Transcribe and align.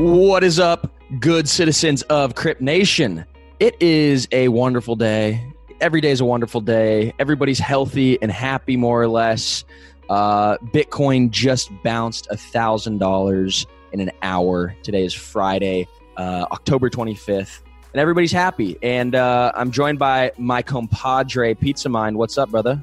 What 0.00 0.42
is 0.44 0.58
up, 0.58 0.90
good 1.18 1.46
citizens 1.46 2.00
of 2.04 2.34
Crypt 2.34 2.62
Nation? 2.62 3.26
It 3.58 3.76
is 3.82 4.26
a 4.32 4.48
wonderful 4.48 4.96
day. 4.96 5.46
Every 5.78 6.00
day 6.00 6.10
is 6.10 6.22
a 6.22 6.24
wonderful 6.24 6.62
day. 6.62 7.12
Everybody's 7.18 7.58
healthy 7.58 8.16
and 8.22 8.32
happy, 8.32 8.78
more 8.78 9.02
or 9.02 9.08
less. 9.08 9.62
Uh, 10.08 10.56
Bitcoin 10.72 11.28
just 11.28 11.70
bounced 11.82 12.28
a 12.30 12.38
thousand 12.38 12.96
dollars 12.96 13.66
in 13.92 14.00
an 14.00 14.10
hour. 14.22 14.74
Today 14.82 15.04
is 15.04 15.12
Friday, 15.12 15.86
uh, 16.16 16.46
October 16.50 16.88
25th, 16.88 17.60
and 17.92 18.00
everybody's 18.00 18.32
happy. 18.32 18.78
And 18.82 19.14
uh, 19.14 19.52
I'm 19.54 19.70
joined 19.70 19.98
by 19.98 20.32
my 20.38 20.62
compadre, 20.62 21.54
Pizza 21.54 21.90
Mind. 21.90 22.16
What's 22.16 22.38
up, 22.38 22.48
brother? 22.48 22.82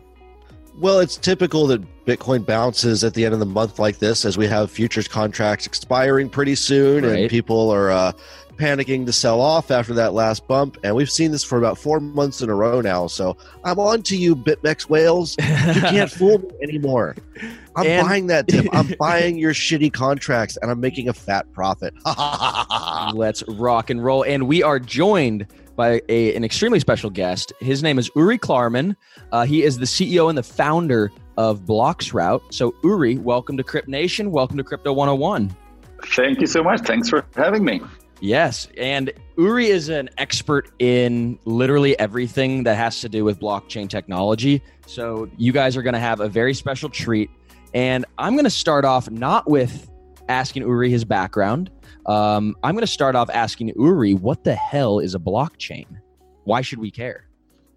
Well, 0.79 0.99
it's 0.99 1.17
typical 1.17 1.65
that 1.67 1.81
Bitcoin 2.05 2.45
bounces 2.45 3.03
at 3.03 3.13
the 3.15 3.25
end 3.25 3.33
of 3.33 3.39
the 3.39 3.45
month 3.47 3.79
like 3.79 3.97
this, 3.97 4.25
as 4.25 4.37
we 4.37 4.45
have 4.47 4.69
futures 4.69 5.07
contracts 5.07 5.65
expiring 5.65 6.29
pretty 6.29 6.53
soon, 6.55 7.03
Right. 7.03 7.21
and 7.21 7.29
people 7.31 7.71
are 7.71 7.89
uh, 7.89 8.11
panicking 8.57 9.05
to 9.07 9.11
sell 9.11 9.41
off 9.41 9.71
after 9.71 9.95
that 9.95 10.13
last 10.13 10.47
bump. 10.47 10.77
And 10.83 10.95
we've 10.95 11.09
seen 11.09 11.31
this 11.31 11.43
for 11.43 11.57
about 11.57 11.79
four 11.79 11.99
months 11.99 12.41
in 12.41 12.49
a 12.51 12.55
row 12.55 12.79
now. 12.81 13.07
So 13.07 13.35
I'm 13.63 13.79
on 13.79 14.03
to 14.03 14.15
you, 14.15 14.35
BitMEX 14.35 14.87
whales. 14.87 15.35
You 15.39 15.81
can't 15.81 16.11
fool 16.19 16.37
me 16.39 16.49
anymore. 16.61 17.15
I'm 17.75 17.87
And- 17.87 18.07
buying 18.07 18.27
that 18.27 18.47
tip. 18.47 18.67
I'm 18.71 18.93
buying 18.99 19.37
your 19.39 19.53
shitty 19.55 19.91
contracts, 19.93 20.57
and 20.61 20.69
I'm 20.69 20.79
making 20.79 21.09
a 21.09 21.13
fat 21.13 21.51
profit. 21.53 21.95
Let's 23.15 23.41
rock 23.47 23.89
and 23.89 24.03
roll. 24.03 24.21
And 24.23 24.47
we 24.47 24.61
are 24.61 24.79
joined 24.79 25.47
by 25.77 26.01
a, 26.09 26.35
an 26.35 26.43
extremely 26.43 26.81
special 26.81 27.09
guest. 27.09 27.53
His 27.61 27.81
name 27.81 27.97
is 27.97 28.09
Uri 28.15 28.37
Klarman. 28.37 28.97
Uh, 29.31 29.45
he 29.45 29.63
is 29.63 29.77
the 29.77 29.85
CEO 29.85 30.27
and 30.27 30.37
the 30.37 30.43
founder 30.43 31.11
of 31.37 31.61
Bloxroute. 31.61 32.41
So, 32.53 32.75
Uri, 32.83 33.17
welcome 33.17 33.55
to 33.55 33.63
Crypt 33.63 33.87
Nation. 33.87 34.31
Welcome 34.31 34.57
to 34.57 34.63
Crypto 34.63 34.91
101. 34.91 35.55
Thank 36.15 36.41
you 36.41 36.47
so 36.47 36.63
much. 36.63 36.81
Thanks 36.81 37.07
for 37.07 37.25
having 37.35 37.63
me. 37.63 37.79
Yes. 38.19 38.67
And 38.77 39.13
Uri 39.37 39.67
is 39.67 39.89
an 39.89 40.09
expert 40.17 40.71
in 40.79 41.37
literally 41.45 41.97
everything 41.99 42.63
that 42.63 42.75
has 42.75 42.99
to 43.01 43.09
do 43.09 43.23
with 43.23 43.39
blockchain 43.39 43.87
technology. 43.87 44.63
So, 44.87 45.29
you 45.37 45.53
guys 45.53 45.77
are 45.77 45.83
going 45.83 45.93
to 45.93 45.99
have 45.99 46.19
a 46.19 46.27
very 46.27 46.55
special 46.55 46.89
treat. 46.89 47.29
And 47.73 48.05
I'm 48.17 48.33
going 48.33 48.45
to 48.45 48.49
start 48.49 48.83
off 48.83 49.09
not 49.11 49.47
with 49.47 49.89
asking 50.27 50.63
Uri 50.63 50.89
his 50.89 51.05
background. 51.05 51.69
Um, 52.07 52.55
I'm 52.63 52.73
going 52.73 52.81
to 52.81 52.87
start 52.87 53.15
off 53.15 53.29
asking 53.29 53.73
Uri, 53.75 54.13
what 54.13 54.43
the 54.43 54.55
hell 54.55 54.99
is 54.99 55.13
a 55.13 55.19
blockchain? 55.19 55.85
Why 56.45 56.61
should 56.61 56.79
we 56.79 56.89
care? 56.89 57.27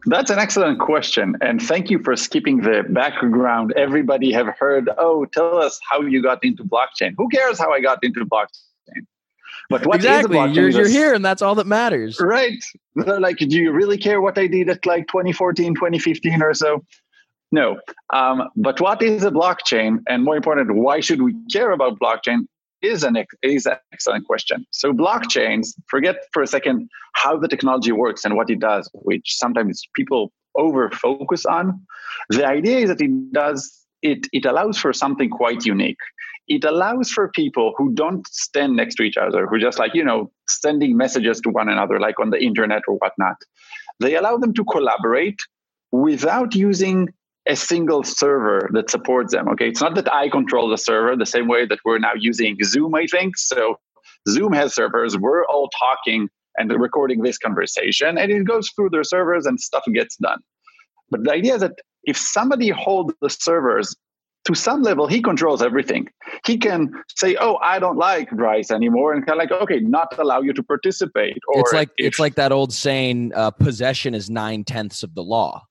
That's 0.07 0.31
an 0.31 0.39
excellent 0.39 0.79
question. 0.79 1.37
And 1.41 1.61
thank 1.61 1.91
you 1.91 1.99
for 2.03 2.17
skipping 2.17 2.63
the 2.63 2.85
background. 2.89 3.73
Everybody 3.77 4.33
have 4.33 4.47
heard, 4.59 4.89
oh, 4.97 5.27
tell 5.27 5.59
us 5.59 5.79
how 5.89 6.01
you 6.03 6.23
got 6.23 6.43
into 6.43 6.65
blockchain. 6.65 7.15
Who 7.19 7.29
cares 7.29 7.59
how 7.59 7.73
I 7.73 7.81
got 7.81 7.99
into 8.03 8.25
blockchain? 8.25 9.05
But 9.69 9.87
what 9.87 9.99
is 9.99 10.05
exactly. 10.05 10.39
a 10.39 10.41
blockchain? 10.41 10.55
You're, 10.55 10.69
you're 10.71 10.89
here, 10.89 11.13
and 11.13 11.25
that's 11.25 11.43
all 11.43 11.55
that 11.57 11.67
matters. 11.67 12.19
Right. 12.21 12.63
They're 12.95 13.21
like, 13.21 13.39
do 13.39 13.47
you 13.47 13.73
really 13.73 13.99
care 13.99 14.21
what 14.21 14.39
I 14.39 14.47
did 14.47 14.69
at 14.69 14.87
like 14.87 15.07
2014, 15.09 15.75
2015 15.75 16.43
or 16.43 16.55
so? 16.55 16.85
No. 17.53 17.79
Um, 18.13 18.49
but 18.57 18.81
what 18.81 19.03
is 19.03 19.25
a 19.25 19.31
blockchain? 19.31 19.99
And 20.09 20.25
more 20.25 20.37
important, 20.37 20.75
why 20.75 21.01
should 21.01 21.21
we 21.21 21.35
care 21.53 21.73
about 21.73 21.99
blockchain? 21.99 22.47
Is 22.83 23.05
an 23.05 23.17
is 23.43 23.67
an 23.67 23.77
excellent 23.93 24.27
question. 24.27 24.67
So 24.71 24.93
blockchains, 24.93 25.75
forget 25.89 26.17
for 26.33 26.43
a 26.43 26.47
second 26.47 26.89
how 27.13 27.37
the 27.37 27.49
technology 27.49 27.93
works 27.93 28.25
and 28.25 28.37
what 28.37 28.49
it 28.49 28.61
does, 28.61 28.89
which 28.95 29.37
sometimes 29.37 29.83
people 29.95 30.33
over 30.57 30.91
focus 30.91 31.45
on. 31.45 31.87
The 32.31 32.47
idea 32.47 32.79
is 32.79 32.89
that 32.89 33.01
it 33.01 33.33
does 33.33 33.87
it 34.03 34.27
it 34.33 34.45
allows 34.47 34.79
for 34.79 34.93
something 34.93 35.29
quite 35.29 35.67
unique. 35.67 35.99
It 36.49 36.65
allows 36.65 37.11
for 37.11 37.29
people 37.29 37.75
who 37.77 37.93
don't 37.93 38.27
stand 38.29 38.77
next 38.77 38.97
to 38.97 39.03
each 39.03 39.17
other, 39.17 39.47
who 39.47 39.59
just 39.59 39.79
like, 39.79 39.95
you 39.95 40.03
know, 40.03 40.33
sending 40.49 40.97
messages 40.97 41.41
to 41.43 41.51
one 41.51 41.69
another, 41.69 42.01
like 42.01 42.19
on 42.19 42.31
the 42.31 42.43
internet 42.43 42.83
or 42.89 42.97
whatnot. 42.97 43.37
They 44.01 44.17
allow 44.17 44.37
them 44.37 44.55
to 44.55 44.65
collaborate 44.65 45.39
without 45.93 46.55
using 46.55 47.11
a 47.51 47.57
single 47.57 48.03
server 48.05 48.71
that 48.73 48.91
supports 48.91 49.33
them. 49.33 49.49
Okay. 49.49 49.69
It's 49.69 49.81
not 49.81 49.95
that 49.97 50.13
I 50.13 50.29
control 50.29 50.69
the 50.69 50.79
server 50.79 51.17
the 51.17 51.27
same 51.27 51.49
way 51.49 51.67
that 51.67 51.81
we're 51.85 51.99
now 51.99 52.15
using 52.15 52.57
Zoom, 52.63 52.95
I 52.95 53.07
think. 53.07 53.37
So 53.37 53.77
Zoom 54.29 54.53
has 54.53 54.75
servers. 54.75 55.19
We're 55.19 55.45
all 55.47 55.69
talking 55.87 56.29
and 56.57 56.71
recording 56.73 57.23
this 57.23 57.39
conversation, 57.39 58.19
and 58.19 58.31
it 58.31 58.45
goes 58.45 58.71
through 58.75 58.91
their 58.91 59.05
servers 59.05 59.47
and 59.47 59.59
stuff 59.61 59.85
gets 59.95 60.17
done. 60.17 60.41
But 61.11 61.25
the 61.25 61.33
idea 61.33 61.55
is 61.55 61.61
that 61.61 61.77
if 62.05 62.17
somebody 62.17 62.69
holds 62.71 63.15
the 63.21 63.31
servers 63.31 63.97
to 64.47 64.55
some 64.55 64.83
level, 64.83 65.07
he 65.07 65.21
controls 65.21 65.63
everything. 65.63 66.09
He 66.47 66.57
can 66.57 66.91
say, 67.17 67.37
"Oh, 67.41 67.57
I 67.57 67.79
don't 67.79 67.99
like 67.99 68.31
Bryce 68.31 68.71
anymore," 68.71 69.13
and 69.13 69.25
kind 69.27 69.41
of 69.41 69.51
like, 69.51 69.63
"Okay, 69.63 69.81
not 69.81 70.09
allow 70.19 70.41
you 70.41 70.53
to 70.53 70.63
participate." 70.63 71.39
Or 71.49 71.61
it's 71.61 71.73
like 71.73 71.91
if- 71.99 72.07
it's 72.07 72.19
like 72.19 72.37
that 72.37 72.53
old 72.53 72.73
saying, 72.73 73.33
uh, 73.35 73.51
"Possession 73.51 74.15
is 74.15 74.31
nine 74.31 74.65
tenths 74.65 75.03
of 75.03 75.15
the 75.15 75.23
law." 75.23 75.67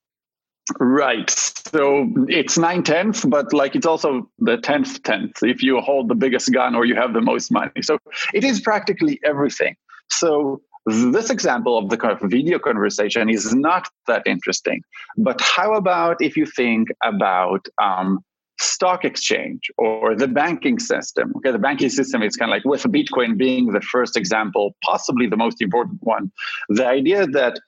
Right. 0.79 1.29
So 1.29 2.11
it's 2.27 2.57
nine 2.57 2.83
tenths, 2.83 3.25
but 3.25 3.53
like 3.53 3.75
it's 3.75 3.85
also 3.85 4.29
the 4.39 4.57
tenth 4.57 5.01
tenth 5.03 5.41
if 5.41 5.63
you 5.63 5.79
hold 5.79 6.09
the 6.09 6.15
biggest 6.15 6.51
gun 6.51 6.75
or 6.75 6.85
you 6.85 6.95
have 6.95 7.13
the 7.13 7.21
most 7.21 7.51
money. 7.51 7.81
So 7.81 7.97
it 8.33 8.43
is 8.43 8.61
practically 8.61 9.19
everything. 9.23 9.75
So 10.09 10.61
this 10.85 11.29
example 11.29 11.77
of 11.77 11.89
the 11.89 11.97
kind 11.97 12.13
of 12.13 12.29
video 12.29 12.59
conversation 12.59 13.29
is 13.29 13.53
not 13.53 13.87
that 14.07 14.23
interesting. 14.25 14.81
But 15.17 15.41
how 15.41 15.73
about 15.73 16.17
if 16.21 16.35
you 16.37 16.45
think 16.45 16.89
about 17.03 17.67
um, 17.81 18.19
stock 18.59 19.05
exchange 19.05 19.71
or 19.77 20.15
the 20.15 20.27
banking 20.27 20.79
system? 20.79 21.33
Okay, 21.37 21.51
the 21.51 21.59
banking 21.59 21.89
system 21.89 22.23
is 22.23 22.35
kind 22.35 22.51
of 22.51 22.55
like 22.55 22.65
with 22.65 22.83
Bitcoin 22.83 23.37
being 23.37 23.67
the 23.71 23.81
first 23.81 24.17
example, 24.17 24.75
possibly 24.83 25.27
the 25.27 25.37
most 25.37 25.61
important 25.61 25.99
one. 26.01 26.31
The 26.69 26.85
idea 26.85 27.27
that 27.27 27.59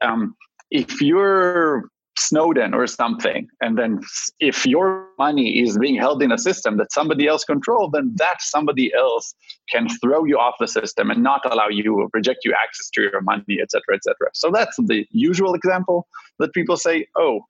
um, 0.00 0.34
if 0.70 1.00
you're 1.00 1.90
Snowden 2.16 2.74
or 2.74 2.86
something, 2.86 3.48
and 3.60 3.76
then 3.76 4.00
if 4.38 4.64
your 4.64 5.08
money 5.18 5.60
is 5.60 5.76
being 5.76 5.96
held 5.96 6.22
in 6.22 6.30
a 6.30 6.38
system 6.38 6.76
that 6.76 6.92
somebody 6.92 7.26
else 7.26 7.44
controls, 7.44 7.90
then 7.92 8.12
that 8.16 8.36
somebody 8.40 8.92
else 8.94 9.34
can 9.68 9.88
throw 10.00 10.24
you 10.24 10.38
off 10.38 10.54
the 10.60 10.68
system 10.68 11.10
and 11.10 11.24
not 11.24 11.40
allow 11.50 11.68
you, 11.68 12.08
reject 12.14 12.44
you 12.44 12.54
access 12.62 12.88
to 12.90 13.02
your 13.02 13.20
money, 13.20 13.58
et 13.60 13.70
cetera, 13.70 13.96
et 13.96 14.04
cetera. 14.04 14.30
So 14.32 14.52
that's 14.52 14.76
the 14.76 15.06
usual 15.10 15.54
example 15.54 16.06
that 16.38 16.52
people 16.52 16.76
say, 16.76 17.08
oh, 17.16 17.40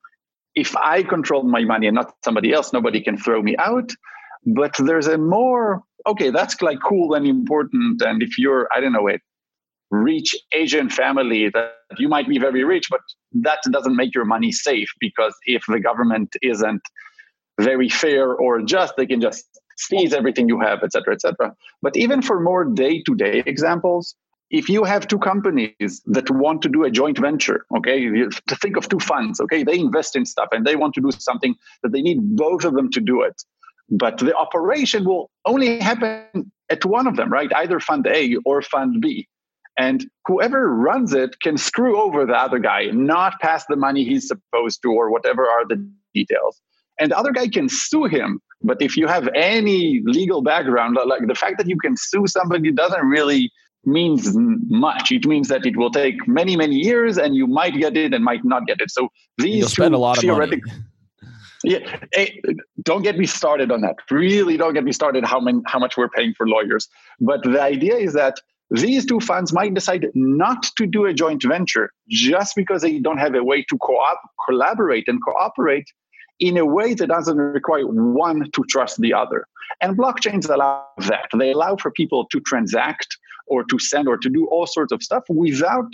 if 0.55 0.75
I 0.77 1.03
control 1.03 1.43
my 1.43 1.65
money 1.65 1.87
and 1.87 1.97
not 1.97 2.15
somebody 2.25 2.53
else, 2.53 2.73
nobody 2.73 3.03
can 3.03 3.19
throw 3.19 3.43
me 3.43 3.57
out. 3.59 3.91
But 4.47 4.75
there's 4.79 5.09
a 5.09 5.19
more, 5.19 5.83
okay, 6.07 6.31
that's 6.31 6.61
like 6.63 6.79
cool 6.83 7.15
and 7.15 7.27
important. 7.27 8.01
And 8.03 8.23
if 8.23 8.39
you're, 8.39 8.69
I 8.75 8.81
don't 8.81 8.93
know, 8.93 9.09
a 9.11 9.19
rich 9.95 10.35
Asian 10.53 10.89
family 10.91 11.49
that 11.51 11.75
you 11.99 12.09
might 12.09 12.29
be 12.29 12.39
very 12.39 12.65
rich, 12.65 12.87
but 12.91 13.01
that 13.33 13.59
doesn't 13.71 13.97
make 13.97 14.15
your 14.15 14.25
money 14.25 14.53
safe 14.53 14.89
because 15.01 15.35
if 15.47 15.63
the 15.69 15.81
government 15.81 16.35
isn't 16.43 16.83
very 17.61 17.89
fair 17.89 18.35
or 18.35 18.63
just, 18.63 18.95
they 18.97 19.07
can 19.07 19.21
just 19.21 19.45
seize 19.77 20.13
everything 20.13 20.49
you 20.49 20.61
have, 20.61 20.81
et 20.83 20.93
cetera, 20.93 21.15
et 21.15 21.21
cetera. 21.21 21.55
But 21.83 21.97
even 21.97 22.23
for 22.23 22.41
more 22.41 22.65
day 22.65 23.03
to 23.03 23.15
day 23.15 23.43
examples, 23.47 24.15
if 24.51 24.69
you 24.69 24.85
have 24.85 25.09
two 25.09 25.19
companies 25.19 26.03
that 26.07 26.31
want 26.31 26.63
to 26.63 26.69
do 26.69 26.85
a 26.85 26.91
joint 26.91 27.19
venture, 27.19 27.65
okay, 27.77 28.09
to 28.09 28.57
think 28.63 28.77
of 28.77 28.89
two 28.89 29.01
funds, 29.01 29.41
okay, 29.41 29.65
they 29.65 29.79
invest 29.79 30.17
in 30.17 30.25
stuff 30.27 30.49
and 30.53 30.67
they 30.67 30.77
want 30.77 30.95
to 30.95 31.01
do 31.01 31.11
something 31.19 31.55
that 31.83 31.93
they 31.93 32.03
need 32.03 32.19
both 32.37 32.65
of 32.65 32.75
them 32.75 32.91
to 32.91 33.01
do 33.01 33.23
it. 33.23 33.43
But 33.91 34.19
the 34.19 34.35
operation 34.35 35.05
will 35.05 35.31
only 35.45 35.81
happen 35.81 36.53
at 36.71 36.85
one 36.85 37.07
of 37.07 37.17
them, 37.17 37.31
right? 37.31 37.53
Either 37.55 37.81
fund 37.81 38.07
A 38.07 38.37
or 38.45 38.63
fund 38.63 39.01
B. 39.01 39.29
And 39.79 40.07
whoever 40.27 40.73
runs 40.73 41.13
it 41.13 41.41
can 41.41 41.57
screw 41.57 42.01
over 42.01 42.25
the 42.25 42.35
other 42.35 42.59
guy, 42.59 42.87
not 42.93 43.41
pass 43.41 43.65
the 43.67 43.77
money 43.77 44.05
he's 44.05 44.29
supposed 44.29 44.83
to, 44.83 44.93
or 44.93 45.11
whatever 45.11 45.43
are 45.47 45.67
the 45.67 45.85
details. 46.15 46.61
And 47.01 47.11
the 47.11 47.19
other 47.19 47.33
guy 47.33 47.49
can 47.49 47.69
sue 47.69 48.05
him. 48.05 48.41
But 48.63 48.81
if 48.81 48.97
you 48.97 49.09
have 49.09 49.29
any 49.35 50.01
legal 50.05 50.43
background, 50.43 50.97
like 51.07 51.27
the 51.27 51.35
fact 51.35 51.59
that 51.59 51.69
you 51.69 51.77
can 51.77 51.97
sue 51.97 52.27
somebody 52.27 52.71
doesn't 52.71 53.05
really 53.05 53.51
means 53.85 54.33
much. 54.35 55.11
It 55.11 55.27
means 55.27 55.49
that 55.49 55.67
it 55.67 55.77
will 55.77 55.91
take 55.91 56.27
many, 56.27 56.57
many 56.57 56.77
years 56.77 57.19
and 57.19 57.35
you 57.35 57.47
might 57.47 57.75
get 57.75 57.97
it 57.97 58.15
and 58.15 58.25
might 58.25 58.45
not 58.45 58.67
get 58.67 58.81
it. 58.81 58.91
So 58.91 59.09
these 59.39 59.57
You'll 59.57 59.69
spend 59.69 59.95
a 59.95 59.99
lot 59.99 60.19
of 60.19 60.25
money. 60.25 60.63
Yeah, 61.67 61.79
hey, 62.13 62.43
don't 62.83 63.01
get 63.01 63.17
me 63.17 63.25
started 63.25 63.73
on 63.73 63.81
that. 63.81 63.97
Really, 64.11 64.59
don't 64.59 64.75
get 64.75 64.85
me 64.85 64.93
started 64.93 65.25
how 65.25 65.41
many, 65.41 65.63
how 65.65 65.79
much 65.79 65.97
we're 65.97 66.11
paying 66.11 66.35
for 66.35 66.47
lawyers. 66.47 66.89
But 67.21 67.43
the 67.43 67.59
idea 67.59 67.97
is 67.97 68.13
that 68.13 68.39
these 68.71 69.05
two 69.07 69.21
funds 69.21 69.53
might 69.53 69.75
decide 69.75 70.07
not 70.15 70.63
to 70.77 70.87
do 70.87 71.05
a 71.05 71.15
joint 71.15 71.43
venture 71.43 71.91
just 72.09 72.57
because 72.57 72.83
they 72.83 72.99
don't 72.99 73.19
have 73.19 73.35
a 73.35 73.45
way 73.45 73.63
to 73.69 73.79
co-op, 73.79 74.21
collaborate 74.47 75.07
and 75.07 75.23
cooperate 75.23 75.87
in 76.41 76.57
a 76.57 76.65
way 76.65 76.95
that 76.95 77.09
doesn't 77.09 77.37
require 77.37 77.87
one 77.87 78.51
to 78.53 78.65
trust 78.69 79.01
the 79.01 79.13
other. 79.13 79.47
And 79.81 79.97
blockchains 79.97 80.49
allow 80.49 80.85
that. 80.99 81.29
They 81.39 81.53
allow 81.53 81.77
for 81.77 81.91
people 81.91 82.27
to 82.33 82.41
transact 82.41 83.07
or 83.47 83.65
to 83.65 83.79
send 83.79 84.09
or 84.09 84.17
to 84.19 84.29
do 84.29 84.47
all 84.47 84.67
sorts 84.67 84.93
of 84.93 85.03
stuff 85.03 85.23
without 85.29 85.91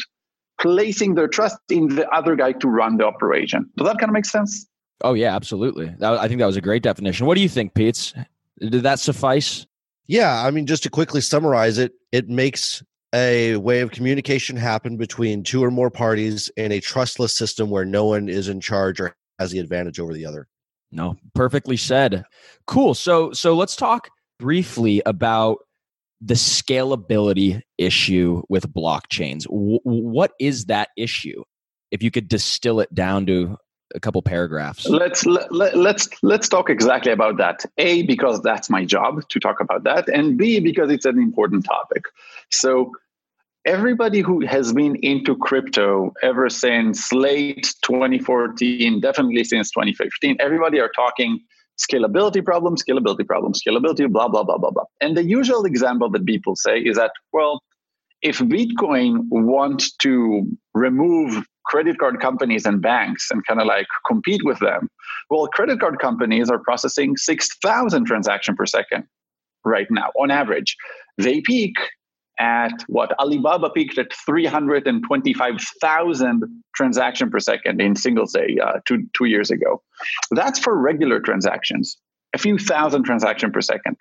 placing 0.60 1.14
their 1.14 1.28
trust 1.28 1.56
in 1.70 1.88
the 1.94 2.08
other 2.10 2.36
guy 2.36 2.52
to 2.52 2.68
run 2.68 2.98
the 2.98 3.04
operation. 3.04 3.68
Does 3.76 3.86
that 3.86 3.98
kind 3.98 4.10
of 4.10 4.14
make 4.14 4.24
sense? 4.24 4.66
Oh 5.02 5.14
yeah, 5.14 5.34
absolutely. 5.34 5.94
I 6.02 6.28
think 6.28 6.40
that 6.40 6.46
was 6.46 6.56
a 6.56 6.60
great 6.60 6.82
definition. 6.82 7.26
What 7.26 7.34
do 7.34 7.40
you 7.40 7.48
think, 7.48 7.74
Pete? 7.74 8.12
Did 8.58 8.82
that 8.82 9.00
suffice? 9.00 9.66
Yeah, 10.10 10.44
I 10.44 10.50
mean, 10.50 10.66
just 10.66 10.82
to 10.82 10.90
quickly 10.90 11.20
summarize 11.20 11.78
it, 11.78 11.92
it 12.10 12.28
makes 12.28 12.82
a 13.14 13.54
way 13.54 13.78
of 13.78 13.92
communication 13.92 14.56
happen 14.56 14.96
between 14.96 15.44
two 15.44 15.62
or 15.62 15.70
more 15.70 15.88
parties 15.88 16.50
in 16.56 16.72
a 16.72 16.80
trustless 16.80 17.32
system 17.32 17.70
where 17.70 17.84
no 17.84 18.06
one 18.06 18.28
is 18.28 18.48
in 18.48 18.60
charge 18.60 19.00
or 19.00 19.14
has 19.38 19.52
the 19.52 19.60
advantage 19.60 20.00
over 20.00 20.12
the 20.12 20.26
other. 20.26 20.48
No, 20.90 21.14
perfectly 21.36 21.76
said. 21.76 22.24
Cool. 22.66 22.94
So 22.94 23.30
so 23.30 23.54
let's 23.54 23.76
talk 23.76 24.08
briefly 24.40 25.00
about 25.06 25.58
the 26.20 26.34
scalability 26.34 27.60
issue 27.78 28.42
with 28.48 28.66
blockchains. 28.74 29.44
W- 29.44 29.78
what 29.84 30.32
is 30.40 30.64
that 30.64 30.88
issue? 30.96 31.44
If 31.92 32.02
you 32.02 32.10
could 32.10 32.26
distill 32.26 32.80
it 32.80 32.92
down 32.92 33.26
to 33.26 33.56
a 33.94 34.00
couple 34.00 34.22
paragraphs. 34.22 34.88
Let's 34.88 35.26
let, 35.26 35.52
let, 35.52 35.76
let's 35.76 36.08
let's 36.22 36.48
talk 36.48 36.70
exactly 36.70 37.12
about 37.12 37.36
that. 37.38 37.64
A 37.78 38.02
because 38.02 38.40
that's 38.42 38.70
my 38.70 38.84
job 38.84 39.28
to 39.28 39.40
talk 39.40 39.60
about 39.60 39.84
that, 39.84 40.08
and 40.08 40.36
B 40.36 40.60
because 40.60 40.90
it's 40.90 41.04
an 41.04 41.18
important 41.18 41.64
topic. 41.64 42.04
So 42.50 42.92
everybody 43.66 44.20
who 44.20 44.46
has 44.46 44.72
been 44.72 44.96
into 44.96 45.36
crypto 45.36 46.12
ever 46.22 46.48
since 46.48 47.12
late 47.12 47.74
2014, 47.82 49.00
definitely 49.00 49.44
since 49.44 49.70
2015, 49.70 50.36
everybody 50.40 50.80
are 50.80 50.90
talking 50.90 51.40
scalability 51.78 52.44
problem, 52.44 52.76
scalability 52.76 53.26
problem, 53.26 53.52
scalability, 53.52 54.10
blah 54.10 54.28
blah 54.28 54.44
blah 54.44 54.58
blah 54.58 54.70
blah. 54.70 54.84
And 55.00 55.16
the 55.16 55.24
usual 55.24 55.64
example 55.64 56.10
that 56.10 56.24
people 56.26 56.56
say 56.56 56.78
is 56.78 56.96
that 56.96 57.12
well, 57.32 57.60
if 58.22 58.38
Bitcoin 58.38 59.24
want 59.30 59.84
to 60.00 60.46
remove 60.74 61.44
credit 61.70 61.98
card 61.98 62.20
companies 62.20 62.66
and 62.66 62.82
banks 62.82 63.30
and 63.30 63.46
kind 63.46 63.60
of 63.60 63.66
like 63.66 63.86
compete 64.06 64.42
with 64.44 64.58
them. 64.58 64.90
Well, 65.30 65.46
credit 65.46 65.78
card 65.78 66.00
companies 66.00 66.50
are 66.50 66.58
processing 66.58 67.16
6,000 67.16 68.04
transactions 68.04 68.56
per 68.56 68.66
second 68.66 69.04
right 69.64 69.86
now 69.88 70.08
on 70.20 70.32
average. 70.32 70.76
They 71.16 71.40
peak 71.40 71.76
at 72.40 72.72
what 72.88 73.16
Alibaba 73.20 73.70
peaked 73.70 73.98
at 73.98 74.12
325,000 74.26 76.62
transaction 76.74 77.30
per 77.30 77.38
second 77.38 77.80
in 77.80 77.94
Singles 77.94 78.32
Day 78.32 78.58
uh, 78.62 78.80
two, 78.86 79.06
two 79.16 79.26
years 79.26 79.52
ago. 79.52 79.80
That's 80.32 80.58
for 80.58 80.76
regular 80.76 81.20
transactions, 81.20 81.96
a 82.34 82.38
few 82.38 82.58
thousand 82.58 83.04
transactions 83.04 83.52
per 83.52 83.60
second. 83.60 83.96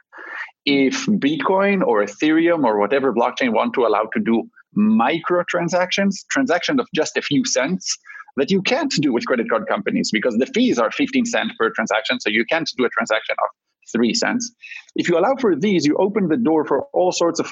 If 0.65 1.05
Bitcoin 1.05 1.85
or 1.85 2.03
Ethereum 2.03 2.63
or 2.63 2.79
whatever 2.79 3.13
blockchain 3.13 3.53
want 3.53 3.75
to 3.75 3.85
allow 3.85 4.05
to 4.13 4.19
do 4.19 4.49
micro 4.73 5.43
transactions, 5.47 6.25
transactions 6.31 6.79
of 6.79 6.87
just 6.93 7.17
a 7.17 7.21
few 7.21 7.45
cents 7.45 7.97
that 8.37 8.51
you 8.51 8.61
can't 8.61 8.93
do 9.01 9.11
with 9.11 9.25
credit 9.25 9.49
card 9.49 9.67
companies 9.67 10.09
because 10.11 10.35
the 10.37 10.45
fees 10.47 10.79
are 10.79 10.91
15 10.91 11.25
cents 11.25 11.53
per 11.59 11.69
transaction. 11.71 12.19
So 12.19 12.29
you 12.29 12.45
can't 12.45 12.69
do 12.77 12.85
a 12.85 12.89
transaction 12.89 13.35
of 13.41 13.49
three 13.91 14.13
cents. 14.13 14.51
If 14.95 15.09
you 15.09 15.17
allow 15.17 15.35
for 15.39 15.55
these, 15.55 15.85
you 15.85 15.95
open 15.97 16.27
the 16.27 16.37
door 16.37 16.65
for 16.65 16.85
all 16.93 17.11
sorts 17.11 17.39
of 17.39 17.51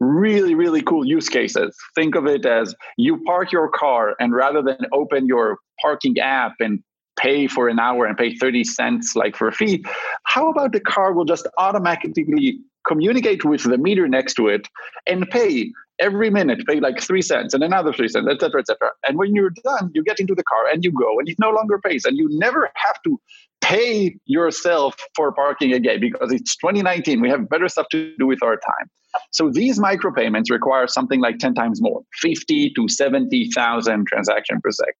really, 0.00 0.54
really 0.54 0.82
cool 0.82 1.06
use 1.06 1.28
cases. 1.28 1.76
Think 1.94 2.14
of 2.14 2.26
it 2.26 2.44
as 2.44 2.74
you 2.96 3.22
park 3.24 3.52
your 3.52 3.68
car, 3.68 4.14
and 4.18 4.34
rather 4.34 4.62
than 4.62 4.78
open 4.92 5.26
your 5.26 5.58
parking 5.80 6.18
app 6.18 6.54
and 6.60 6.82
pay 7.18 7.46
for 7.46 7.68
an 7.68 7.78
hour 7.78 8.06
and 8.06 8.16
pay 8.16 8.34
30 8.34 8.64
cents 8.64 9.14
like 9.14 9.36
for 9.36 9.48
a 9.48 9.52
fee, 9.52 9.84
how 10.24 10.50
about 10.50 10.72
the 10.72 10.80
car 10.80 11.12
will 11.12 11.24
just 11.24 11.46
automatically 11.58 12.58
communicate 12.86 13.44
with 13.44 13.62
the 13.62 13.78
meter 13.78 14.08
next 14.08 14.34
to 14.34 14.48
it 14.48 14.66
and 15.06 15.28
pay 15.30 15.70
every 15.98 16.30
minute 16.30 16.66
pay 16.66 16.80
like 16.80 17.00
three 17.00 17.22
cents 17.22 17.54
and 17.54 17.62
another 17.62 17.92
three 17.92 18.08
cents, 18.08 18.28
etc., 18.28 18.60
etc. 18.60 18.90
And 19.06 19.18
when 19.18 19.34
you're 19.34 19.52
done, 19.64 19.90
you 19.94 20.02
get 20.02 20.20
into 20.20 20.34
the 20.34 20.44
car 20.44 20.66
and 20.72 20.84
you 20.84 20.92
go, 20.92 21.18
and 21.18 21.28
it 21.28 21.38
no 21.38 21.50
longer 21.50 21.78
pays, 21.78 22.04
and 22.04 22.16
you 22.16 22.28
never 22.30 22.70
have 22.74 23.02
to 23.04 23.20
pay 23.60 24.16
yourself 24.26 24.96
for 25.14 25.32
parking 25.32 25.72
again 25.72 26.00
because 26.00 26.32
it's 26.32 26.56
2019. 26.56 27.20
We 27.20 27.30
have 27.30 27.48
better 27.48 27.68
stuff 27.68 27.86
to 27.92 28.14
do 28.18 28.26
with 28.26 28.42
our 28.42 28.56
time. 28.56 28.90
So 29.30 29.50
these 29.50 29.78
micropayments 29.78 30.50
require 30.50 30.86
something 30.86 31.20
like 31.20 31.38
10 31.38 31.54
times 31.54 31.80
more, 31.80 32.02
50 32.20 32.72
to 32.74 32.88
70,000 32.88 34.06
transaction 34.06 34.60
per 34.62 34.70
second. 34.70 34.94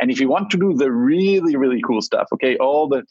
And 0.00 0.10
if 0.10 0.20
you 0.20 0.28
want 0.28 0.50
to 0.50 0.56
do 0.56 0.74
the 0.74 0.90
really, 0.90 1.54
really 1.56 1.80
cool 1.86 2.02
stuff, 2.02 2.26
okay, 2.32 2.56
all 2.56 2.88
the 2.88 3.04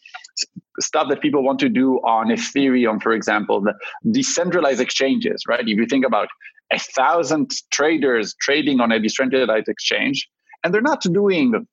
stuff 0.79 1.07
that 1.09 1.21
people 1.21 1.43
want 1.43 1.59
to 1.59 1.69
do 1.69 1.97
on 1.99 2.27
Ethereum, 2.27 3.01
for 3.01 3.13
example, 3.13 3.61
the 3.61 3.73
decentralized 4.11 4.81
exchanges, 4.81 5.43
right? 5.47 5.61
If 5.61 5.77
you 5.77 5.85
think 5.85 6.05
about 6.05 6.27
a 6.71 6.79
thousand 6.79 7.51
traders 7.71 8.35
trading 8.41 8.79
on 8.79 8.91
a 8.91 8.99
decentralized 8.99 9.67
exchange, 9.67 10.27
and 10.63 10.73
they're 10.73 10.81
not 10.81 11.01
doing 11.01 11.65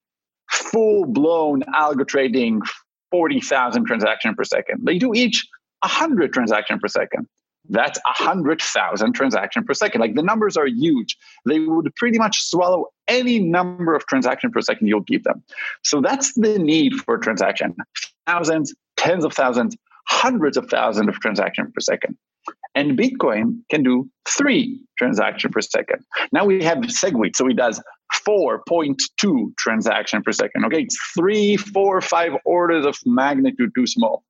full 0.51 1.07
blown 1.07 1.63
algo 1.75 2.07
trading 2.07 2.61
40,000 3.11 3.85
transactions 3.85 4.35
per 4.37 4.45
second. 4.45 4.81
They 4.85 4.99
do 4.99 5.15
each 5.15 5.47
100 5.81 6.33
transactions 6.33 6.81
per 6.81 6.89
second. 6.89 7.27
That's 7.69 7.99
100,000 8.19 9.13
transactions 9.13 9.67
per 9.67 9.75
second. 9.75 10.01
Like 10.01 10.15
the 10.15 10.23
numbers 10.23 10.57
are 10.57 10.67
huge. 10.67 11.17
They 11.47 11.61
would 11.61 11.95
pretty 11.95 12.19
much 12.19 12.43
swallow 12.43 12.87
any 13.07 13.39
number 13.39 13.95
of 13.95 14.05
transactions 14.07 14.53
per 14.53 14.61
second 14.61 14.89
you'll 14.89 15.01
give 15.01 15.23
them. 15.25 15.43
So 15.85 16.01
that's 16.01 16.35
the 16.35 16.59
need 16.59 16.95
for 16.95 17.19
transaction. 17.19 17.77
Thousands, 18.27 18.75
tens 18.97 19.25
of 19.25 19.33
thousands, 19.33 19.77
hundreds 20.09 20.57
of 20.57 20.69
thousands 20.69 21.09
of 21.09 21.21
transactions 21.21 21.71
per 21.73 21.81
second. 21.81 22.17
And 22.75 22.99
Bitcoin 22.99 23.59
can 23.71 23.83
do 23.83 24.09
three 24.27 24.81
transactions 24.99 25.53
per 25.53 25.61
second. 25.61 26.05
Now 26.33 26.45
we 26.45 26.63
have 26.65 26.79
SegWit, 26.79 27.37
so 27.37 27.49
it 27.49 27.57
does 27.57 27.83
4.2 28.27 29.57
transaction 29.59 30.23
per 30.23 30.33
second. 30.33 30.65
Okay, 30.67 30.83
it's 30.83 30.99
three, 31.17 31.57
four, 31.57 32.01
five 32.01 32.33
orders 32.45 32.87
of 32.87 32.97
magnitude 33.05 33.73
too 33.75 33.87
small. 33.87 34.25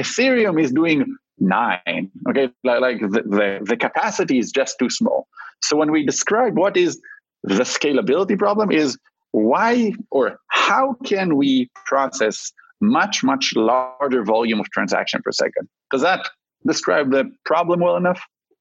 Ethereum 0.00 0.60
is 0.60 0.70
doing 0.72 1.16
nine. 1.38 2.10
Okay, 2.28 2.50
like 2.64 3.00
the, 3.00 3.22
the, 3.26 3.58
the 3.62 3.76
capacity 3.76 4.38
is 4.38 4.52
just 4.52 4.78
too 4.78 4.90
small. 4.90 5.26
So 5.62 5.76
when 5.76 5.90
we 5.90 6.04
describe 6.04 6.56
what 6.56 6.76
is 6.76 7.00
the 7.42 7.64
scalability 7.64 8.38
problem 8.38 8.70
is 8.70 8.98
why 9.32 9.92
or 10.10 10.38
how 10.48 10.94
can 11.04 11.36
we 11.36 11.70
process 11.86 12.52
much 12.80 13.22
much 13.22 13.52
larger 13.56 14.24
volume 14.24 14.60
of 14.60 14.70
transaction 14.70 15.20
per 15.22 15.32
second 15.32 15.68
does 15.90 16.02
that 16.02 16.28
describe 16.66 17.10
the 17.10 17.30
problem 17.44 17.80
well 17.80 17.96
enough? 17.96 18.20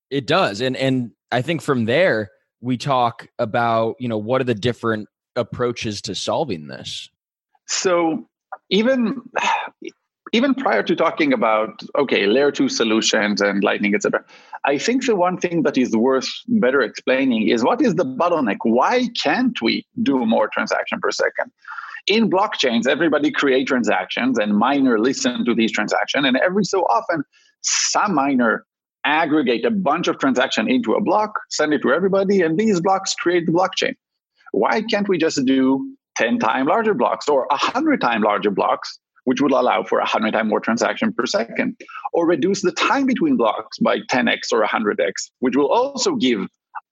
It 0.10 0.28
does. 0.28 0.62
And 0.62 0.76
and 0.78 1.12
I 1.32 1.42
think 1.42 1.62
from 1.62 1.86
there 1.86 2.30
we 2.62 2.78
talk 2.78 3.28
about, 3.38 3.96
you 4.00 4.08
know, 4.08 4.18
what 4.18 4.42
are 4.42 4.46
the 4.46 4.56
different 4.56 5.08
approaches 5.36 6.02
to 6.04 6.16
solving 6.16 6.68
this? 6.68 7.10
So 7.68 8.28
even 8.70 9.22
even 10.34 10.54
prior 10.54 10.84
to 10.84 10.96
talking 10.96 11.32
about 11.32 11.82
okay 11.98 12.26
layer 12.26 12.52
2 12.52 12.70
solutions 12.70 13.42
and 13.42 13.64
lightning 13.64 13.96
etc 13.96 14.24
i 14.66 14.78
think 14.78 15.06
the 15.06 15.16
one 15.16 15.38
thing 15.38 15.64
that 15.64 15.78
is 15.78 15.96
worth 15.96 16.30
better 16.48 16.82
explaining 16.82 17.48
is 17.48 17.64
what 17.64 17.82
is 17.82 17.96
the 17.96 18.06
bottleneck 18.06 18.58
why 18.64 19.08
can't 19.22 19.62
we 19.62 19.86
do 20.04 20.26
more 20.26 20.48
transaction 20.50 21.00
per 21.00 21.12
second 21.12 21.52
in 22.08 22.30
blockchains 22.30 22.88
everybody 22.88 23.32
create 23.32 23.68
transactions 23.68 24.38
and 24.38 24.58
miner 24.58 25.00
listen 25.00 25.46
to 25.46 25.56
these 25.56 25.72
transactions 25.72 26.26
and 26.26 26.38
every 26.38 26.66
so 26.66 26.82
often 26.84 27.24
some 27.62 28.16
miner 28.16 28.66
aggregate 29.06 29.66
a 29.66 29.72
bunch 29.72 30.08
of 30.08 30.20
transaction 30.20 30.70
into 30.70 30.94
a 30.94 31.02
block, 31.02 31.32
send 31.50 31.74
it 31.74 31.82
to 31.82 31.94
everybody, 31.94 32.42
and 32.42 32.58
these 32.58 32.82
blocks 32.82 33.14
create 33.16 33.46
the 33.46 33.52
blockchain. 33.52 33.96
Why 34.52 34.82
can't 34.82 35.08
we 35.08 35.18
just 35.18 35.44
do 35.46 35.96
10 36.18 36.40
times 36.40 36.68
larger 36.68 36.94
blocks 36.94 37.28
or 37.30 37.46
100 37.50 38.02
times 38.02 38.24
larger 38.24 38.52
blocks, 38.52 39.00
which 39.24 39.42
would 39.42 39.52
allow 39.52 39.84
for 39.84 40.00
100 40.00 40.32
times 40.32 40.50
more 40.50 40.60
transaction 40.60 41.14
per 41.14 41.26
second, 41.26 41.78
or 42.12 42.28
reduce 42.28 42.62
the 42.62 42.72
time 42.72 43.06
between 43.06 43.38
blocks 43.38 43.78
by 43.80 44.00
10x 44.12 44.52
or 44.52 44.66
100x, 44.66 45.30
which 45.40 45.56
will 45.56 45.70
also 45.70 46.16
give 46.16 46.48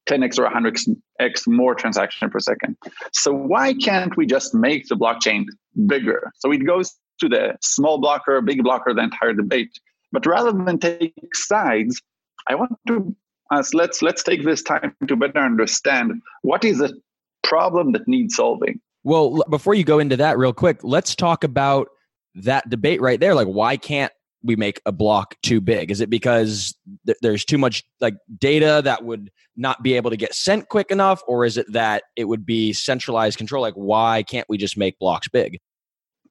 10x 0.08 0.38
or 0.38 0.48
100x 0.50 1.48
more 1.48 1.76
transaction 1.76 2.30
per 2.30 2.40
second. 2.40 2.78
So 3.12 3.34
why 3.34 3.74
can't 3.74 4.16
we 4.16 4.26
just 4.26 4.54
make 4.54 4.88
the 4.88 4.96
blockchain 4.96 5.46
bigger? 5.88 6.32
So 6.38 6.52
it 6.52 6.66
goes 6.66 6.96
to 7.22 7.30
the 7.30 7.56
small 7.62 7.98
blocker, 8.00 8.42
big 8.42 8.64
blocker, 8.64 8.94
the 8.94 9.04
entire 9.04 9.34
debate. 9.34 9.72
But 10.16 10.26
rather 10.26 10.54
than 10.54 10.80
take 10.80 11.14
sides, 11.34 12.02
I 12.48 12.56
want 12.56 12.72
to 12.88 13.14
ask, 13.52 13.74
let's 13.74 14.02
let's 14.02 14.24
take 14.24 14.46
this 14.46 14.64
time 14.64 14.96
to 15.10 15.16
better 15.18 15.40
understand 15.40 16.14
what 16.42 16.64
is 16.64 16.78
the 16.78 16.98
problem 17.44 17.92
that 17.92 18.08
needs 18.08 18.38
solving. 18.38 18.80
Well, 19.04 19.44
before 19.50 19.74
you 19.74 19.84
go 19.84 20.00
into 20.00 20.16
that 20.16 20.38
real 20.38 20.54
quick, 20.54 20.80
let's 20.84 21.18
talk 21.18 21.44
about 21.44 21.90
that 22.36 22.70
debate 22.70 23.02
right 23.02 23.20
there. 23.20 23.36
Like, 23.36 23.48
why 23.48 23.76
can't 23.76 24.14
we 24.42 24.56
make 24.56 24.80
a 24.86 24.94
block 24.94 25.36
too 25.44 25.60
big? 25.60 25.92
Is 25.92 26.00
it 26.00 26.10
because 26.10 26.74
th- 27.06 27.18
there's 27.22 27.44
too 27.44 27.58
much 27.58 27.84
like 28.00 28.16
data 28.38 28.82
that 28.86 29.04
would 29.04 29.30
not 29.58 29.84
be 29.84 29.96
able 29.96 30.12
to 30.12 30.18
get 30.18 30.34
sent 30.34 30.70
quick 30.70 30.92
enough, 30.92 31.22
or 31.28 31.44
is 31.44 31.58
it 31.58 31.66
that 31.74 32.04
it 32.16 32.30
would 32.30 32.46
be 32.46 32.72
centralized 32.72 33.38
control? 33.38 33.62
Like, 33.62 33.74
why 33.74 34.24
can't 34.24 34.48
we 34.48 34.58
just 34.58 34.78
make 34.78 34.98
blocks 34.98 35.28
big? 35.28 35.60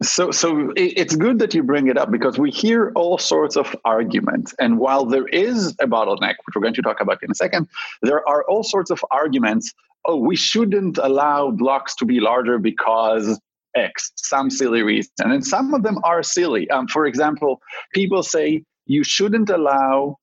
So, 0.03 0.31
so 0.31 0.73
it's 0.77 1.15
good 1.15 1.39
that 1.39 1.55
you 1.55 1.63
bring 1.63 1.87
it 1.87 1.97
up 1.97 2.11
because 2.11 2.39
we 2.39 2.51
hear 2.51 2.93
all 2.95 3.17
sorts 3.17 3.57
of 3.57 3.75
arguments. 3.85 4.55
And 4.59 4.79
while 4.79 5.05
there 5.07 5.29
is 5.29 5.75
a 5.81 5.87
bottleneck, 5.87 6.35
which 6.45 6.55
we're 6.55 6.63
going 6.63 6.75
to 6.75 6.83
talk 6.83 7.01
about 7.01 7.23
in 7.23 7.31
a 7.31 7.35
second, 7.35 7.69
there 8.03 8.29
are 8.29 8.45
all 8.45 8.65
sorts 8.65 8.91
of 8.91 9.05
arguments. 9.11 9.73
Oh, 10.05 10.17
we 10.17 10.37
shouldn't 10.37 10.99
allow 10.99 11.51
blocks 11.51 11.95
to 11.97 12.05
be 12.05 12.21
larger 12.21 12.59
because 12.59 13.39
X, 13.75 14.13
some 14.17 14.51
silly 14.51 14.83
reason. 14.83 15.11
And 15.19 15.47
some 15.47 15.73
of 15.75 15.83
them 15.83 15.99
are 16.05 16.23
silly. 16.23 16.69
Um, 16.71 16.89
for 16.89 17.07
example, 17.07 17.61
people 17.93 18.23
say 18.23 18.65
you 18.87 19.05
shouldn't 19.05 19.51
allow 19.51 20.19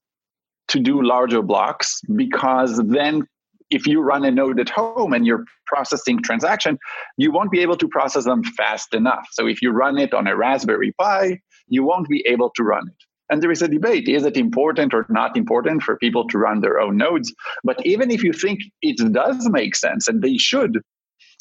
to 0.67 0.79
do 0.79 1.01
larger 1.01 1.41
blocks 1.41 2.01
because 2.15 2.77
then 2.85 3.27
if 3.71 3.87
you 3.87 4.01
run 4.01 4.25
a 4.25 4.31
node 4.31 4.59
at 4.59 4.69
home 4.69 5.13
and 5.13 5.25
you're 5.25 5.45
processing 5.65 6.21
transaction, 6.21 6.77
you 7.17 7.31
won't 7.31 7.51
be 7.51 7.61
able 7.61 7.77
to 7.77 7.87
process 7.87 8.25
them 8.25 8.43
fast 8.43 8.93
enough. 8.93 9.25
So 9.31 9.47
if 9.47 9.61
you 9.61 9.71
run 9.71 9.97
it 9.97 10.13
on 10.13 10.27
a 10.27 10.35
Raspberry 10.35 10.91
Pi, 10.99 11.39
you 11.67 11.83
won't 11.83 12.09
be 12.09 12.23
able 12.27 12.51
to 12.57 12.63
run 12.63 12.87
it. 12.87 13.03
And 13.29 13.41
there 13.41 13.51
is 13.51 13.61
a 13.61 13.69
debate 13.69 14.09
is 14.09 14.25
it 14.25 14.35
important 14.35 14.93
or 14.93 15.05
not 15.09 15.37
important 15.37 15.83
for 15.83 15.95
people 15.97 16.27
to 16.27 16.37
run 16.37 16.59
their 16.59 16.81
own 16.81 16.97
nodes? 16.97 17.33
But 17.63 17.83
even 17.85 18.11
if 18.11 18.23
you 18.23 18.33
think 18.33 18.59
it 18.81 18.97
does 19.13 19.49
make 19.49 19.75
sense 19.77 20.09
and 20.09 20.21
they 20.21 20.37
should, 20.37 20.81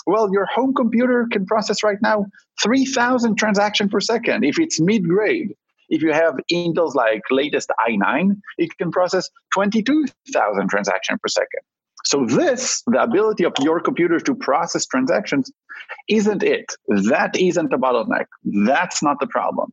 well, 0.06 0.28
your 0.32 0.46
home 0.46 0.72
computer 0.72 1.26
can 1.30 1.46
process 1.46 1.82
right 1.82 1.99
now 2.00 2.26
3,000 2.62 3.37
transactions 3.37 3.90
per 3.90 4.00
second 4.00 4.44
if 4.44 4.58
it's 4.58 4.80
mid 4.80 5.06
grade. 5.08 5.52
If 5.88 6.02
you 6.02 6.12
have 6.12 6.34
Intel's 6.52 6.94
like 6.94 7.22
latest 7.32 7.72
i9, 7.80 8.37
it 8.56 8.78
can 8.78 8.92
process 8.92 9.28
22,000 9.52 10.68
transactions 10.68 11.18
per 11.20 11.28
second. 11.28 11.62
So 12.04 12.25
this, 12.25 12.83
the 12.87 13.02
ability 13.02 13.45
of 13.45 13.52
your 13.61 13.80
computer 13.80 14.19
to 14.21 14.35
process 14.35 14.87
transactions, 14.87 15.50
isn't 16.09 16.42
it. 16.42 16.66
That 16.88 17.37
isn't 17.37 17.73
a 17.73 17.78
bottleneck. 17.78 18.26
That's 18.45 19.02
not 19.02 19.19
the 19.21 19.26
problem. 19.26 19.73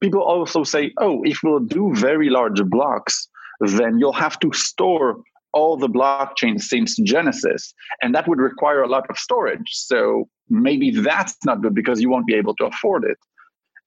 People 0.00 0.22
also 0.22 0.64
say, 0.64 0.92
oh, 0.98 1.22
if 1.24 1.40
we'll 1.42 1.60
do 1.60 1.94
very 1.94 2.30
large 2.30 2.62
blocks, 2.64 3.28
then 3.60 3.98
you'll 3.98 4.12
have 4.12 4.38
to 4.40 4.52
store 4.52 5.22
all 5.52 5.76
the 5.76 5.88
blockchains 5.88 6.62
since 6.62 6.96
Genesis, 6.96 7.74
and 8.00 8.14
that 8.14 8.26
would 8.26 8.38
require 8.38 8.82
a 8.82 8.88
lot 8.88 9.04
of 9.10 9.18
storage. 9.18 9.68
So 9.68 10.28
maybe 10.48 10.90
that's 10.90 11.36
not 11.44 11.62
good 11.62 11.74
because 11.74 12.00
you 12.00 12.08
won't 12.08 12.26
be 12.26 12.34
able 12.34 12.54
to 12.56 12.66
afford 12.66 13.04
it. 13.04 13.18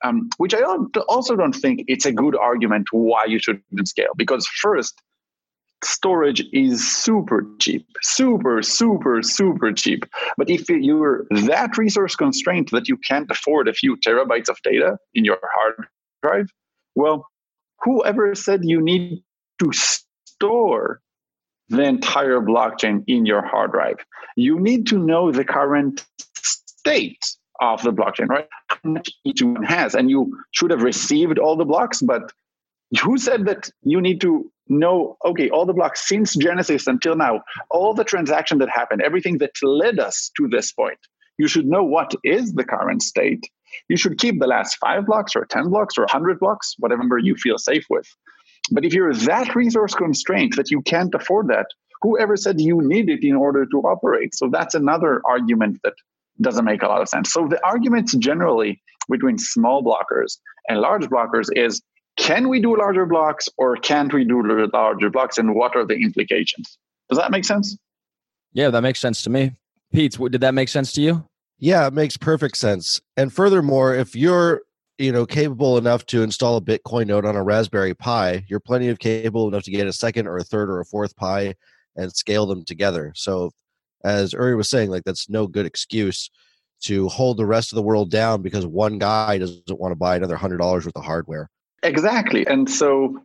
Um, 0.03 0.29
which 0.37 0.53
I 0.53 0.61
also 0.61 1.35
don't 1.35 1.55
think 1.55 1.83
it's 1.87 2.05
a 2.05 2.11
good 2.11 2.35
argument 2.35 2.87
why 2.91 3.25
you 3.25 3.39
shouldn't 3.39 3.87
scale. 3.87 4.11
Because 4.15 4.45
first, 4.61 5.01
storage 5.83 6.43
is 6.51 6.85
super 6.87 7.45
cheap, 7.59 7.85
super, 8.01 8.61
super, 8.61 9.21
super 9.21 9.71
cheap. 9.71 10.05
But 10.37 10.49
if 10.49 10.69
you're 10.69 11.25
that 11.31 11.77
resource 11.77 12.15
constrained 12.15 12.69
that 12.71 12.87
you 12.87 12.97
can't 12.97 13.29
afford 13.29 13.67
a 13.67 13.73
few 13.73 13.95
terabytes 13.97 14.49
of 14.49 14.57
data 14.63 14.97
in 15.13 15.25
your 15.25 15.37
hard 15.41 15.87
drive, 16.23 16.49
well, 16.95 17.27
whoever 17.81 18.33
said 18.35 18.61
you 18.63 18.81
need 18.81 19.21
to 19.59 19.71
store 19.73 21.01
the 21.69 21.83
entire 21.83 22.39
blockchain 22.39 23.03
in 23.07 23.25
your 23.25 23.45
hard 23.45 23.71
drive? 23.71 23.97
You 24.35 24.59
need 24.59 24.87
to 24.87 24.97
know 24.97 25.31
the 25.31 25.45
current 25.45 26.05
state 26.37 27.25
of 27.61 27.81
the 27.83 27.91
blockchain, 27.91 28.27
right? 28.27 28.47
How 28.67 28.77
much 28.83 29.09
each 29.23 29.41
one 29.41 29.63
has. 29.63 29.95
And 29.95 30.09
you 30.09 30.37
should 30.51 30.71
have 30.71 30.83
received 30.83 31.39
all 31.39 31.55
the 31.55 31.65
blocks, 31.65 32.01
but 32.01 32.31
who 33.01 33.17
said 33.17 33.45
that 33.45 33.69
you 33.83 34.01
need 34.01 34.21
to 34.21 34.51
know, 34.67 35.17
okay, 35.25 35.49
all 35.49 35.65
the 35.65 35.73
blocks 35.73 36.07
since 36.07 36.35
Genesis 36.35 36.87
until 36.87 37.15
now, 37.15 37.41
all 37.69 37.93
the 37.93 38.03
transaction 38.03 38.57
that 38.59 38.69
happened, 38.69 39.01
everything 39.01 39.37
that 39.39 39.51
led 39.61 39.99
us 39.99 40.31
to 40.37 40.47
this 40.47 40.71
point. 40.71 40.99
You 41.37 41.47
should 41.47 41.65
know 41.65 41.83
what 41.83 42.13
is 42.23 42.53
the 42.53 42.63
current 42.63 43.03
state. 43.03 43.43
You 43.89 43.97
should 43.97 44.17
keep 44.17 44.39
the 44.39 44.47
last 44.47 44.77
five 44.77 45.05
blocks 45.05 45.35
or 45.35 45.45
10 45.45 45.69
blocks 45.69 45.97
or 45.97 46.01
100 46.01 46.39
blocks, 46.39 46.75
whatever 46.79 47.01
number 47.01 47.17
you 47.17 47.35
feel 47.35 47.57
safe 47.57 47.85
with. 47.89 48.07
But 48.71 48.85
if 48.85 48.93
you're 48.93 49.13
that 49.13 49.53
resource 49.55 49.93
constrained 49.93 50.53
that 50.53 50.71
you 50.71 50.81
can't 50.81 51.13
afford 51.13 51.49
that, 51.49 51.67
whoever 52.01 52.35
said 52.37 52.59
you 52.59 52.81
need 52.81 53.09
it 53.09 53.23
in 53.23 53.35
order 53.35 53.65
to 53.65 53.77
operate? 53.81 54.33
So 54.33 54.49
that's 54.51 54.75
another 54.75 55.21
argument 55.25 55.79
that 55.83 55.93
doesn't 56.41 56.65
make 56.65 56.81
a 56.81 56.87
lot 56.87 57.01
of 57.01 57.09
sense. 57.09 57.31
So 57.31 57.47
the 57.47 57.63
arguments 57.65 58.15
generally 58.15 58.81
between 59.09 59.37
small 59.37 59.83
blockers 59.83 60.37
and 60.67 60.79
large 60.79 61.05
blockers 61.05 61.49
is 61.55 61.81
can 62.25 62.49
we 62.49 62.59
do 62.59 62.75
larger 62.75 63.05
blocks 63.05 63.47
or 63.55 63.75
can't 63.75 64.11
we 64.11 64.25
do 64.25 64.41
larger 64.73 65.11
blocks 65.11 65.37
and 65.37 65.53
what 65.53 65.75
are 65.75 65.85
the 65.85 65.93
implications? 65.93 66.79
Does 67.07 67.19
that 67.19 67.29
make 67.29 67.45
sense? 67.45 67.77
Yeah, 68.51 68.71
that 68.71 68.81
makes 68.81 68.99
sense 68.99 69.21
to 69.23 69.29
me. 69.29 69.51
Pete, 69.93 70.17
did 70.31 70.41
that 70.41 70.55
make 70.55 70.69
sense 70.69 70.91
to 70.93 71.01
you? 71.01 71.23
Yeah, 71.59 71.85
it 71.85 71.93
makes 71.93 72.17
perfect 72.17 72.57
sense. 72.57 72.99
And 73.15 73.31
furthermore, 73.31 73.93
if 73.93 74.15
you're 74.15 74.63
you 74.97 75.11
know 75.11 75.27
capable 75.27 75.77
enough 75.77 76.03
to 76.07 76.23
install 76.23 76.57
a 76.57 76.61
Bitcoin 76.61 77.05
node 77.07 77.25
on 77.25 77.35
a 77.35 77.43
Raspberry 77.43 77.93
Pi, 77.93 78.43
you're 78.47 78.59
plenty 78.59 78.87
of 78.87 78.97
capable 78.97 79.47
enough 79.47 79.63
to 79.63 79.71
get 79.71 79.85
a 79.85 79.93
second 79.93 80.25
or 80.25 80.37
a 80.37 80.43
third 80.43 80.71
or 80.71 80.79
a 80.79 80.85
fourth 80.85 81.15
Pi 81.15 81.53
and 81.95 82.11
scale 82.11 82.47
them 82.47 82.65
together. 82.65 83.13
So 83.15 83.51
as 84.03 84.33
Uri 84.33 84.55
was 84.55 84.69
saying, 84.69 84.89
like 84.89 85.03
that's 85.03 85.29
no 85.29 85.45
good 85.45 85.67
excuse 85.67 86.31
to 86.85 87.07
hold 87.07 87.37
the 87.37 87.45
rest 87.45 87.71
of 87.71 87.75
the 87.75 87.83
world 87.83 88.09
down 88.09 88.41
because 88.41 88.65
one 88.65 88.97
guy 88.97 89.37
doesn't 89.37 89.79
want 89.79 89.91
to 89.91 89.95
buy 89.95 90.15
another 90.15 90.35
hundred 90.37 90.57
dollars 90.57 90.85
worth 90.85 90.95
of 90.95 91.05
hardware. 91.05 91.51
Exactly. 91.85 92.45
And 92.47 92.69
so, 92.69 93.21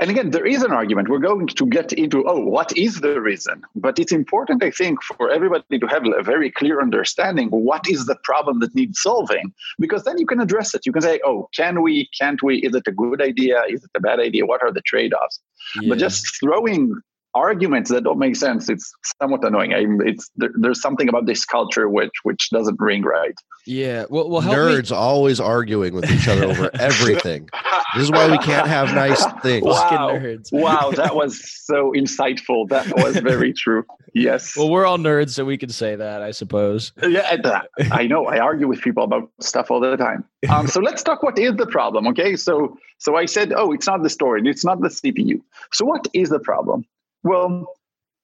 and 0.00 0.10
again, 0.10 0.30
there 0.30 0.46
is 0.46 0.62
an 0.62 0.72
argument. 0.72 1.08
We're 1.08 1.18
going 1.18 1.46
to 1.46 1.66
get 1.66 1.92
into, 1.92 2.24
oh, 2.26 2.40
what 2.40 2.76
is 2.76 3.00
the 3.00 3.20
reason? 3.20 3.62
But 3.74 3.98
it's 3.98 4.12
important, 4.12 4.62
I 4.62 4.70
think, 4.70 5.02
for 5.02 5.30
everybody 5.30 5.78
to 5.78 5.86
have 5.86 6.04
a 6.04 6.22
very 6.22 6.50
clear 6.50 6.80
understanding 6.80 7.48
what 7.48 7.88
is 7.88 8.06
the 8.06 8.16
problem 8.24 8.60
that 8.60 8.74
needs 8.74 9.00
solving, 9.00 9.52
because 9.78 10.04
then 10.04 10.18
you 10.18 10.26
can 10.26 10.40
address 10.40 10.74
it. 10.74 10.86
You 10.86 10.92
can 10.92 11.02
say, 11.02 11.20
oh, 11.24 11.48
can 11.54 11.82
we, 11.82 12.08
can't 12.18 12.42
we? 12.42 12.58
Is 12.58 12.74
it 12.74 12.86
a 12.86 12.92
good 12.92 13.20
idea? 13.20 13.62
Is 13.68 13.84
it 13.84 13.90
a 13.94 14.00
bad 14.00 14.20
idea? 14.20 14.46
What 14.46 14.62
are 14.62 14.72
the 14.72 14.82
trade 14.82 15.12
offs? 15.12 15.40
Yeah. 15.80 15.90
But 15.90 15.98
just 15.98 16.40
throwing 16.40 16.94
arguments 17.34 17.90
that 17.90 18.04
don't 18.04 18.18
make 18.18 18.36
sense 18.36 18.68
it's 18.68 18.92
somewhat 19.20 19.44
annoying. 19.44 19.74
I, 19.74 19.84
it's 20.08 20.30
there, 20.36 20.50
there's 20.58 20.80
something 20.80 21.08
about 21.08 21.26
this 21.26 21.44
culture 21.44 21.88
which 21.88 22.12
which 22.22 22.50
doesn't 22.50 22.78
ring 22.80 23.02
right. 23.02 23.34
Yeah 23.66 24.04
well, 24.08 24.28
well 24.28 24.42
nerds 24.42 24.90
me. 24.90 24.96
always 24.96 25.40
arguing 25.40 25.94
with 25.94 26.10
each 26.10 26.28
other 26.28 26.44
over 26.44 26.70
everything. 26.78 27.48
This 27.94 28.04
is 28.04 28.10
why 28.10 28.30
we 28.30 28.38
can't 28.38 28.66
have 28.66 28.94
nice 28.94 29.24
things. 29.42 29.64
Wow. 29.64 30.18
wow 30.52 30.90
that 30.92 31.14
was 31.14 31.42
so 31.64 31.92
insightful. 31.92 32.68
That 32.68 32.86
was 32.96 33.16
very 33.18 33.52
true. 33.62 33.84
Yes. 34.14 34.56
Well 34.56 34.70
we're 34.70 34.86
all 34.86 34.98
nerds 34.98 35.30
so 35.30 35.44
we 35.44 35.58
can 35.58 35.70
say 35.70 35.96
that 35.96 36.22
i 36.22 36.30
suppose. 36.30 36.92
Yeah 37.02 37.36
uh, 37.44 37.60
i 37.90 38.06
know 38.06 38.26
i 38.26 38.38
argue 38.38 38.68
with 38.68 38.80
people 38.80 39.04
about 39.04 39.30
stuff 39.40 39.70
all 39.70 39.80
the 39.80 39.96
time. 39.96 40.24
Um, 40.48 40.66
so 40.66 40.80
let's 40.80 41.02
talk 41.02 41.22
what 41.22 41.38
is 41.38 41.56
the 41.56 41.66
problem 41.66 42.06
okay? 42.08 42.36
So 42.36 42.76
so 42.98 43.16
i 43.16 43.26
said 43.26 43.52
oh 43.52 43.72
it's 43.72 43.86
not 43.86 44.02
the 44.02 44.10
storage 44.10 44.46
it's 44.46 44.64
not 44.64 44.80
the 44.80 44.88
cpu 44.88 45.40
so 45.72 45.84
what 45.84 46.06
is 46.12 46.30
the 46.30 46.38
problem 46.38 46.84
well, 47.24 47.66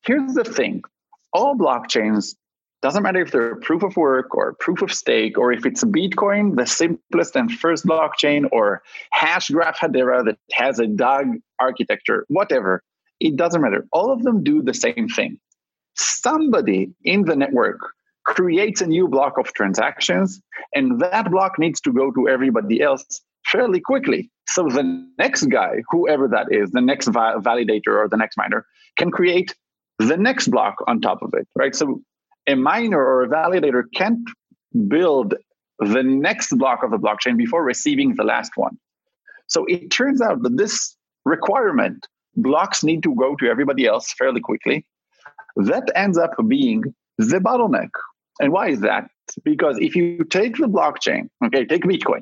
here's 0.05 0.35
the 0.35 0.45
thing 0.45 0.83
all 1.33 1.57
blockchains, 1.57 2.35
doesn't 2.83 3.03
matter 3.03 3.21
if 3.21 3.31
they're 3.31 3.57
proof 3.57 3.83
of 3.83 3.97
work 3.97 4.35
or 4.35 4.55
proof 4.55 4.83
of 4.83 4.93
stake, 4.93 5.37
or 5.37 5.53
if 5.53 5.67
it's 5.67 5.85
Bitcoin, 5.85 6.57
the 6.57 6.67
simplest 6.67 7.37
and 7.37 7.53
first 7.53 7.85
blockchain, 7.85 8.49
or 8.53 8.83
Hashgraph 9.15 9.77
Hedera 9.77 10.25
that 10.25 10.39
has 10.53 10.79
a 10.79 10.87
DAG 10.87 11.27
architecture, 11.59 12.25
whatever, 12.29 12.83
it 13.21 13.37
doesn't 13.37 13.61
matter. 13.61 13.87
All 13.93 14.11
of 14.11 14.23
them 14.23 14.43
do 14.43 14.63
the 14.63 14.75
same 14.75 15.09
thing. 15.09 15.39
Somebody 15.95 16.91
in 17.05 17.25
the 17.25 17.37
network 17.37 17.79
creates 18.25 18.81
a 18.81 18.87
new 18.87 19.09
block 19.09 19.39
of 19.39 19.53
transactions, 19.53 20.41
and 20.75 21.01
that 21.01 21.31
block 21.31 21.59
needs 21.59 21.81
to 21.83 21.93
go 21.93 22.11
to 22.13 22.29
everybody 22.29 22.81
else 22.81 23.21
fairly 23.47 23.81
quickly. 23.81 24.31
So 24.49 24.69
the 24.69 25.07
next 25.19 25.45
guy, 25.45 25.83
whoever 25.91 26.29
that 26.29 26.49
is, 26.51 26.71
the 26.71 26.81
next 26.81 27.07
va- 27.09 27.37
validator 27.39 27.99
or 27.99 28.09
the 28.09 28.17
next 28.17 28.37
miner, 28.37 28.67
can 28.97 29.11
create 29.11 29.55
the 29.99 30.17
next 30.17 30.49
block 30.49 30.77
on 30.87 31.01
top 31.01 31.23
of 31.23 31.33
it, 31.35 31.47
right? 31.55 31.75
So 31.75 32.03
a 32.47 32.55
miner 32.55 32.99
or 32.99 33.23
a 33.23 33.29
validator 33.29 33.83
can't 33.95 34.29
build 34.89 35.35
the 35.79 36.03
next 36.03 36.57
block 36.57 36.83
of 36.83 36.91
the 36.91 36.99
blockchain 36.99 37.37
before 37.37 37.65
receiving 37.65 38.15
the 38.15 38.25
last 38.25 38.53
one. 38.57 38.77
So 39.47 39.65
it 39.67 39.91
turns 39.91 40.21
out 40.21 40.43
that 40.43 40.57
this 40.57 40.97
requirement, 41.25 42.07
blocks 42.37 42.83
need 42.85 43.03
to 43.03 43.15
go 43.15 43.37
to 43.37 43.47
everybody 43.49 43.87
else 43.87 44.13
fairly 44.13 44.41
quickly. 44.41 44.87
That 45.57 45.91
ends 45.95 46.19
up 46.19 46.33
being 46.47 46.83
the 47.19 47.39
bottleneck. 47.39 47.91
And 48.41 48.53
why 48.53 48.69
is 48.69 48.81
that? 48.81 49.09
Because 49.45 49.77
if 49.81 49.95
you 49.95 50.25
take 50.25 50.57
the 50.57 50.67
blockchain, 50.67 51.29
okay, 51.45 51.65
take 51.65 51.83
Bitcoin, 51.83 52.21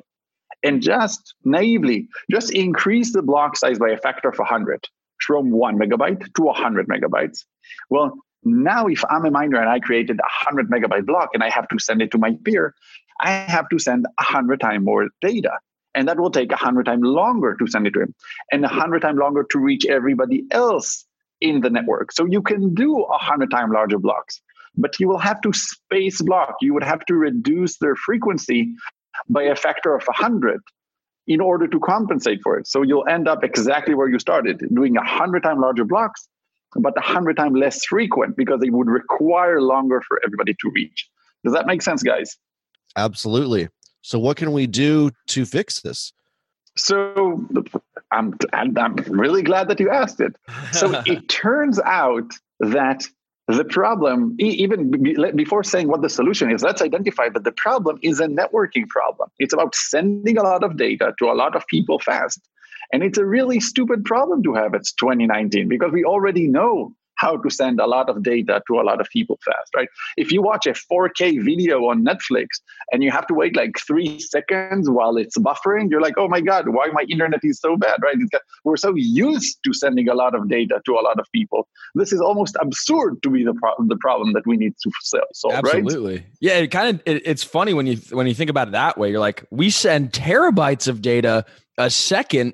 and 0.63 0.81
just 0.81 1.33
naively 1.43 2.07
just 2.29 2.51
increase 2.51 3.13
the 3.13 3.21
block 3.21 3.55
size 3.55 3.79
by 3.79 3.89
a 3.89 3.97
factor 3.97 4.29
of 4.29 4.37
100 4.37 4.85
from 5.25 5.51
one 5.51 5.77
megabyte 5.77 6.33
to 6.35 6.43
100 6.43 6.87
megabytes. 6.87 7.45
Well, 7.89 8.17
now 8.43 8.87
if 8.87 9.03
I'm 9.09 9.25
a 9.25 9.31
miner 9.31 9.59
and 9.59 9.69
I 9.69 9.79
created 9.79 10.19
a 10.19 10.29
100 10.45 10.69
megabyte 10.69 11.05
block 11.05 11.29
and 11.33 11.43
I 11.43 11.49
have 11.49 11.67
to 11.69 11.79
send 11.79 12.01
it 12.01 12.11
to 12.11 12.17
my 12.17 12.37
peer, 12.43 12.73
I 13.19 13.31
have 13.31 13.67
to 13.69 13.79
send 13.79 14.05
100 14.17 14.59
times 14.59 14.85
more 14.85 15.09
data. 15.21 15.51
And 15.95 16.07
that 16.07 16.19
will 16.19 16.31
take 16.31 16.51
100 16.51 16.85
times 16.85 17.03
longer 17.03 17.55
to 17.57 17.67
send 17.67 17.87
it 17.87 17.93
to 17.93 18.01
him 18.01 18.15
and 18.51 18.61
100 18.61 19.01
times 19.01 19.17
longer 19.19 19.45
to 19.51 19.59
reach 19.59 19.85
everybody 19.85 20.43
else 20.51 21.05
in 21.41 21.61
the 21.61 21.69
network. 21.69 22.11
So 22.11 22.25
you 22.25 22.41
can 22.41 22.73
do 22.73 22.93
100 22.93 23.51
times 23.51 23.71
larger 23.73 23.97
blocks, 23.97 24.39
but 24.75 24.99
you 24.99 25.07
will 25.07 25.17
have 25.17 25.41
to 25.41 25.51
space 25.51 26.21
block. 26.21 26.55
You 26.61 26.73
would 26.73 26.83
have 26.83 27.03
to 27.05 27.15
reduce 27.15 27.77
their 27.77 27.95
frequency 27.95 28.73
by 29.27 29.43
a 29.43 29.55
factor 29.55 29.95
of 29.95 30.03
100 30.05 30.61
in 31.27 31.41
order 31.41 31.67
to 31.67 31.79
compensate 31.79 32.39
for 32.41 32.57
it. 32.57 32.67
So 32.67 32.81
you'll 32.81 33.07
end 33.07 33.27
up 33.27 33.43
exactly 33.43 33.93
where 33.93 34.07
you 34.07 34.19
started, 34.19 34.63
doing 34.73 34.95
100 34.95 35.43
times 35.43 35.59
larger 35.59 35.85
blocks, 35.85 36.27
but 36.75 36.95
100 36.95 37.37
times 37.37 37.57
less 37.57 37.85
frequent 37.85 38.35
because 38.35 38.61
it 38.63 38.71
would 38.71 38.87
require 38.87 39.61
longer 39.61 40.01
for 40.07 40.19
everybody 40.25 40.55
to 40.55 40.71
reach. 40.73 41.07
Does 41.43 41.53
that 41.53 41.67
make 41.67 41.81
sense, 41.81 42.03
guys? 42.03 42.37
Absolutely. 42.95 43.69
So, 44.01 44.17
what 44.17 44.37
can 44.37 44.51
we 44.53 44.65
do 44.65 45.11
to 45.27 45.45
fix 45.45 45.81
this? 45.81 46.13
So, 46.75 47.45
I'm, 48.11 48.35
I'm, 48.53 48.77
I'm 48.77 48.95
really 49.07 49.43
glad 49.43 49.67
that 49.67 49.79
you 49.79 49.89
asked 49.89 50.19
it. 50.19 50.35
So 50.71 51.01
it 51.05 51.29
turns 51.29 51.79
out 51.79 52.31
that 52.59 53.05
the 53.57 53.65
problem, 53.65 54.35
even 54.39 54.91
before 55.35 55.63
saying 55.63 55.87
what 55.87 56.01
the 56.01 56.09
solution 56.09 56.51
is, 56.51 56.61
let's 56.61 56.81
identify 56.81 57.29
that 57.29 57.43
the 57.43 57.51
problem 57.51 57.97
is 58.03 58.19
a 58.19 58.27
networking 58.27 58.87
problem. 58.87 59.29
It's 59.39 59.53
about 59.53 59.73
sending 59.73 60.37
a 60.37 60.43
lot 60.43 60.63
of 60.63 60.77
data 60.77 61.13
to 61.19 61.25
a 61.25 61.33
lot 61.33 61.55
of 61.55 61.65
people 61.67 61.99
fast. 61.99 62.39
And 62.91 63.03
it's 63.03 63.17
a 63.17 63.25
really 63.25 63.59
stupid 63.59 64.05
problem 64.05 64.43
to 64.43 64.53
have. 64.53 64.73
It's 64.73 64.91
2019 64.93 65.67
because 65.67 65.91
we 65.91 66.03
already 66.03 66.47
know 66.47 66.93
how 67.19 67.35
to 67.35 67.49
send 67.49 67.79
a 67.81 67.85
lot 67.85 68.09
of 68.09 68.23
data 68.23 68.61
to 68.67 68.79
a 68.79 68.83
lot 68.83 69.01
of 69.01 69.07
people 69.09 69.37
fast, 69.43 69.75
right? 69.75 69.89
If 70.15 70.31
you 70.31 70.41
watch 70.41 70.65
a 70.65 70.71
4K 70.71 71.43
video 71.43 71.79
on 71.89 72.05
Netflix 72.05 72.47
and 72.91 73.03
you 73.03 73.11
have 73.11 73.27
to 73.27 73.33
wait 73.33 73.57
like 73.57 73.75
three 73.85 74.19
seconds 74.19 74.89
while 74.89 75.17
it's 75.17 75.37
buffering, 75.37 75.89
you're 75.89 76.01
like, 76.01 76.13
oh 76.17 76.29
my 76.29 76.39
God, 76.39 76.69
why 76.69 76.87
my 76.93 77.05
internet 77.09 77.41
is 77.43 77.59
so 77.59 77.75
bad, 77.75 77.99
right? 78.01 78.15
Got, 78.31 78.41
we're 78.63 78.77
so 78.77 78.93
used 78.95 79.59
to 79.65 79.73
sending 79.73 80.07
a 80.07 80.13
lot 80.13 80.33
of 80.33 80.47
data 80.47 80.81
to 80.85 80.93
a 80.93 81.03
lot 81.03 81.19
of 81.19 81.25
people. 81.33 81.67
This 81.93 82.13
is 82.13 82.21
almost 82.21 82.55
absurd 82.61 83.21
to 83.23 83.29
be 83.29 83.43
the, 83.43 83.53
pro- 83.53 83.75
the 83.85 83.97
problem 83.97 84.31
that 84.33 84.47
we 84.47 84.55
need 84.55 84.73
to 84.81 84.91
solve, 85.33 85.53
Absolutely. 85.53 86.15
Right? 86.15 86.25
Yeah, 86.39 86.53
it 86.59 86.67
kind 86.67 86.95
of 86.95 87.01
it, 87.05 87.23
it's 87.25 87.43
funny 87.43 87.73
when 87.73 87.85
you 87.85 87.97
when 88.11 88.27
you 88.27 88.33
think 88.33 88.49
about 88.49 88.69
it 88.69 88.71
that 88.71 88.97
way. 88.97 89.11
You're 89.11 89.19
like, 89.19 89.43
we 89.51 89.69
send 89.69 90.13
terabytes 90.13 90.87
of 90.87 91.01
data 91.01 91.45
a 91.77 91.89
second, 91.89 92.53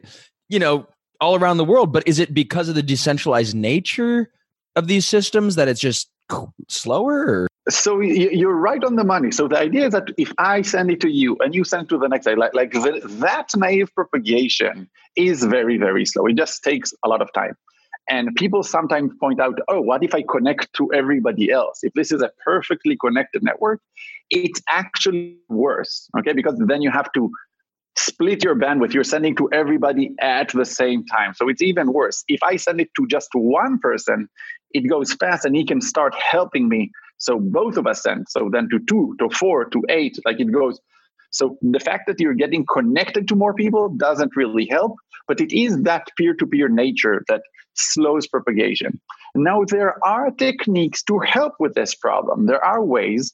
you 0.50 0.58
know, 0.58 0.88
all 1.22 1.36
around 1.36 1.58
the 1.58 1.66
world. 1.66 1.94
But 1.94 2.08
is 2.08 2.18
it 2.18 2.34
because 2.34 2.68
of 2.68 2.76
the 2.76 2.84
decentralized 2.84 3.56
nature 3.56 4.32
of 4.76 4.88
these 4.88 5.06
systems 5.08 5.56
that 5.56 5.68
it's 5.68 5.80
just 5.80 6.10
slower? 6.68 7.26
Or? 7.26 7.48
So 7.70 8.00
you're 8.00 8.56
right 8.56 8.84
on 8.84 8.96
the 8.96 9.04
money. 9.04 9.32
So 9.32 9.48
the 9.48 9.58
idea 9.58 9.88
is 9.88 9.94
that 9.94 10.10
if 10.18 10.32
I 10.38 10.62
send 10.62 10.92
it 10.92 11.00
to 11.02 11.10
you 11.10 11.38
and 11.40 11.56
you 11.56 11.64
send 11.64 11.84
it 11.84 11.90
to 11.90 11.98
the 11.98 12.08
next 12.08 12.28
like, 12.28 12.54
like 12.54 12.72
the, 12.72 13.02
that 13.22 13.50
naive 13.56 13.94
propagation 13.96 14.90
is 15.16 15.44
very, 15.44 15.78
very 15.78 16.06
slow. 16.06 16.26
It 16.28 16.36
just 16.36 16.64
takes 16.64 16.94
a 17.04 17.10
lot 17.10 17.22
of 17.22 17.32
time. 17.34 17.56
And 18.08 18.36
people 18.36 18.62
sometimes 18.62 19.14
point 19.20 19.40
out, 19.40 19.58
oh, 19.68 19.82
what 19.82 20.04
if 20.04 20.14
I 20.14 20.24
connect 20.30 20.72
to 20.74 20.94
everybody 20.94 21.50
else? 21.50 21.80
If 21.82 21.94
this 21.94 22.12
is 22.12 22.22
a 22.22 22.30
perfectly 22.44 22.96
connected 22.98 23.42
network, 23.42 23.82
it's 24.30 24.62
actually 24.70 25.38
worse, 25.50 26.08
okay? 26.20 26.34
Because 26.34 26.56
then 26.68 26.84
you 26.84 26.92
have 26.92 27.12
to 27.14 27.32
split 27.98 28.44
your 28.44 28.56
bandwidth. 28.56 28.94
You're 28.94 29.04
sending 29.04 29.36
to 29.38 29.50
everybody 29.52 30.14
at 30.20 30.50
the 30.50 30.66
same 30.66 31.06
time. 31.06 31.34
So 31.34 31.50
it's 31.50 31.62
even 31.62 31.94
worse. 31.94 32.24
If 32.28 32.44
I 32.44 32.58
send 32.58 32.80
it 32.80 32.90
to 32.98 33.08
just 33.08 33.30
one 33.34 33.80
person, 33.80 34.30
it 34.76 34.90
goes 34.90 35.14
fast 35.14 35.46
and 35.46 35.56
he 35.56 35.66
can 35.66 35.82
start 35.82 36.14
helping 36.16 36.68
me. 36.68 36.92
So 37.18 37.40
both 37.40 37.78
of 37.78 37.88
us 37.88 38.04
send. 38.04 38.28
So 38.30 38.50
then 38.52 38.68
to 38.70 38.80
two, 38.90 39.16
to 39.20 39.30
four, 39.30 39.66
to 39.66 39.82
eight, 39.90 40.20
like 40.26 40.40
it 40.40 40.52
goes. 40.52 40.80
So 41.32 41.58
the 41.62 41.80
fact 41.80 42.08
that 42.08 42.20
you're 42.20 42.34
getting 42.34 42.66
connected 42.66 43.28
to 43.30 43.36
more 43.36 43.54
people 43.54 43.90
doesn't 43.90 44.36
really 44.36 44.68
help, 44.70 44.96
but 45.28 45.40
it 45.40 45.52
is 45.54 45.82
that 45.84 46.08
peer 46.18 46.34
to 46.36 46.46
peer 46.46 46.68
nature 46.68 47.24
that 47.30 47.42
slows 47.74 48.28
propagation. 48.28 49.00
Now, 49.34 49.64
there 49.66 49.96
are 50.06 50.32
techniques 50.32 51.04
to 51.04 51.20
help 51.20 51.54
with 51.60 51.74
this 51.74 51.96
problem. 51.96 52.46
There 52.46 52.64
are 52.64 52.84
ways 52.84 53.34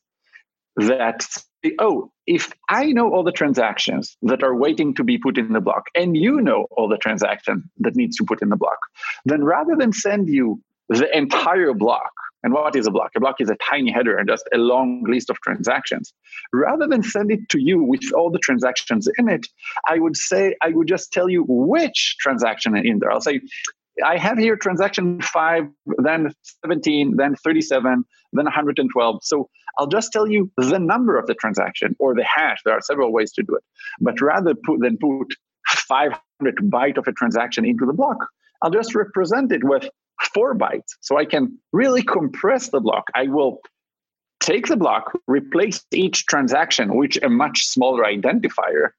that 0.78 1.28
oh, 1.80 2.12
if 2.26 2.52
I 2.70 2.86
know 2.88 3.14
all 3.14 3.24
the 3.24 3.32
transactions 3.32 4.18
that 4.24 4.44
are 4.44 4.56
waiting 4.56 4.96
to 4.96 5.04
be 5.04 5.18
put 5.18 5.38
in 5.38 5.54
the 5.54 5.62
block, 5.62 5.86
and 5.96 6.18
you 6.18 6.42
know 6.42 6.68
all 6.72 6.88
the 6.88 6.98
transactions 6.98 7.64
that 7.80 7.96
needs 7.96 8.18
to 8.18 8.26
put 8.26 8.42
in 8.42 8.50
the 8.50 8.56
block, 8.56 8.80
then 9.26 9.44
rather 9.44 9.76
than 9.78 9.94
send 9.94 10.28
you 10.28 10.62
the 11.00 11.18
entire 11.18 11.74
block, 11.74 12.12
and 12.44 12.54
what 12.54 12.76
is 12.76 12.88
a 12.88 12.92
block? 12.92 13.12
A 13.16 13.20
block 13.20 13.40
is 13.40 13.50
a 13.50 13.56
tiny 13.70 13.92
header 13.92 14.18
and 14.18 14.28
just 14.28 14.48
a 14.54 14.58
long 14.58 15.04
list 15.08 15.30
of 15.30 15.38
transactions. 15.42 16.14
Rather 16.54 16.88
than 16.88 17.04
send 17.04 17.32
it 17.32 17.48
to 17.50 17.62
you 17.62 17.82
with 17.84 18.02
all 18.16 18.32
the 18.32 18.40
transactions 18.40 19.08
in 19.18 19.30
it, 19.30 19.46
I 19.88 20.00
would 20.00 20.18
say 20.18 20.56
I 20.62 20.70
would 20.70 20.88
just 20.88 21.14
tell 21.14 21.30
you 21.30 21.46
which 21.48 22.18
transaction 22.20 22.76
in 22.76 23.00
there. 23.00 23.12
I'll 23.12 23.22
say 23.22 23.42
I 24.06 24.18
have 24.18 24.38
here 24.38 24.56
transaction 24.56 25.22
five, 25.22 25.64
then 26.00 26.34
17, 26.66 27.16
then 27.18 27.36
37, 27.36 28.04
then 28.34 28.46
112. 28.46 29.20
So 29.24 29.50
I'll 29.78 29.88
just 29.88 30.12
tell 30.12 30.28
you 30.28 30.52
the 30.58 30.80
number 30.80 31.18
of 31.18 31.28
the 31.28 31.36
transaction 31.36 31.96
or 32.00 32.16
the 32.16 32.24
hash. 32.24 32.60
There 32.66 32.74
are 32.74 32.82
several 32.82 33.14
ways 33.14 33.32
to 33.34 33.44
do 33.44 33.56
it. 33.56 33.64
But 34.00 34.20
rather 34.20 34.56
put, 34.56 34.82
than 34.82 34.98
put 34.98 35.28
500 35.68 36.56
byte 36.72 36.98
of 36.98 37.08
a 37.08 37.12
transaction 37.14 37.66
into 37.66 37.86
the 37.86 37.94
block, 37.94 38.18
I'll 38.62 38.72
just 38.72 38.96
represent 38.96 39.52
it 39.52 39.64
with 39.64 39.90
four 40.34 40.56
bytes. 40.56 40.96
So 41.02 41.18
I 41.18 41.26
can 41.26 41.58
really 41.72 42.04
compress 42.04 42.70
the 42.70 42.80
block. 42.80 43.06
I 43.16 43.28
will 43.28 43.62
take 44.40 44.68
the 44.68 44.78
block, 44.78 45.12
replace 45.28 45.84
each 45.92 46.26
transaction 46.26 46.96
with 46.96 47.24
a 47.24 47.30
much 47.30 47.66
smaller 47.66 48.04
identifier, 48.04 48.90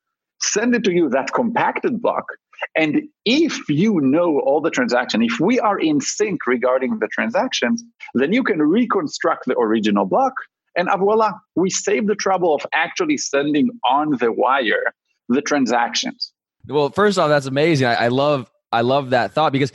send 0.41 0.75
it 0.75 0.85
to 0.85 0.93
you 0.93 1.09
that 1.11 1.33
compacted 1.33 2.01
block, 2.01 2.27
and 2.75 3.03
if 3.25 3.69
you 3.69 4.01
know 4.01 4.41
all 4.41 4.61
the 4.61 4.71
transaction, 4.71 5.23
if 5.23 5.41
we 5.41 5.59
are 5.61 5.79
in 5.79 6.01
sync 6.01 6.47
regarding 6.47 6.99
the 6.99 7.09
transactions, 7.09 7.83
then 8.15 8.33
you 8.33 8.43
can 8.43 8.61
reconstruct 8.61 9.47
the 9.47 9.57
original 9.59 10.05
block. 10.05 10.35
And 10.77 10.89
ah, 10.89 10.97
voila, 10.97 11.33
we 11.55 11.71
save 11.71 12.07
the 12.07 12.15
trouble 12.15 12.55
of 12.55 12.65
actually 12.73 13.19
sending 13.19 13.71
on 13.89 14.17
the 14.19 14.33
wire 14.33 14.95
the 15.29 15.43
transactions. 15.43 16.33
Well, 16.67 16.91
first 16.91 17.19
off, 17.19 17.29
that's 17.29 17.47
amazing. 17.47 17.87
I, 17.87 17.95
I 17.95 18.09
love 18.09 18.51
I 18.71 18.81
love 18.81 19.11
that 19.11 19.33
thought 19.33 19.53
because 19.53 19.73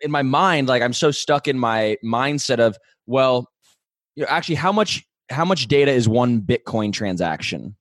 in 0.00 0.10
my 0.10 0.22
mind, 0.22 0.68
like 0.68 0.82
I'm 0.82 0.92
so 0.92 1.10
stuck 1.10 1.48
in 1.48 1.58
my 1.58 1.96
mindset 2.04 2.58
of, 2.58 2.78
well, 3.06 3.50
you 4.16 4.22
know, 4.22 4.28
actually 4.28 4.56
how 4.56 4.72
much 4.72 5.04
how 5.30 5.44
much 5.44 5.68
data 5.68 5.92
is 5.92 6.08
one 6.08 6.40
Bitcoin 6.40 6.92
transaction? 6.92 7.76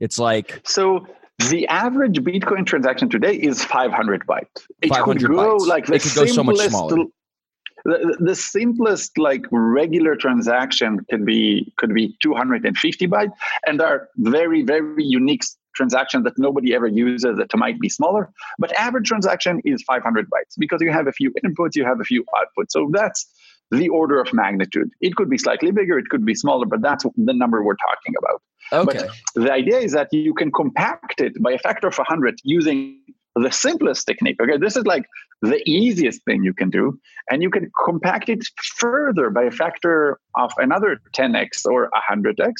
It's 0.00 0.18
like 0.18 0.60
so 0.64 1.06
the 1.48 1.66
average 1.68 2.18
Bitcoin 2.18 2.66
transaction 2.66 3.08
today 3.08 3.34
is 3.34 3.64
500 3.64 4.26
bytes. 4.26 4.44
It 4.82 4.88
500 4.88 5.20
could 5.20 5.36
go 5.36 5.56
bytes. 5.56 5.66
like 5.66 5.86
the 5.86 5.94
it 5.94 6.02
could 6.02 6.14
go 6.14 6.26
so 6.26 6.44
much 6.44 6.58
smaller. 6.58 7.04
The, 7.86 8.16
the 8.20 8.34
simplest 8.34 9.16
like 9.16 9.46
regular 9.50 10.14
transaction 10.14 11.00
could 11.08 11.24
be 11.24 11.72
could 11.78 11.94
be 11.94 12.14
250 12.22 13.06
bytes, 13.06 13.32
and 13.66 13.80
there 13.80 13.86
are 13.86 14.08
very 14.18 14.62
very 14.62 15.02
unique 15.02 15.44
transactions 15.80 16.24
that 16.24 16.38
nobody 16.46 16.74
ever 16.74 16.86
uses 16.86 17.36
that 17.38 17.56
might 17.64 17.78
be 17.80 17.88
smaller. 17.88 18.24
But 18.58 18.70
average 18.86 19.08
transaction 19.08 19.60
is 19.64 19.82
500 19.82 20.26
bytes 20.26 20.54
because 20.58 20.80
you 20.84 20.92
have 20.98 21.06
a 21.06 21.12
few 21.20 21.32
inputs, 21.44 21.74
you 21.74 21.84
have 21.84 22.00
a 22.00 22.08
few 22.12 22.22
outputs. 22.38 22.70
So 22.76 22.90
that's 22.92 23.20
the 23.70 23.88
order 23.88 24.20
of 24.20 24.28
magnitude. 24.42 24.90
It 25.00 25.16
could 25.16 25.30
be 25.30 25.38
slightly 25.38 25.70
bigger, 25.70 25.98
it 25.98 26.08
could 26.10 26.24
be 26.24 26.34
smaller, 26.34 26.66
but 26.66 26.82
that's 26.82 27.04
the 27.28 27.34
number 27.42 27.62
we're 27.62 27.82
talking 27.88 28.14
about. 28.22 28.42
Okay. 28.72 29.08
But 29.34 29.44
the 29.44 29.52
idea 29.52 29.78
is 29.78 29.92
that 29.92 30.08
you 30.12 30.34
can 30.34 30.50
compact 30.52 31.20
it 31.20 31.32
by 31.42 31.52
a 31.52 31.58
factor 31.58 31.88
of 31.88 31.96
100 31.96 32.40
using 32.44 33.00
the 33.42 33.50
simplest 33.50 34.06
technique. 34.06 34.36
Okay, 34.40 34.56
this 34.56 34.76
is 34.76 34.86
like 34.86 35.04
the 35.42 35.62
easiest 35.68 36.24
thing 36.24 36.44
you 36.44 36.52
can 36.52 36.70
do, 36.70 36.98
and 37.30 37.42
you 37.42 37.50
can 37.50 37.70
compact 37.84 38.28
it 38.28 38.44
further 38.76 39.30
by 39.30 39.44
a 39.44 39.50
factor 39.50 40.18
of 40.36 40.52
another 40.58 41.00
10x 41.16 41.64
or 41.64 41.90
100x 42.10 42.52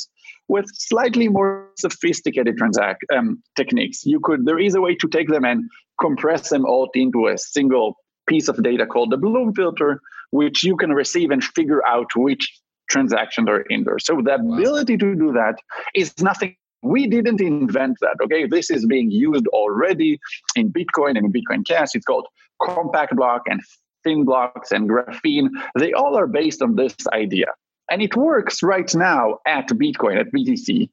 with 0.49 0.67
slightly 0.75 1.29
more 1.29 1.69
sophisticated 1.77 2.57
transact 2.57 3.05
um, 3.15 3.43
techniques. 3.57 4.05
You 4.05 4.21
could 4.23 4.47
there 4.47 4.59
is 4.59 4.75
a 4.75 4.81
way 4.81 4.95
to 4.97 5.09
take 5.09 5.29
them 5.29 5.45
and 5.45 5.65
compress 6.01 6.49
them 6.49 6.65
all 6.65 6.89
into 6.95 7.27
a 7.27 7.37
single 7.37 7.97
piece 8.27 8.49
of 8.49 8.63
data 8.63 8.87
called 8.87 9.11
the 9.11 9.17
Bloom 9.17 9.53
filter, 9.55 10.01
which 10.31 10.65
you 10.65 10.77
can 10.77 10.93
receive 10.93 11.31
and 11.31 11.43
figure 11.43 11.87
out 11.87 12.07
which 12.17 12.61
transactions 12.89 13.49
are 13.49 13.63
in 13.63 13.85
there. 13.85 13.99
So 13.99 14.21
the 14.23 14.35
ability 14.35 14.97
to 14.99 15.15
do 15.15 15.33
that 15.33 15.57
is 15.95 16.13
nothing. 16.21 16.57
We 16.83 17.07
didn't 17.07 17.41
invent 17.41 17.99
that. 18.01 18.17
Okay, 18.23 18.47
this 18.47 18.71
is 18.71 18.87
being 18.87 19.11
used 19.11 19.47
already 19.49 20.19
in 20.57 20.73
Bitcoin 20.73 21.17
and 21.17 21.27
in 21.27 21.33
Bitcoin 21.33 21.67
Cash. 21.67 21.89
It's 21.95 22.07
called 22.07 22.27
compact 22.63 23.17
block 23.17 23.43
and 23.47 23.61
thin 24.05 24.25
blocks 24.25 24.73
and 24.73 24.89
graphene. 24.89 25.49
They 25.79 25.93
all 25.93 26.17
are 26.17 26.27
based 26.27 26.63
on 26.63 26.77
this 26.77 26.97
idea, 27.13 27.47
and 27.91 28.01
it 28.01 28.17
works 28.17 28.63
right 28.63 28.93
now 28.95 29.39
at 29.47 29.69
Bitcoin 29.69 30.19
at 30.19 30.33
BTC 30.33 30.89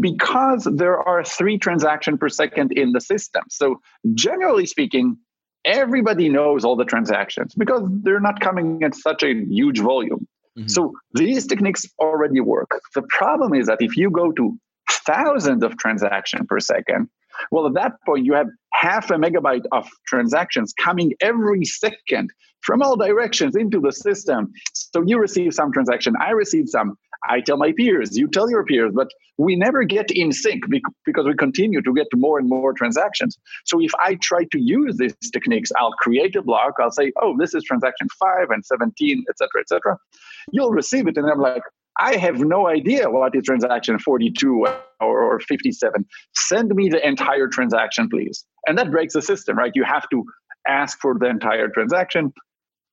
because 0.00 0.64
there 0.64 0.98
are 0.98 1.24
three 1.24 1.58
transactions 1.58 2.18
per 2.18 2.28
second 2.28 2.72
in 2.72 2.92
the 2.92 3.00
system. 3.00 3.44
So 3.50 3.80
generally 4.14 4.66
speaking, 4.66 5.18
everybody 5.64 6.28
knows 6.28 6.64
all 6.64 6.76
the 6.76 6.84
transactions 6.84 7.54
because 7.54 7.82
they're 8.02 8.20
not 8.20 8.40
coming 8.40 8.82
at 8.82 8.94
such 8.94 9.22
a 9.22 9.34
huge 9.34 9.80
volume. 9.80 10.26
Mm-hmm. 10.58 10.68
So 10.68 10.92
these 11.12 11.46
techniques 11.46 11.84
already 11.98 12.40
work. 12.40 12.80
The 12.94 13.02
problem 13.02 13.54
is 13.54 13.66
that 13.66 13.78
if 13.80 13.96
you 13.96 14.10
go 14.10 14.32
to 14.32 14.58
thousands 14.94 15.62
of 15.62 15.76
transactions 15.78 16.46
per 16.48 16.60
second, 16.60 17.08
well, 17.50 17.66
at 17.66 17.74
that 17.74 17.92
point, 18.06 18.24
you 18.24 18.34
have 18.34 18.46
half 18.72 19.10
a 19.10 19.14
megabyte 19.14 19.64
of 19.72 19.88
transactions 20.06 20.72
coming 20.78 21.14
every 21.20 21.64
second 21.64 22.30
from 22.62 22.82
all 22.82 22.96
directions 22.96 23.56
into 23.56 23.80
the 23.80 23.92
system. 23.92 24.52
So 24.72 25.02
you 25.04 25.18
receive 25.18 25.52
some 25.52 25.72
transaction, 25.72 26.14
I 26.20 26.30
receive 26.30 26.68
some, 26.68 26.96
I 27.28 27.40
tell 27.40 27.56
my 27.56 27.72
peers, 27.72 28.16
you 28.16 28.28
tell 28.28 28.50
your 28.50 28.64
peers, 28.64 28.92
but 28.94 29.08
we 29.36 29.56
never 29.56 29.84
get 29.84 30.10
in 30.10 30.32
sync 30.32 30.64
because 31.04 31.26
we 31.26 31.34
continue 31.34 31.82
to 31.82 31.94
get 31.94 32.06
more 32.14 32.38
and 32.38 32.48
more 32.48 32.72
transactions. 32.72 33.38
So 33.64 33.80
if 33.80 33.90
I 33.98 34.16
try 34.16 34.44
to 34.52 34.58
use 34.58 34.96
these 34.96 35.14
techniques, 35.32 35.70
I'll 35.78 35.92
create 35.92 36.36
a 36.36 36.42
block. 36.42 36.74
I'll 36.80 36.90
say, 36.90 37.12
oh, 37.20 37.36
this 37.38 37.54
is 37.54 37.64
transaction 37.64 38.08
five 38.18 38.50
and 38.50 38.64
17, 38.64 39.24
etc., 39.28 39.48
etc. 39.60 39.98
You'll 40.52 40.70
receive 40.70 41.06
it. 41.08 41.16
And 41.16 41.28
I'm 41.28 41.40
like, 41.40 41.62
I 41.98 42.16
have 42.16 42.40
no 42.40 42.66
idea 42.66 43.08
what 43.10 43.34
is 43.34 43.44
transaction 43.44 43.98
42 43.98 44.66
or, 45.00 45.34
or 45.34 45.40
57. 45.40 46.04
Send 46.34 46.74
me 46.74 46.88
the 46.88 47.06
entire 47.06 47.48
transaction, 47.48 48.08
please. 48.08 48.44
And 48.66 48.76
that 48.78 48.90
breaks 48.90 49.14
the 49.14 49.22
system, 49.22 49.56
right? 49.56 49.72
You 49.74 49.84
have 49.84 50.08
to 50.10 50.24
ask 50.66 50.98
for 51.00 51.16
the 51.18 51.26
entire 51.26 51.68
transaction. 51.68 52.32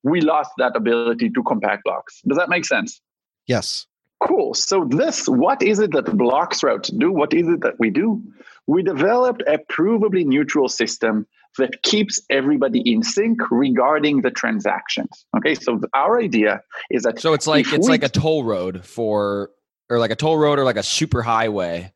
We 0.03 0.21
lost 0.21 0.51
that 0.57 0.75
ability 0.75 1.31
to 1.31 1.43
compact 1.43 1.83
blocks. 1.83 2.21
Does 2.27 2.37
that 2.37 2.49
make 2.49 2.65
sense? 2.65 3.01
Yes. 3.47 3.87
Cool. 4.21 4.53
So 4.53 4.85
this, 4.87 5.27
what 5.27 5.63
is 5.63 5.79
it 5.79 5.91
that 5.93 6.05
Bloxroute 6.05 6.95
do? 6.99 7.11
What 7.11 7.33
is 7.33 7.47
it 7.47 7.61
that 7.61 7.79
we 7.79 7.89
do? 7.89 8.21
We 8.67 8.83
developed 8.83 9.41
a 9.47 9.57
provably 9.57 10.25
neutral 10.25 10.69
system 10.69 11.25
that 11.57 11.83
keeps 11.83 12.19
everybody 12.29 12.79
in 12.79 13.03
sync 13.03 13.39
regarding 13.51 14.21
the 14.21 14.31
transactions. 14.31 15.25
Okay, 15.37 15.55
so 15.55 15.79
our 15.93 16.19
idea 16.19 16.61
is 16.89 17.03
that 17.03 17.19
so 17.19 17.33
it's 17.33 17.47
like 17.47 17.71
it's 17.73 17.87
we, 17.87 17.91
like 17.91 18.03
a 18.03 18.09
toll 18.09 18.43
road 18.43 18.85
for 18.85 19.51
or 19.89 19.99
like 19.99 20.11
a 20.11 20.15
toll 20.15 20.37
road 20.37 20.59
or 20.59 20.63
like 20.63 20.77
a 20.77 20.83
super 20.83 21.21
highway 21.21 21.93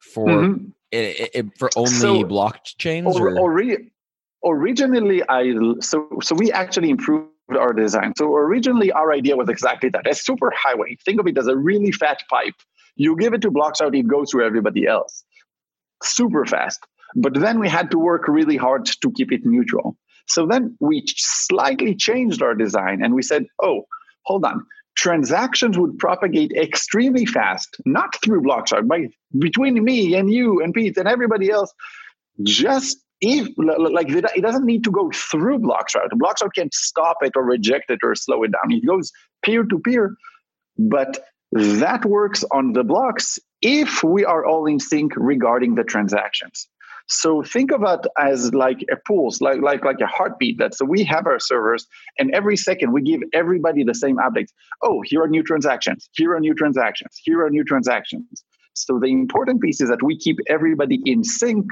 for 0.00 0.26
mm-hmm. 0.26 0.66
it, 0.90 1.30
it, 1.34 1.58
for 1.58 1.70
only 1.76 1.90
so, 1.90 2.24
blockchains. 2.24 3.14
Or, 3.14 3.38
or, 3.38 3.78
originally, 4.44 5.22
I 5.28 5.54
so 5.80 6.08
so 6.20 6.34
we 6.34 6.50
actually 6.52 6.90
improved 6.90 7.28
our 7.56 7.72
design. 7.72 8.14
So 8.16 8.34
originally, 8.34 8.90
our 8.92 9.12
idea 9.12 9.36
was 9.36 9.48
exactly 9.48 9.88
that: 9.90 10.08
a 10.08 10.14
super 10.14 10.52
highway. 10.56 10.96
Think 11.04 11.20
of 11.20 11.26
it 11.26 11.38
as 11.38 11.46
a 11.46 11.56
really 11.56 11.92
fat 11.92 12.22
pipe. 12.28 12.54
You 12.96 13.16
give 13.16 13.32
it 13.32 13.40
to 13.42 13.50
blocks 13.50 13.80
out, 13.80 13.94
it 13.94 14.06
goes 14.06 14.30
through 14.30 14.44
everybody 14.44 14.86
else, 14.86 15.24
super 16.02 16.44
fast. 16.44 16.84
But 17.14 17.34
then 17.34 17.58
we 17.58 17.68
had 17.68 17.90
to 17.90 17.98
work 17.98 18.28
really 18.28 18.56
hard 18.56 18.86
to 18.86 19.10
keep 19.12 19.32
it 19.32 19.44
neutral. 19.44 19.96
So 20.26 20.46
then 20.46 20.76
we 20.80 21.04
slightly 21.16 21.94
changed 21.94 22.42
our 22.42 22.54
design, 22.54 23.02
and 23.02 23.14
we 23.14 23.22
said, 23.22 23.46
"Oh, 23.62 23.82
hold 24.24 24.44
on." 24.44 24.64
Transactions 24.96 25.78
would 25.78 25.98
propagate 25.98 26.52
extremely 26.52 27.26
fast, 27.26 27.76
not 27.86 28.14
through 28.22 28.42
Bloxroute, 28.42 28.86
but 28.86 29.00
between 29.38 29.82
me 29.82 30.14
and 30.14 30.32
you 30.32 30.62
and 30.62 30.74
Pete 30.74 30.96
and 30.96 31.08
everybody 31.08 31.50
else, 31.50 31.72
just 32.42 33.02
if 33.20 33.48
like 33.56 34.10
it 34.10 34.42
doesn't 34.42 34.66
need 34.66 34.84
to 34.84 34.90
go 34.90 35.10
through 35.12 35.58
Bloxroute. 35.60 36.10
Bloxroute 36.14 36.54
can't 36.54 36.74
stop 36.74 37.18
it 37.22 37.32
or 37.36 37.44
reject 37.44 37.90
it 37.90 38.00
or 38.02 38.14
slow 38.14 38.42
it 38.42 38.52
down. 38.52 38.70
It 38.70 38.86
goes 38.86 39.12
peer 39.44 39.64
to 39.64 39.78
peer, 39.78 40.14
but 40.78 41.24
that 41.52 42.04
works 42.04 42.44
on 42.50 42.72
the 42.72 42.84
blocks 42.84 43.38
if 43.60 44.02
we 44.02 44.24
are 44.24 44.44
all 44.44 44.66
in 44.66 44.80
sync 44.80 45.12
regarding 45.16 45.74
the 45.74 45.84
transactions. 45.84 46.68
So 47.08 47.42
think 47.42 47.72
of 47.72 47.82
it 47.82 48.06
as 48.18 48.54
like 48.54 48.84
a 48.90 48.96
pulse, 48.96 49.40
like 49.40 49.60
like 49.60 49.84
like 49.84 50.00
a 50.00 50.06
heartbeat. 50.06 50.58
That 50.58 50.74
so 50.74 50.84
we 50.84 51.04
have 51.04 51.26
our 51.26 51.38
servers, 51.38 51.86
and 52.18 52.32
every 52.34 52.56
second 52.56 52.92
we 52.92 53.02
give 53.02 53.20
everybody 53.32 53.84
the 53.84 53.94
same 53.94 54.16
updates. 54.16 54.50
Oh, 54.82 55.02
here 55.04 55.22
are 55.22 55.28
new 55.28 55.42
transactions. 55.42 56.08
Here 56.12 56.34
are 56.34 56.40
new 56.40 56.54
transactions. 56.54 57.20
Here 57.22 57.44
are 57.44 57.50
new 57.50 57.64
transactions. 57.64 58.44
So 58.74 58.98
the 58.98 59.08
important 59.08 59.60
piece 59.60 59.80
is 59.80 59.88
that 59.90 60.02
we 60.02 60.16
keep 60.18 60.38
everybody 60.48 61.00
in 61.04 61.24
sync 61.24 61.66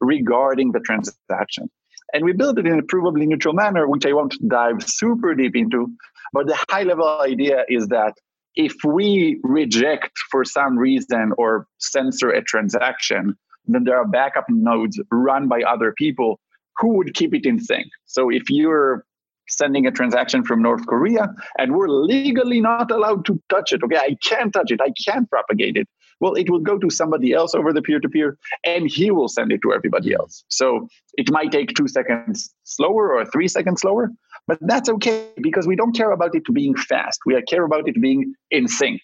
regarding 0.00 0.72
the 0.72 0.80
transaction. 0.80 1.70
And 2.12 2.24
we 2.24 2.32
build 2.32 2.58
it 2.58 2.66
in 2.66 2.78
a 2.78 2.82
provably 2.82 3.26
neutral 3.26 3.54
manner, 3.54 3.88
which 3.88 4.04
I 4.04 4.12
won't 4.12 4.36
dive 4.46 4.82
super 4.82 5.34
deep 5.34 5.56
into. 5.56 5.88
But 6.34 6.46
the 6.46 6.58
high 6.68 6.82
level 6.82 7.20
idea 7.20 7.64
is 7.68 7.88
that 7.88 8.14
if 8.54 8.74
we 8.84 9.40
reject 9.42 10.12
for 10.30 10.44
some 10.44 10.78
reason 10.78 11.32
or 11.38 11.66
censor 11.78 12.30
a 12.30 12.42
transaction, 12.42 13.34
then 13.66 13.84
there 13.84 13.96
are 13.96 14.06
backup 14.06 14.46
nodes 14.48 15.00
run 15.10 15.48
by 15.48 15.62
other 15.62 15.92
people 15.92 16.40
who 16.78 16.96
would 16.96 17.14
keep 17.14 17.34
it 17.34 17.46
in 17.46 17.60
sync. 17.60 17.86
So 18.06 18.30
if 18.30 18.48
you're 18.48 19.04
sending 19.48 19.86
a 19.86 19.90
transaction 19.90 20.44
from 20.44 20.62
North 20.62 20.86
Korea 20.86 21.28
and 21.58 21.74
we're 21.74 21.88
legally 21.88 22.60
not 22.60 22.90
allowed 22.90 23.24
to 23.26 23.40
touch 23.48 23.72
it, 23.72 23.82
okay, 23.82 23.98
I 23.98 24.16
can't 24.22 24.52
touch 24.52 24.70
it, 24.70 24.80
I 24.80 24.92
can't 25.04 25.28
propagate 25.28 25.76
it, 25.76 25.88
well, 26.20 26.34
it 26.34 26.48
will 26.48 26.60
go 26.60 26.78
to 26.78 26.88
somebody 26.88 27.32
else 27.32 27.54
over 27.54 27.72
the 27.72 27.82
peer 27.82 27.98
to 27.98 28.08
peer 28.08 28.38
and 28.64 28.88
he 28.88 29.10
will 29.10 29.28
send 29.28 29.52
it 29.52 29.60
to 29.62 29.72
everybody 29.72 30.14
else. 30.14 30.44
So 30.48 30.88
it 31.14 31.30
might 31.30 31.50
take 31.50 31.74
two 31.74 31.88
seconds 31.88 32.54
slower 32.62 33.12
or 33.12 33.24
three 33.26 33.48
seconds 33.48 33.80
slower, 33.80 34.10
but 34.46 34.58
that's 34.60 34.88
okay 34.88 35.30
because 35.42 35.66
we 35.66 35.76
don't 35.76 35.96
care 35.96 36.12
about 36.12 36.34
it 36.34 36.44
being 36.52 36.76
fast. 36.76 37.18
We 37.26 37.40
care 37.42 37.64
about 37.64 37.88
it 37.88 38.00
being 38.00 38.34
in 38.50 38.68
sync. 38.68 39.00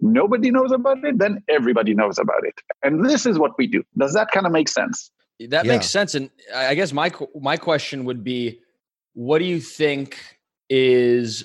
Nobody 0.00 0.50
knows 0.50 0.72
about 0.72 1.02
it, 1.04 1.18
then 1.18 1.42
everybody 1.48 1.94
knows 1.94 2.18
about 2.18 2.44
it. 2.44 2.54
And 2.82 3.04
this 3.04 3.24
is 3.24 3.38
what 3.38 3.52
we 3.56 3.66
do. 3.66 3.82
Does 3.96 4.12
that 4.12 4.30
kind 4.30 4.46
of 4.46 4.52
make 4.52 4.68
sense? 4.68 5.10
That 5.40 5.64
yeah. 5.64 5.72
makes 5.72 5.88
sense. 5.88 6.14
And 6.14 6.30
I 6.54 6.74
guess 6.74 6.92
my 6.92 7.12
my 7.34 7.56
question 7.56 8.04
would 8.04 8.22
be 8.22 8.60
what 9.16 9.38
do 9.38 9.46
you 9.46 9.60
think 9.60 10.18
is 10.68 11.44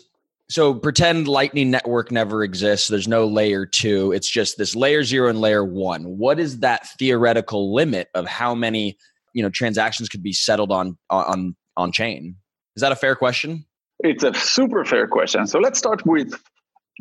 so 0.49 0.73
pretend 0.73 1.27
lightning 1.27 1.71
network 1.71 2.11
never 2.11 2.43
exists 2.43 2.89
there's 2.89 3.07
no 3.07 3.25
layer 3.25 3.65
2 3.65 4.11
it's 4.11 4.29
just 4.29 4.57
this 4.57 4.75
layer 4.75 5.03
0 5.03 5.29
and 5.29 5.39
layer 5.39 5.63
1 5.63 6.03
what 6.17 6.39
is 6.39 6.59
that 6.59 6.87
theoretical 6.97 7.73
limit 7.73 8.09
of 8.13 8.27
how 8.27 8.53
many 8.53 8.97
you 9.33 9.41
know 9.41 9.49
transactions 9.49 10.09
could 10.09 10.23
be 10.23 10.33
settled 10.33 10.71
on 10.71 10.97
on 11.09 11.55
on 11.77 11.91
chain 11.91 12.35
is 12.75 12.81
that 12.81 12.91
a 12.91 12.95
fair 12.95 13.15
question 13.15 13.65
it's 13.99 14.23
a 14.23 14.33
super 14.33 14.83
fair 14.83 15.07
question 15.07 15.47
so 15.47 15.59
let's 15.59 15.79
start 15.79 16.05
with 16.05 16.33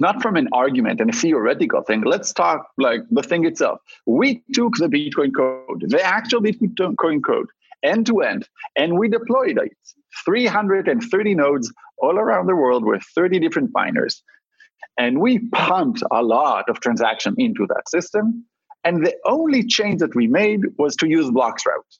not 0.00 0.20
from 0.22 0.36
an 0.36 0.48
argument 0.52 1.00
and 1.00 1.10
a 1.10 1.12
theoretical 1.12 1.82
thing 1.82 2.02
let's 2.02 2.32
talk 2.32 2.66
like 2.78 3.00
the 3.10 3.22
thing 3.22 3.44
itself 3.44 3.78
we 4.06 4.42
took 4.52 4.74
the 4.76 4.86
bitcoin 4.86 5.34
code 5.34 5.84
the 5.88 6.02
actual 6.02 6.40
bitcoin 6.40 7.20
code 7.24 7.46
end 7.82 8.06
to 8.06 8.20
end 8.20 8.48
and 8.76 8.98
we 8.98 9.08
deployed 9.08 9.58
it 9.58 9.72
330 10.24 11.34
nodes 11.34 11.72
all 11.98 12.18
around 12.18 12.46
the 12.46 12.56
world 12.56 12.84
with 12.84 13.02
30 13.14 13.38
different 13.38 13.70
miners. 13.72 14.22
And 14.98 15.20
we 15.20 15.38
pumped 15.50 16.02
a 16.10 16.22
lot 16.22 16.68
of 16.68 16.80
transaction 16.80 17.34
into 17.38 17.66
that 17.68 17.88
system. 17.88 18.44
And 18.84 19.04
the 19.04 19.14
only 19.24 19.66
change 19.66 20.00
that 20.00 20.14
we 20.14 20.26
made 20.26 20.60
was 20.78 20.96
to 20.96 21.08
use 21.08 21.30
blocks 21.30 21.62
Bloxroute. 21.64 21.98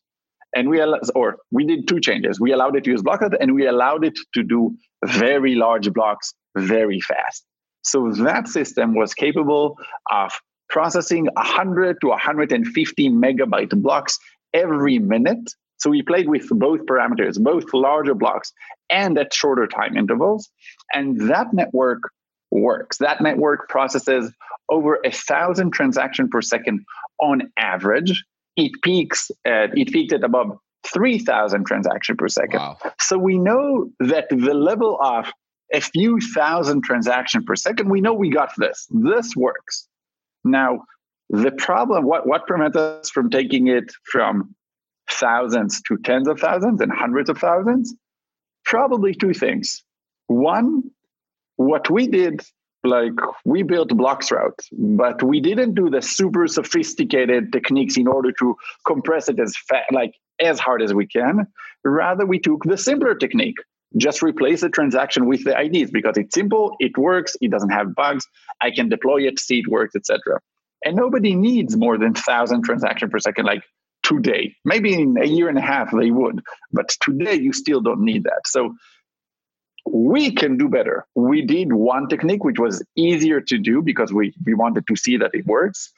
And 0.56 0.68
we 0.68 0.82
or 1.14 1.36
we 1.52 1.64
did 1.64 1.86
two 1.86 2.00
changes. 2.00 2.40
We 2.40 2.52
allowed 2.52 2.74
it 2.76 2.84
to 2.84 2.90
use 2.90 3.02
Bloxroute 3.02 3.36
and 3.40 3.54
we 3.54 3.66
allowed 3.66 4.04
it 4.04 4.18
to 4.34 4.42
do 4.42 4.74
very 5.04 5.54
large 5.54 5.92
blocks 5.92 6.34
very 6.56 7.00
fast. 7.00 7.44
So 7.82 8.12
that 8.12 8.48
system 8.48 8.94
was 8.94 9.14
capable 9.14 9.78
of 10.10 10.32
processing 10.68 11.26
100 11.34 12.00
to 12.00 12.08
150 12.08 13.10
megabyte 13.10 13.82
blocks 13.82 14.18
every 14.52 14.98
minute 14.98 15.50
so 15.80 15.88
we 15.88 16.02
played 16.02 16.28
with 16.28 16.46
both 16.50 16.80
parameters, 16.84 17.42
both 17.42 17.64
larger 17.72 18.14
blocks 18.14 18.52
and 18.90 19.18
at 19.18 19.32
shorter 19.32 19.66
time 19.66 19.96
intervals. 19.96 20.50
And 20.92 21.30
that 21.30 21.54
network 21.54 22.00
works. 22.50 22.98
That 22.98 23.22
network 23.22 23.68
processes 23.68 24.30
over 24.68 24.98
a 25.04 25.10
thousand 25.10 25.72
transactions 25.72 26.28
per 26.30 26.42
second 26.42 26.84
on 27.18 27.50
average. 27.58 28.24
It 28.56 28.72
peaks 28.82 29.30
at, 29.46 29.76
it 29.76 29.90
peaked 29.90 30.12
at 30.12 30.22
above 30.22 30.58
3,000 30.86 31.64
transactions 31.64 32.16
per 32.18 32.28
second. 32.28 32.58
Wow. 32.58 32.76
So 33.00 33.16
we 33.16 33.38
know 33.38 33.90
that 34.00 34.28
the 34.28 34.54
level 34.54 34.98
of 35.00 35.32
a 35.72 35.80
few 35.80 36.18
thousand 36.34 36.82
transactions 36.82 37.44
per 37.44 37.56
second, 37.56 37.88
we 37.88 38.00
know 38.00 38.12
we 38.12 38.30
got 38.30 38.52
this. 38.56 38.86
This 38.90 39.36
works. 39.36 39.88
Now, 40.44 40.84
the 41.28 41.52
problem, 41.52 42.04
what, 42.04 42.26
what 42.26 42.46
prevents 42.46 42.76
us 42.76 43.10
from 43.10 43.30
taking 43.30 43.68
it 43.68 43.92
from 44.04 44.54
thousands 45.10 45.80
to 45.82 45.96
tens 45.98 46.28
of 46.28 46.40
thousands 46.40 46.80
and 46.80 46.90
hundreds 46.92 47.30
of 47.30 47.38
thousands? 47.38 47.94
Probably 48.64 49.14
two 49.14 49.32
things. 49.32 49.84
One, 50.26 50.82
what 51.56 51.90
we 51.90 52.08
did, 52.08 52.42
like 52.82 53.12
we 53.44 53.62
built 53.62 53.96
blocks 53.96 54.30
Bloxroute, 54.30 54.60
but 54.72 55.22
we 55.22 55.40
didn't 55.40 55.74
do 55.74 55.90
the 55.90 56.02
super 56.02 56.46
sophisticated 56.46 57.52
techniques 57.52 57.96
in 57.96 58.08
order 58.08 58.32
to 58.32 58.56
compress 58.86 59.28
it 59.28 59.38
as 59.38 59.54
fat, 59.68 59.84
like 59.92 60.14
as 60.40 60.58
hard 60.58 60.82
as 60.82 60.94
we 60.94 61.06
can. 61.06 61.46
Rather, 61.84 62.26
we 62.26 62.38
took 62.38 62.64
the 62.64 62.78
simpler 62.78 63.14
technique. 63.14 63.58
Just 63.96 64.22
replace 64.22 64.60
the 64.60 64.68
transaction 64.68 65.26
with 65.26 65.44
the 65.44 65.58
IDs 65.58 65.90
because 65.90 66.16
it's 66.16 66.34
simple, 66.34 66.76
it 66.78 66.96
works, 66.96 67.36
it 67.40 67.50
doesn't 67.50 67.70
have 67.70 67.94
bugs. 67.94 68.24
I 68.60 68.70
can 68.70 68.88
deploy 68.88 69.26
it, 69.26 69.40
see 69.40 69.60
it 69.60 69.68
works, 69.68 69.96
etc. 69.96 70.40
And 70.84 70.96
nobody 70.96 71.34
needs 71.34 71.76
more 71.76 71.98
than 71.98 72.14
thousand 72.14 72.62
transactions 72.62 73.10
per 73.10 73.18
second. 73.18 73.46
Like 73.46 73.62
today. 74.02 74.56
Maybe 74.64 74.94
in 74.94 75.16
a 75.20 75.26
year 75.26 75.48
and 75.48 75.58
a 75.58 75.62
half 75.62 75.90
they 75.92 76.10
would, 76.10 76.42
but 76.72 76.88
today 77.00 77.34
you 77.34 77.52
still 77.52 77.80
don't 77.80 78.00
need 78.00 78.24
that. 78.24 78.42
So 78.46 78.74
we 79.86 80.32
can 80.32 80.56
do 80.56 80.68
better. 80.68 81.06
We 81.14 81.42
did 81.42 81.72
one 81.72 82.08
technique 82.08 82.44
which 82.44 82.58
was 82.58 82.84
easier 82.96 83.40
to 83.40 83.58
do 83.58 83.82
because 83.82 84.12
we, 84.12 84.34
we 84.44 84.54
wanted 84.54 84.86
to 84.88 84.96
see 84.96 85.16
that 85.18 85.30
it 85.34 85.46
works. 85.46 85.92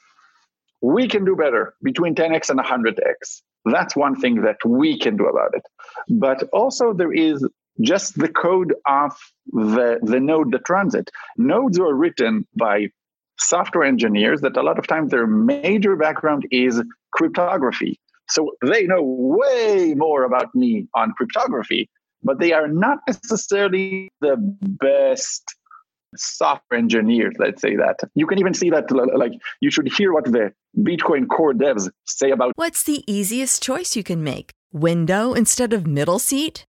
We 0.81 1.07
can 1.07 1.25
do 1.25 1.35
better 1.35 1.73
between 1.81 2.15
10x 2.15 2.49
and 2.49 2.59
100x. 2.59 3.41
That's 3.65 3.95
one 3.95 4.19
thing 4.19 4.41
that 4.41 4.57
we 4.65 4.99
can 4.99 5.15
do 5.15 5.27
about 5.27 5.55
it. 5.55 5.63
But 6.09 6.43
also, 6.51 6.93
there 6.93 7.13
is 7.13 7.47
just 7.81 8.17
the 8.19 8.29
code 8.29 8.73
of 8.87 9.11
the, 9.47 9.99
the 10.01 10.19
node 10.19 10.51
that 10.51 10.69
runs 10.69 10.95
it. 10.95 11.09
Nodes 11.37 11.79
are 11.79 11.93
written 11.93 12.47
by 12.55 12.89
software 13.39 13.83
engineers 13.83 14.41
that 14.41 14.57
a 14.57 14.61
lot 14.61 14.77
of 14.77 14.87
times 14.87 15.11
their 15.11 15.27
major 15.27 15.95
background 15.95 16.45
is 16.51 16.81
cryptography. 17.11 17.99
So 18.29 18.51
they 18.65 18.83
know 18.83 19.01
way 19.01 19.93
more 19.95 20.23
about 20.23 20.53
me 20.55 20.87
on 20.95 21.13
cryptography, 21.13 21.89
but 22.23 22.39
they 22.39 22.53
are 22.53 22.67
not 22.67 22.99
necessarily 23.07 24.09
the 24.21 24.35
best 24.37 25.55
software 26.15 26.77
engineers, 26.77 27.33
let's 27.39 27.61
say 27.61 27.75
that. 27.75 27.99
You 28.15 28.27
can 28.27 28.39
even 28.39 28.53
see 28.53 28.69
that, 28.69 28.91
like, 28.91 29.33
you 29.61 29.71
should 29.71 29.91
hear 29.91 30.13
what 30.13 30.25
the 30.25 30.53
Bitcoin 30.77 31.27
core 31.27 31.53
devs 31.53 31.89
say 32.05 32.31
about. 32.31 32.53
What's 32.55 32.83
the 32.83 33.03
easiest 33.11 33.61
choice 33.63 33.95
you 33.95 34.03
can 34.03 34.23
make? 34.23 34.51
Window 34.71 35.33
instead 35.33 35.73
of 35.73 35.85
middle 35.85 36.19
seat? 36.19 36.65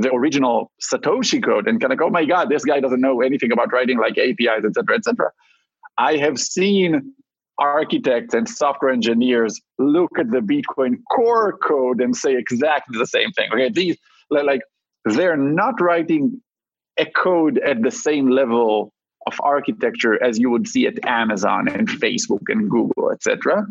The 0.00 0.12
original 0.12 0.70
Satoshi 0.82 1.42
code 1.44 1.66
and 1.66 1.80
kind 1.80 1.92
of, 1.92 1.98
go, 1.98 2.06
oh 2.06 2.10
my 2.10 2.24
God, 2.24 2.48
this 2.48 2.64
guy 2.64 2.80
doesn't 2.80 3.00
know 3.00 3.20
anything 3.20 3.52
about 3.52 3.72
writing 3.72 3.98
like 3.98 4.18
APIs, 4.18 4.64
et 4.64 4.74
cetera, 4.74 4.96
et 4.96 5.04
cetera. 5.04 5.30
I 5.96 6.16
have 6.16 6.38
seen 6.38 7.14
architects 7.58 8.34
and 8.34 8.48
software 8.48 8.92
engineers 8.92 9.60
look 9.78 10.18
at 10.18 10.30
the 10.30 10.38
Bitcoin 10.38 10.96
core 11.10 11.58
code 11.58 12.00
and 12.00 12.16
say 12.16 12.36
exactly 12.36 12.98
the 12.98 13.06
same 13.06 13.32
thing. 13.32 13.50
Okay, 13.52 13.68
these 13.68 13.96
like 14.30 14.60
they're 15.04 15.36
not 15.36 15.80
writing 15.80 16.40
a 16.98 17.06
code 17.06 17.58
at 17.58 17.82
the 17.82 17.90
same 17.90 18.28
level 18.28 18.92
of 19.26 19.34
architecture 19.42 20.22
as 20.22 20.38
you 20.38 20.50
would 20.50 20.68
see 20.68 20.86
at 20.86 21.04
Amazon 21.04 21.68
and 21.68 21.88
Facebook 21.88 22.42
and 22.48 22.70
Google, 22.70 23.10
etc. 23.10 23.66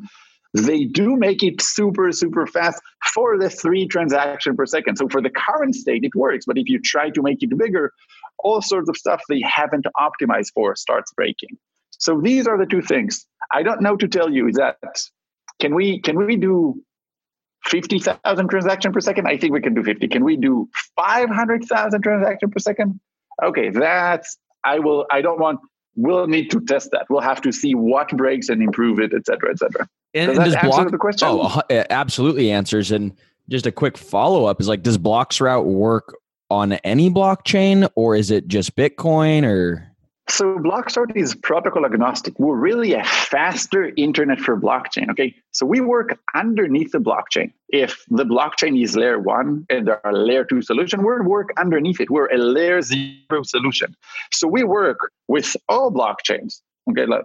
They 0.57 0.85
do 0.85 1.15
make 1.15 1.43
it 1.43 1.61
super, 1.61 2.11
super 2.11 2.47
fast 2.47 2.81
for 3.13 3.37
the 3.37 3.49
three 3.49 3.87
transaction 3.87 4.55
per 4.55 4.65
second. 4.65 4.95
So 4.97 5.07
for 5.07 5.21
the 5.21 5.29
current 5.29 5.75
state, 5.75 6.03
it 6.03 6.15
works. 6.15 6.45
But 6.45 6.57
if 6.57 6.67
you 6.67 6.79
try 6.81 7.09
to 7.11 7.21
make 7.21 7.43
it 7.43 7.55
bigger, 7.57 7.93
all 8.39 8.61
sorts 8.61 8.89
of 8.89 8.97
stuff 8.97 9.21
they 9.29 9.41
haven't 9.43 9.85
optimized 9.97 10.51
for 10.53 10.75
starts 10.75 11.11
breaking. 11.13 11.57
So 11.91 12.19
these 12.21 12.47
are 12.47 12.57
the 12.57 12.65
two 12.65 12.81
things. 12.81 13.25
I 13.51 13.63
don't 13.63 13.81
know 13.81 13.95
to 13.97 14.07
tell 14.07 14.31
you 14.31 14.51
that 14.53 14.77
can 15.59 15.75
we 15.75 15.99
can 16.01 16.17
we 16.17 16.35
do 16.35 16.81
50,000 17.65 18.49
transaction 18.49 18.93
per 18.93 18.99
second? 18.99 19.27
I 19.27 19.37
think 19.37 19.53
we 19.53 19.61
can 19.61 19.73
do 19.73 19.83
50. 19.83 20.07
Can 20.07 20.23
we 20.23 20.37
do 20.37 20.69
500,000 20.95 22.01
transaction 22.01 22.49
per 22.49 22.59
second? 22.59 22.99
Okay, 23.43 23.69
that's 23.69 24.37
I 24.63 24.79
will 24.79 25.05
I 25.11 25.21
don't 25.21 25.39
want 25.39 25.59
we'll 25.97 26.27
need 26.27 26.49
to 26.51 26.61
test 26.61 26.91
that. 26.91 27.07
We'll 27.09 27.19
have 27.19 27.41
to 27.41 27.51
see 27.51 27.75
what 27.75 28.09
breaks 28.15 28.47
and 28.47 28.61
improve 28.61 28.99
it, 28.99 29.11
et 29.13 29.25
cetera, 29.25 29.49
et 29.51 29.59
cetera. 29.59 29.89
And, 30.13 30.29
does 30.29 30.37
and 30.37 30.37
that 30.37 30.45
does 30.45 30.55
answer 30.55 30.69
block, 30.69 30.91
the 30.91 30.97
question? 30.97 31.27
Oh, 31.29 31.61
it 31.69 31.87
absolutely 31.89 32.51
answers. 32.51 32.91
And 32.91 33.13
just 33.49 33.65
a 33.65 33.71
quick 33.71 33.97
follow 33.97 34.45
up 34.45 34.61
is 34.61 34.69
like, 34.69 34.83
does 34.83 34.97
Bloxroute 34.97 35.65
work 35.65 36.15
on 36.49 36.73
any 36.73 37.09
blockchain 37.09 37.89
or 37.95 38.15
is 38.15 38.31
it 38.31 38.47
just 38.47 38.75
Bitcoin 38.77 39.43
or? 39.43 39.86
So 40.29 40.57
Bloxroute 40.57 41.15
is 41.15 41.35
protocol 41.35 41.85
agnostic. 41.85 42.37
We're 42.37 42.57
really 42.57 42.93
a 42.93 43.03
faster 43.03 43.91
internet 43.95 44.39
for 44.39 44.59
blockchain. 44.59 45.09
Okay. 45.11 45.33
So 45.51 45.65
we 45.65 45.79
work 45.79 46.19
underneath 46.35 46.91
the 46.91 46.99
blockchain. 46.99 47.53
If 47.69 48.03
the 48.09 48.25
blockchain 48.25 48.81
is 48.81 48.97
layer 48.97 49.19
one 49.19 49.65
and 49.69 49.87
there 49.87 50.05
are 50.05 50.13
layer 50.13 50.43
two 50.43 50.61
solution, 50.61 50.99
we 50.99 51.19
work 51.21 51.49
underneath 51.57 52.01
it. 52.01 52.09
We're 52.09 52.27
a 52.27 52.37
layer 52.37 52.81
zero 52.81 53.43
solution. 53.43 53.95
So 54.31 54.47
we 54.47 54.63
work 54.63 54.99
with 55.29 55.55
all 55.69 55.91
blockchains. 55.91 56.61
Okay. 56.89 57.05
Like 57.05 57.23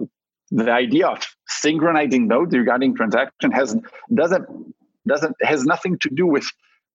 the 0.52 0.70
idea 0.70 1.08
of 1.08 1.22
synchronizing 1.48 2.28
nodes 2.28 2.54
regarding 2.54 2.94
transaction 2.94 3.50
has 3.50 3.76
doesn't 4.14 4.46
doesn't 5.08 5.34
has 5.42 5.64
nothing 5.64 5.98
to 6.02 6.08
do 6.08 6.26
with 6.26 6.46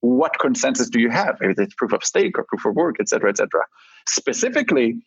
what 0.01 0.39
consensus 0.39 0.89
do 0.89 1.01
you 1.01 1.09
have, 1.09 1.37
if 1.41 1.59
it's 1.59 1.73
proof 1.73 1.91
of 1.91 2.03
stake 2.03 2.37
or 2.37 2.45
proof 2.47 2.65
of 2.65 2.75
work, 2.75 2.97
et 2.99 3.09
cetera, 3.09 3.29
et 3.29 3.37
cetera. 3.37 3.63
Specifically, 4.07 5.01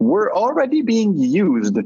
we're 0.00 0.32
already 0.32 0.82
being 0.82 1.16
used 1.16 1.76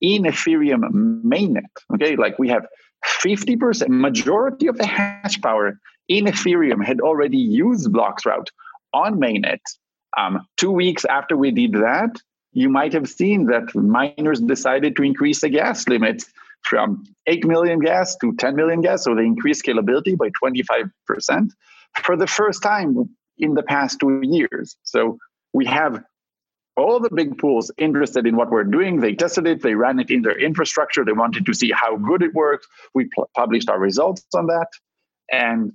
in 0.00 0.22
Ethereum 0.24 0.82
mainnet. 1.22 1.70
Okay, 1.94 2.16
like 2.16 2.38
we 2.38 2.48
have 2.48 2.66
50%, 3.06 3.88
majority 3.88 4.66
of 4.66 4.76
the 4.76 4.86
hash 4.86 5.40
power 5.40 5.78
in 6.08 6.24
Ethereum 6.24 6.84
had 6.84 7.00
already 7.00 7.38
used 7.38 7.92
Bloxroute 7.92 8.48
on 8.92 9.20
mainnet. 9.20 9.60
Um, 10.16 10.46
two 10.56 10.72
weeks 10.72 11.04
after 11.04 11.36
we 11.36 11.50
did 11.50 11.74
that, 11.74 12.16
you 12.52 12.70
might 12.70 12.94
have 12.94 13.08
seen 13.08 13.46
that 13.46 13.74
miners 13.74 14.40
decided 14.40 14.96
to 14.96 15.02
increase 15.02 15.42
the 15.42 15.50
gas 15.50 15.86
limit 15.86 16.24
from 16.62 17.04
8 17.26 17.46
million 17.46 17.78
gas 17.78 18.16
to 18.16 18.34
10 18.34 18.56
million 18.56 18.80
gas. 18.80 19.04
So 19.04 19.14
they 19.14 19.24
increased 19.24 19.64
scalability 19.64 20.16
by 20.16 20.30
25% 20.42 21.50
for 22.02 22.16
the 22.16 22.26
first 22.26 22.62
time 22.62 23.14
in 23.36 23.54
the 23.54 23.62
past 23.62 24.00
two 24.00 24.20
years. 24.24 24.76
So 24.82 25.18
we 25.52 25.66
have 25.66 26.02
all 26.78 27.00
the 27.00 27.10
big 27.12 27.36
pools 27.38 27.70
interested 27.76 28.26
in 28.26 28.36
what 28.36 28.50
we're 28.50 28.64
doing. 28.64 29.00
They 29.00 29.14
tested 29.14 29.46
it, 29.46 29.62
they 29.62 29.74
ran 29.74 29.98
it 29.98 30.10
in 30.10 30.22
their 30.22 30.38
infrastructure. 30.38 31.04
They 31.04 31.12
wanted 31.12 31.44
to 31.46 31.54
see 31.54 31.72
how 31.72 31.96
good 31.96 32.22
it 32.22 32.32
works. 32.34 32.66
We 32.94 33.08
pl- 33.14 33.28
published 33.34 33.68
our 33.68 33.80
results 33.80 34.24
on 34.34 34.46
that. 34.46 34.68
And 35.30 35.72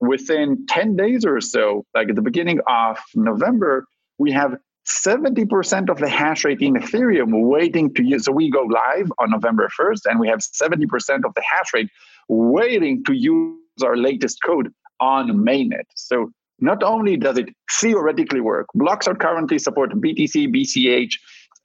within 0.00 0.66
10 0.68 0.96
days 0.96 1.24
or 1.24 1.40
so, 1.40 1.84
like 1.94 2.10
at 2.10 2.14
the 2.14 2.22
beginning 2.22 2.60
of 2.68 2.98
November, 3.14 3.86
we 4.18 4.32
have 4.32 4.56
70% 4.86 5.88
of 5.88 5.98
the 5.98 6.08
hash 6.08 6.44
rate 6.44 6.60
in 6.60 6.74
Ethereum 6.74 7.48
waiting 7.48 7.94
to 7.94 8.02
use. 8.02 8.26
So 8.26 8.32
we 8.32 8.50
go 8.50 8.62
live 8.62 9.10
on 9.18 9.30
November 9.30 9.70
1st, 9.80 10.02
and 10.04 10.20
we 10.20 10.28
have 10.28 10.40
70% 10.40 10.84
of 11.24 11.32
the 11.34 11.42
hash 11.42 11.72
rate 11.72 11.88
waiting 12.28 13.02
to 13.04 13.14
use 13.14 13.58
our 13.82 13.96
latest 13.96 14.42
code 14.44 14.72
on 15.00 15.28
mainnet. 15.30 15.84
So 15.94 16.30
not 16.60 16.82
only 16.82 17.16
does 17.16 17.38
it 17.38 17.48
theoretically 17.80 18.40
work, 18.40 18.66
blocks 18.74 19.06
are 19.06 19.14
currently 19.14 19.58
support 19.58 19.90
BTC, 19.92 20.54
BCH, 20.54 21.12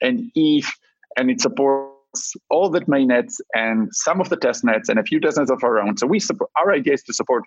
and 0.00 0.30
ETH, 0.34 0.70
and 1.16 1.30
it 1.30 1.40
supports 1.40 2.34
all 2.48 2.68
the 2.68 2.80
mainnets 2.82 3.40
and 3.54 3.88
some 3.92 4.20
of 4.20 4.28
the 4.28 4.36
test 4.36 4.64
nets 4.64 4.88
and 4.88 4.98
a 4.98 5.02
few 5.02 5.20
test 5.20 5.38
nets 5.38 5.50
of 5.50 5.62
our 5.62 5.78
own. 5.78 5.96
So 5.96 6.06
we 6.06 6.18
support, 6.18 6.50
our 6.56 6.72
idea 6.72 6.94
is 6.94 7.02
to 7.04 7.14
support 7.14 7.44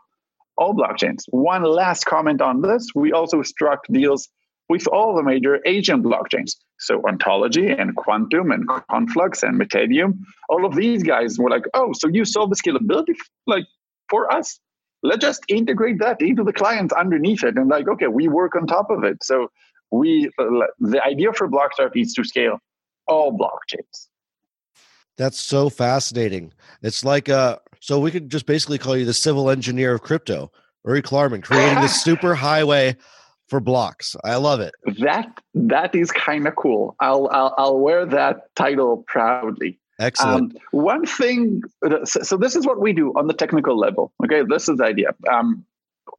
all 0.57 0.73
blockchains. 0.73 1.23
One 1.29 1.63
last 1.63 2.05
comment 2.05 2.41
on 2.41 2.61
this: 2.61 2.87
we 2.95 3.11
also 3.11 3.41
struck 3.41 3.81
deals 3.91 4.29
with 4.69 4.87
all 4.87 5.15
the 5.15 5.23
major 5.23 5.59
Asian 5.65 6.01
blockchains. 6.01 6.55
So 6.79 7.01
Ontology 7.07 7.69
and 7.69 7.95
Qtum 7.95 8.53
and 8.53 8.67
Conflux 8.89 9.43
and 9.43 9.59
Metadium, 9.59 10.19
all 10.49 10.65
of 10.65 10.75
these 10.75 11.03
guys 11.03 11.37
were 11.37 11.49
like, 11.49 11.65
oh, 11.73 11.91
so 11.93 12.07
you 12.07 12.25
solve 12.25 12.49
the 12.49 12.55
scalability 12.55 13.15
like 13.45 13.65
for 14.09 14.31
us? 14.33 14.59
Let's 15.03 15.23
just 15.23 15.43
integrate 15.49 15.99
that 15.99 16.21
into 16.21 16.43
the 16.43 16.53
clients 16.53 16.93
underneath 16.93 17.43
it 17.43 17.57
and 17.57 17.69
like 17.69 17.87
okay 17.87 18.07
we 18.07 18.27
work 18.27 18.55
on 18.55 18.65
top 18.65 18.89
of 18.89 19.03
it 19.03 19.23
so 19.23 19.49
we 19.91 20.29
the 20.37 21.01
idea 21.05 21.31
for 21.33 21.47
Bloxroute 21.47 21.95
is 21.95 22.13
to 22.13 22.23
scale 22.23 22.59
all 23.07 23.37
blockchains. 23.37 24.07
That's 25.17 25.39
so 25.39 25.69
fascinating. 25.69 26.53
It's 26.81 27.05
like 27.05 27.29
uh 27.29 27.57
so 27.79 27.99
we 27.99 28.11
could 28.11 28.29
just 28.29 28.45
basically 28.45 28.77
call 28.77 28.97
you 28.97 29.05
the 29.05 29.13
civil 29.13 29.49
engineer 29.49 29.93
of 29.93 30.01
crypto, 30.01 30.51
Uri 30.85 31.01
Klarman, 31.01 31.43
creating 31.43 31.75
the 31.75 31.87
super 32.05 32.33
highway 32.33 32.95
for 33.47 33.59
blocks. 33.59 34.15
I 34.23 34.37
love 34.37 34.61
it. 34.61 34.73
That 34.99 35.27
that 35.53 35.93
is 35.93 36.11
kind 36.11 36.47
of 36.47 36.55
cool. 36.55 36.95
I'll, 36.99 37.29
I'll 37.31 37.53
I'll 37.57 37.79
wear 37.79 38.05
that 38.05 38.55
title 38.55 39.03
proudly. 39.07 39.79
Excellent. 40.03 40.55
Um, 40.55 40.61
one 40.71 41.05
thing, 41.05 41.61
so, 42.05 42.37
this 42.37 42.55
is 42.55 42.65
what 42.65 42.79
we 42.79 42.93
do 42.93 43.11
on 43.15 43.27
the 43.27 43.33
technical 43.33 43.77
level. 43.77 44.13
Okay, 44.23 44.43
this 44.47 44.67
is 44.67 44.77
the 44.77 44.85
idea. 44.85 45.15
Um, 45.31 45.65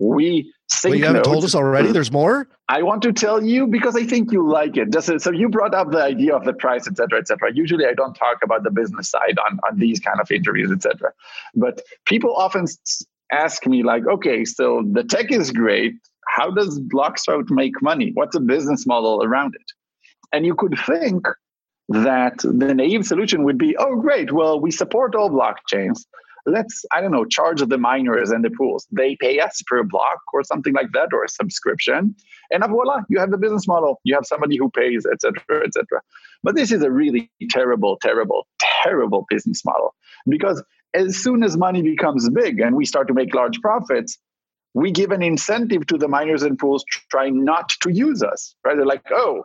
we 0.01 0.53
sync 0.69 0.93
Wait, 0.93 0.99
you 0.99 1.05
haven't 1.05 1.19
nodes. 1.19 1.29
told 1.29 1.45
us 1.45 1.55
already. 1.55 1.93
There's 1.93 2.11
more. 2.11 2.49
I 2.69 2.83
want 2.83 3.03
to 3.03 3.13
tell 3.13 3.45
you 3.45 3.67
because 3.67 3.95
I 3.95 4.05
think 4.05 4.33
you 4.33 4.49
like 4.49 4.77
it. 4.77 4.93
Just, 4.93 5.21
so 5.21 5.31
you 5.31 5.49
brought 5.49 5.75
up 5.75 5.91
the 5.91 6.03
idea 6.03 6.35
of 6.35 6.45
the 6.45 6.55
price, 6.55 6.89
etc., 6.89 7.19
etc. 7.21 7.53
Usually, 7.53 7.87
I 7.87 7.93
don't 7.93 8.15
talk 8.15 8.39
about 8.43 8.65
the 8.65 8.71
business 8.71 9.11
side 9.11 9.39
on 9.39 9.61
on 9.69 9.79
these 9.79 10.01
kind 10.01 10.21
of 10.21 10.31
interviews, 10.31 10.73
etc. 10.73 11.13
But 11.55 11.83
people 12.07 12.35
often 12.35 12.67
ask 13.31 13.67
me 13.67 13.83
like, 13.83 14.07
okay, 14.07 14.45
so 14.45 14.83
the 14.93 15.05
tech 15.05 15.31
is 15.31 15.51
great. 15.51 15.95
How 16.29 16.51
does 16.51 16.81
Bloxroute 16.81 17.51
make 17.51 17.81
money? 17.83 18.11
What's 18.15 18.35
the 18.35 18.41
business 18.41 18.87
model 18.87 19.23
around 19.23 19.55
it? 19.55 19.73
And 20.33 20.45
you 20.45 20.55
could 20.55 20.75
think 20.87 21.27
that 21.89 22.39
the 22.39 22.75
naive 22.75 23.05
solution 23.05 23.45
would 23.45 23.59
be, 23.59 23.77
oh, 23.77 23.97
great, 23.97 24.33
well, 24.33 24.61
we 24.61 24.71
support 24.71 25.15
all 25.15 25.31
blockchains. 25.31 26.07
Let's, 26.47 26.85
I 26.93 27.01
don't 27.01 27.11
know, 27.11 27.25
charge 27.25 27.63
the 27.63 27.79
miners 27.79 28.31
and 28.31 28.45
the 28.45 28.51
pools. 28.51 28.87
They 28.91 29.17
pay 29.17 29.41
us 29.41 29.63
per 29.67 29.83
block 29.83 30.21
or 30.33 30.45
something 30.45 30.75
like 30.75 30.93
that, 30.93 31.09
or 31.13 31.25
a 31.25 31.29
subscription. 31.29 32.15
And 32.51 32.63
ah, 32.63 32.69
voila, 32.69 33.01
you 33.09 33.19
have 33.19 33.31
the 33.31 33.39
business 33.39 33.67
model. 33.67 34.01
You 34.05 34.15
have 34.15 34.27
somebody 34.27 34.59
who 34.59 34.71
pays, 34.71 35.07
etc., 35.07 35.65
etc. 35.65 36.03
But 36.43 36.55
this 36.55 36.71
is 36.71 36.83
a 36.83 36.91
really 36.91 37.31
terrible, 37.49 37.97
terrible, 38.03 38.47
terrible 38.83 39.27
business 39.31 39.65
model 39.65 39.95
because 40.29 40.63
as 40.93 41.17
soon 41.17 41.43
as 41.43 41.57
money 41.57 41.83
becomes 41.83 42.29
big 42.29 42.61
and 42.61 42.77
we 42.77 42.85
start 42.85 43.09
to 43.09 43.15
make 43.15 43.35
large 43.35 43.61
profits, 43.61 44.19
we 44.75 44.91
give 44.91 45.11
an 45.11 45.23
incentive 45.23 45.87
to 45.87 45.97
the 45.97 46.09
miners 46.09 46.43
and 46.43 46.59
pools 46.59 46.85
trying 47.11 47.45
not 47.45 47.71
to 47.81 47.91
use 47.91 48.23
us. 48.23 48.55
Right? 48.65 48.77
They're 48.77 48.87
like, 48.87 49.03
oh, 49.11 49.45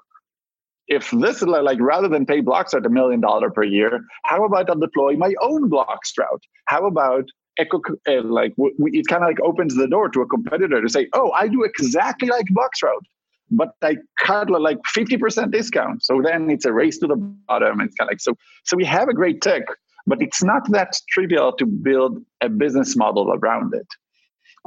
if 0.90 1.12
this 1.12 1.38
is 1.38 1.44
like 1.44 1.80
rather 1.80 2.08
than 2.08 2.26
pay 2.26 2.42
Bloxroute 2.42 2.86
a 2.86 2.90
million 2.90 3.22
dollar 3.22 3.52
per 3.52 3.64
year, 3.64 4.02
how 4.26 4.44
about 4.44 4.70
I 4.70 4.74
deploy 4.74 5.16
my 5.16 5.34
own 5.42 5.70
Bloxroute? 5.70 6.42
How 6.66 6.86
about 6.86 7.26
Echo, 7.60 7.80
uh, 8.08 8.24
like 8.24 8.54
we, 8.58 8.72
it 8.92 9.08
kind 9.08 9.24
of 9.24 9.28
like 9.28 9.40
opens 9.42 9.76
the 9.76 9.88
door 9.88 10.10
to 10.10 10.22
a 10.22 10.28
competitor 10.28 10.82
to 10.82 10.90
say, 10.90 11.08
oh, 11.14 11.32
I 11.32 11.48
do 11.48 11.64
exactly 11.64 12.30
like 12.30 12.46
Bloxroute, 12.46 13.06
but 13.52 13.70
I 13.84 13.98
cut 14.20 14.50
like 14.50 14.80
50% 14.96 15.52
discount. 15.52 16.04
So 16.04 16.22
then 16.24 16.50
it's 16.50 16.66
a 16.66 16.74
race 16.74 16.98
to 17.00 17.08
the 17.08 17.18
bottom. 17.18 17.82
It's 17.82 17.96
kind 17.96 18.10
of 18.10 18.14
like, 18.14 18.22
so, 18.22 18.36
so 18.66 18.76
we 18.76 18.86
have 18.86 19.10
a 19.10 19.14
great 19.14 19.42
tech, 19.42 19.64
but 20.08 20.22
it's 20.22 20.44
not 20.44 20.72
that 20.72 20.94
trivial 21.10 21.52
to 21.58 21.66
build 21.66 22.20
a 22.42 22.50
business 22.50 22.96
model 22.96 23.32
around 23.34 23.74
it. 23.76 23.88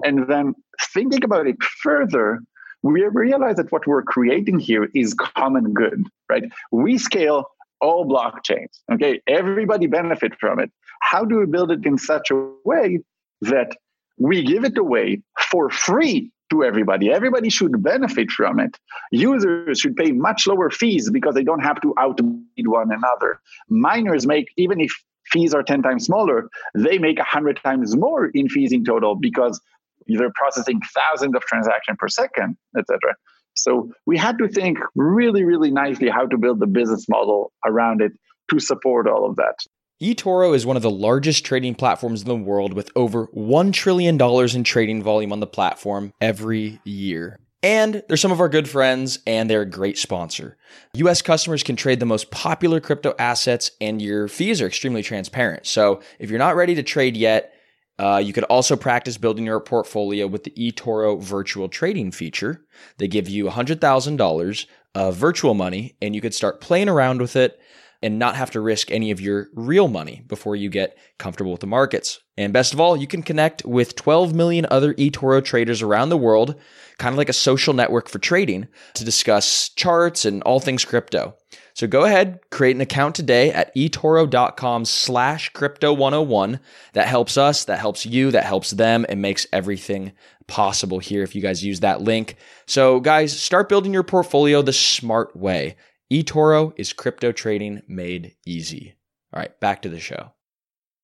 And 0.04 0.28
then 0.28 0.54
thinking 0.92 1.24
about 1.24 1.46
it 1.46 1.56
further, 1.82 2.40
we 2.82 3.04
realize 3.04 3.56
that 3.56 3.70
what 3.70 3.86
we're 3.86 4.02
creating 4.02 4.58
here 4.58 4.88
is 4.94 5.14
common 5.14 5.72
good, 5.72 6.06
right? 6.28 6.44
We 6.70 6.98
scale 6.98 7.46
all 7.80 8.06
blockchains, 8.06 8.80
okay? 8.92 9.20
Everybody 9.26 9.86
benefit 9.86 10.32
from 10.38 10.58
it. 10.58 10.70
How 11.00 11.24
do 11.24 11.38
we 11.38 11.46
build 11.46 11.70
it 11.70 11.84
in 11.84 11.98
such 11.98 12.30
a 12.30 12.50
way 12.64 13.00
that 13.42 13.76
we 14.18 14.42
give 14.42 14.64
it 14.64 14.78
away 14.78 15.22
for 15.50 15.70
free 15.70 16.30
to 16.50 16.64
everybody? 16.64 17.10
Everybody 17.12 17.50
should 17.50 17.82
benefit 17.82 18.30
from 18.30 18.60
it. 18.60 18.78
Users 19.10 19.80
should 19.80 19.96
pay 19.96 20.12
much 20.12 20.46
lower 20.46 20.70
fees 20.70 21.10
because 21.10 21.34
they 21.34 21.44
don't 21.44 21.60
have 21.60 21.80
to 21.82 21.94
outbid 21.98 22.66
one 22.66 22.92
another. 22.92 23.40
Miners 23.68 24.26
make, 24.26 24.46
even 24.56 24.80
if 24.80 24.92
fees 25.26 25.54
are 25.54 25.62
10 25.62 25.82
times 25.82 26.06
smaller, 26.06 26.48
they 26.74 26.98
make 26.98 27.18
100 27.18 27.60
times 27.62 27.96
more 27.96 28.26
in 28.26 28.48
fees 28.48 28.72
in 28.72 28.84
total 28.84 29.14
because 29.14 29.60
they're 30.06 30.32
processing 30.34 30.80
thousands 30.94 31.34
of 31.34 31.42
transactions 31.42 31.96
per 31.98 32.08
second, 32.08 32.56
etc. 32.76 33.14
So 33.54 33.90
we 34.06 34.16
had 34.16 34.38
to 34.38 34.48
think 34.48 34.78
really, 34.94 35.44
really 35.44 35.70
nicely 35.70 36.08
how 36.08 36.26
to 36.26 36.38
build 36.38 36.60
the 36.60 36.66
business 36.66 37.08
model 37.08 37.52
around 37.66 38.00
it 38.00 38.12
to 38.50 38.58
support 38.58 39.06
all 39.06 39.28
of 39.28 39.36
that. 39.36 39.56
eToro 40.02 40.54
is 40.54 40.66
one 40.66 40.76
of 40.76 40.82
the 40.82 40.90
largest 40.90 41.44
trading 41.44 41.74
platforms 41.74 42.22
in 42.22 42.28
the 42.28 42.36
world 42.36 42.74
with 42.74 42.90
over 42.96 43.28
$1 43.28 43.72
trillion 43.72 44.20
in 44.20 44.64
trading 44.64 45.02
volume 45.02 45.32
on 45.32 45.40
the 45.40 45.46
platform 45.46 46.12
every 46.20 46.80
year. 46.84 47.38
And 47.62 48.02
they're 48.08 48.16
some 48.16 48.32
of 48.32 48.40
our 48.40 48.48
good 48.48 48.68
friends, 48.68 49.20
and 49.24 49.48
they're 49.48 49.62
a 49.62 49.70
great 49.70 49.96
sponsor. 49.96 50.56
US 50.94 51.22
customers 51.22 51.62
can 51.62 51.76
trade 51.76 52.00
the 52.00 52.06
most 52.06 52.32
popular 52.32 52.80
crypto 52.80 53.14
assets, 53.20 53.70
and 53.80 54.02
your 54.02 54.26
fees 54.26 54.60
are 54.60 54.66
extremely 54.66 55.02
transparent. 55.02 55.66
So 55.66 56.00
if 56.18 56.28
you're 56.28 56.40
not 56.40 56.56
ready 56.56 56.74
to 56.74 56.82
trade 56.82 57.16
yet, 57.16 57.54
uh, 58.02 58.18
you 58.18 58.32
could 58.32 58.42
also 58.44 58.74
practice 58.74 59.16
building 59.16 59.46
your 59.46 59.60
portfolio 59.60 60.26
with 60.26 60.42
the 60.42 60.50
eToro 60.50 61.22
virtual 61.22 61.68
trading 61.68 62.10
feature. 62.10 62.64
They 62.98 63.06
give 63.06 63.28
you 63.28 63.44
$100,000 63.44 64.66
of 64.96 65.14
virtual 65.14 65.54
money, 65.54 65.96
and 66.02 66.12
you 66.12 66.20
could 66.20 66.34
start 66.34 66.60
playing 66.60 66.88
around 66.88 67.20
with 67.20 67.36
it 67.36 67.60
and 68.02 68.18
not 68.18 68.34
have 68.34 68.50
to 68.50 68.60
risk 68.60 68.90
any 68.90 69.12
of 69.12 69.20
your 69.20 69.50
real 69.54 69.86
money 69.86 70.24
before 70.26 70.56
you 70.56 70.68
get 70.68 70.98
comfortable 71.20 71.52
with 71.52 71.60
the 71.60 71.68
markets. 71.68 72.18
And 72.36 72.52
best 72.52 72.74
of 72.74 72.80
all, 72.80 72.96
you 72.96 73.06
can 73.06 73.22
connect 73.22 73.64
with 73.64 73.94
12 73.94 74.34
million 74.34 74.66
other 74.68 74.94
eToro 74.94 75.44
traders 75.44 75.80
around 75.80 76.08
the 76.08 76.16
world, 76.16 76.56
kind 76.98 77.14
of 77.14 77.18
like 77.18 77.28
a 77.28 77.32
social 77.32 77.72
network 77.72 78.08
for 78.08 78.18
trading, 78.18 78.66
to 78.94 79.04
discuss 79.04 79.68
charts 79.68 80.24
and 80.24 80.42
all 80.42 80.58
things 80.58 80.84
crypto. 80.84 81.36
So 81.74 81.86
go 81.86 82.04
ahead, 82.04 82.40
create 82.50 82.76
an 82.76 82.82
account 82.82 83.14
today 83.14 83.50
at 83.52 83.74
etoro.com 83.74 84.84
slash 84.84 85.48
crypto 85.50 85.92
101. 85.92 86.60
That 86.92 87.08
helps 87.08 87.38
us, 87.38 87.64
that 87.64 87.78
helps 87.78 88.04
you, 88.04 88.30
that 88.30 88.44
helps 88.44 88.72
them, 88.72 89.06
and 89.08 89.22
makes 89.22 89.46
everything 89.52 90.12
possible 90.46 90.98
here 90.98 91.22
if 91.22 91.34
you 91.34 91.40
guys 91.40 91.64
use 91.64 91.80
that 91.80 92.02
link. 92.02 92.36
So 92.66 93.00
guys, 93.00 93.38
start 93.38 93.68
building 93.68 93.92
your 93.92 94.02
portfolio 94.02 94.62
the 94.62 94.72
smart 94.72 95.34
way 95.36 95.76
eToro 96.12 96.74
is 96.76 96.92
crypto 96.92 97.32
trading 97.32 97.80
made 97.88 98.34
easy. 98.44 98.94
All 99.32 99.40
right, 99.40 99.58
back 99.60 99.82
to 99.82 99.88
the 99.88 99.98
show. 99.98 100.32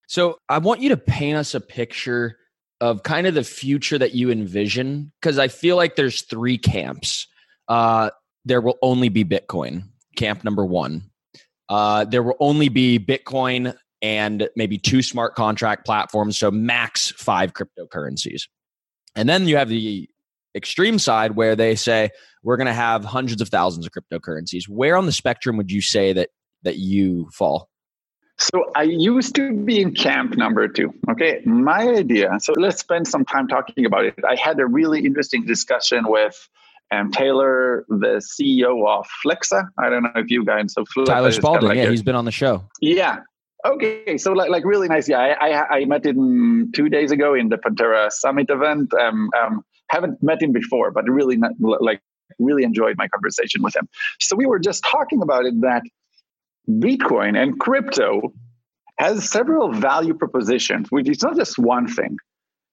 So 0.07 0.38
I 0.48 0.59
want 0.59 0.83
you 0.83 0.90
to 0.90 0.96
paint 0.98 1.38
us 1.38 1.54
a 1.54 1.61
picture 1.61 2.37
of 2.81 3.02
kind 3.02 3.26
of 3.26 3.35
the 3.35 3.42
future 3.42 3.98
that 3.98 4.14
you 4.14 4.31
envision, 4.31 5.12
because 5.20 5.38
I 5.38 5.48
feel 5.48 5.76
like 5.76 5.96
there's 5.96 6.22
three 6.22 6.59
camps. 6.59 7.26
Uh, 7.68 8.11
there 8.44 8.61
will 8.61 8.78
only 8.83 9.09
be 9.09 9.24
Bitcoin, 9.24 9.85
camp 10.18 10.44
number 10.44 10.66
one. 10.66 11.11
Uh, 11.68 12.04
there 12.04 12.22
will 12.22 12.37
only 12.40 12.68
be 12.68 12.98
Bitcoin 12.98 13.74
and 14.02 14.48
maybe 14.57 14.78
two 14.78 15.02
smart 15.02 15.35
contract 15.35 15.87
platforms, 15.87 16.38
so 16.38 16.50
max 16.50 17.11
five 17.12 17.52
cryptocurrencies. 17.52 18.42
And 19.16 19.28
then 19.28 19.48
you 19.48 19.57
have 19.57 19.68
the 19.68 20.09
extreme 20.54 20.98
side 20.98 21.37
where 21.37 21.57
they 21.57 21.74
say 21.74 22.11
we're 22.42 22.57
going 22.57 22.66
to 22.66 22.72
have 22.72 23.04
hundreds 23.04 23.40
of 23.40 23.48
thousands 23.48 23.87
of 23.87 23.92
cryptocurrencies. 23.92 24.68
Where 24.68 24.96
on 24.96 25.07
the 25.07 25.12
spectrum 25.12 25.57
would 25.57 25.70
you 25.70 25.81
say 25.81 26.12
that 26.12 26.31
that 26.62 26.76
you 26.76 27.28
fall? 27.33 27.68
So 28.38 28.70
I 28.76 28.85
used 28.85 29.35
to 29.35 29.52
be 29.52 29.81
in 29.81 29.94
camp 29.94 30.37
number 30.37 30.68
two. 30.68 30.94
Okay, 31.11 31.40
my 31.44 31.88
idea. 31.88 32.31
So 32.40 32.52
let's 32.57 32.78
spend 32.78 33.09
some 33.09 33.24
time 33.24 33.48
talking 33.48 33.85
about 33.85 34.04
it. 34.04 34.14
I 34.28 34.37
had 34.37 34.61
a 34.61 34.66
really 34.66 35.04
interesting 35.04 35.44
discussion 35.44 36.04
with 36.07 36.48
um, 36.90 37.11
Taylor, 37.11 37.85
the 37.88 38.22
CEO 38.22 38.87
of 38.88 39.07
Flexa. 39.24 39.68
I 39.79 39.90
don't 39.90 40.03
know 40.03 40.12
if 40.16 40.31
you 40.31 40.44
guys 40.44 40.72
so 40.72 40.85
Flexa 40.85 41.07
Tyler 41.07 41.33
Spalding. 41.33 41.68
Like 41.68 41.77
yeah, 41.77 41.85
a, 41.85 41.90
he's 41.90 42.03
been 42.03 42.14
on 42.14 42.24
the 42.24 42.33
show. 42.33 42.64
Yeah. 42.81 43.20
Okay, 43.66 44.16
so 44.18 44.32
like 44.32 44.51
like 44.51 44.64
really 44.64 44.89
nice 44.89 45.09
guy. 45.09 45.30
I, 45.30 45.49
I, 45.49 45.76
I 45.78 45.84
met 45.84 46.07
him 46.07 46.70
two 46.72 46.89
days 46.89 47.11
ago 47.11 47.34
in 47.34 47.49
the 47.49 47.59
Pantera 47.59 48.11
Summit 48.11 48.51
event. 48.51 48.95
Um, 48.95 49.30
um, 49.39 49.64
haven't 49.91 50.22
met 50.22 50.41
him 50.41 50.53
before, 50.53 50.91
but 50.91 51.09
really 51.09 51.36
not, 51.36 51.53
like 51.59 52.01
really 52.39 52.62
enjoyed 52.62 52.97
my 52.97 53.09
conversation 53.09 53.62
with 53.62 53.74
him. 53.74 53.89
So 54.20 54.36
we 54.36 54.47
were 54.47 54.59
just 54.59 54.84
talking 54.84 55.22
about 55.22 55.45
it 55.45 55.61
that 55.62 55.82
Bitcoin 56.68 57.41
and 57.41 57.59
crypto 57.59 58.32
has 58.99 59.28
several 59.28 59.72
value 59.72 60.14
propositions, 60.14 60.89
which 60.91 61.09
is 61.09 61.22
not 61.22 61.36
just 61.36 61.59
one 61.59 61.89
thing. 61.89 62.16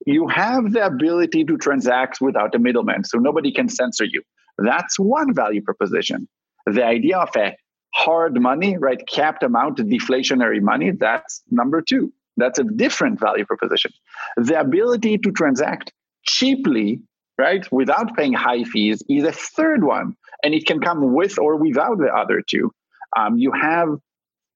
You 0.05 0.27
have 0.27 0.71
the 0.71 0.85
ability 0.85 1.45
to 1.45 1.57
transact 1.57 2.21
without 2.21 2.53
a 2.55 2.59
middleman, 2.59 3.03
so 3.03 3.17
nobody 3.17 3.51
can 3.51 3.69
censor 3.69 4.05
you. 4.05 4.21
That's 4.57 4.99
one 4.99 5.33
value 5.33 5.61
proposition. 5.61 6.27
The 6.65 6.85
idea 6.85 7.17
of 7.17 7.35
a 7.35 7.55
hard 7.93 8.39
money, 8.39 8.77
right, 8.77 9.01
capped 9.07 9.43
amount, 9.43 9.77
deflationary 9.77 10.61
money, 10.61 10.91
that's 10.91 11.41
number 11.49 11.81
two. 11.81 12.13
That's 12.37 12.59
a 12.59 12.63
different 12.63 13.19
value 13.19 13.45
proposition. 13.45 13.91
The 14.37 14.59
ability 14.59 15.17
to 15.19 15.31
transact 15.31 15.93
cheaply, 16.23 16.99
right, 17.37 17.65
without 17.71 18.15
paying 18.15 18.33
high 18.33 18.63
fees 18.63 19.01
is 19.09 19.23
a 19.23 19.31
third 19.31 19.83
one. 19.83 20.15
And 20.43 20.53
it 20.53 20.65
can 20.65 20.81
come 20.81 21.13
with 21.13 21.39
or 21.39 21.55
without 21.55 21.97
the 21.97 22.13
other 22.13 22.41
two. 22.47 22.71
Um, 23.17 23.37
you 23.37 23.51
have 23.53 23.89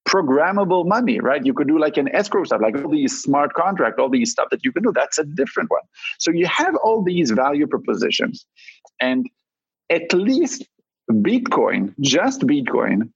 programmable 0.09 0.87
money, 0.87 1.19
right? 1.19 1.45
You 1.45 1.53
could 1.53 1.67
do 1.67 1.77
like 1.77 1.97
an 1.97 2.09
escrow 2.15 2.43
stuff, 2.43 2.61
like 2.61 2.75
all 2.83 2.89
these 2.89 3.21
smart 3.21 3.53
contract, 3.53 3.99
all 3.99 4.09
these 4.09 4.31
stuff 4.31 4.47
that 4.49 4.63
you 4.63 4.71
can 4.71 4.81
do. 4.81 4.91
That's 4.91 5.19
a 5.19 5.23
different 5.23 5.69
one. 5.69 5.83
So 6.17 6.31
you 6.31 6.47
have 6.47 6.75
all 6.75 7.03
these 7.03 7.29
value 7.31 7.67
propositions. 7.67 8.45
And 8.99 9.29
at 9.89 10.11
least 10.13 10.67
Bitcoin, 11.11 11.93
just 11.99 12.41
Bitcoin, 12.41 13.11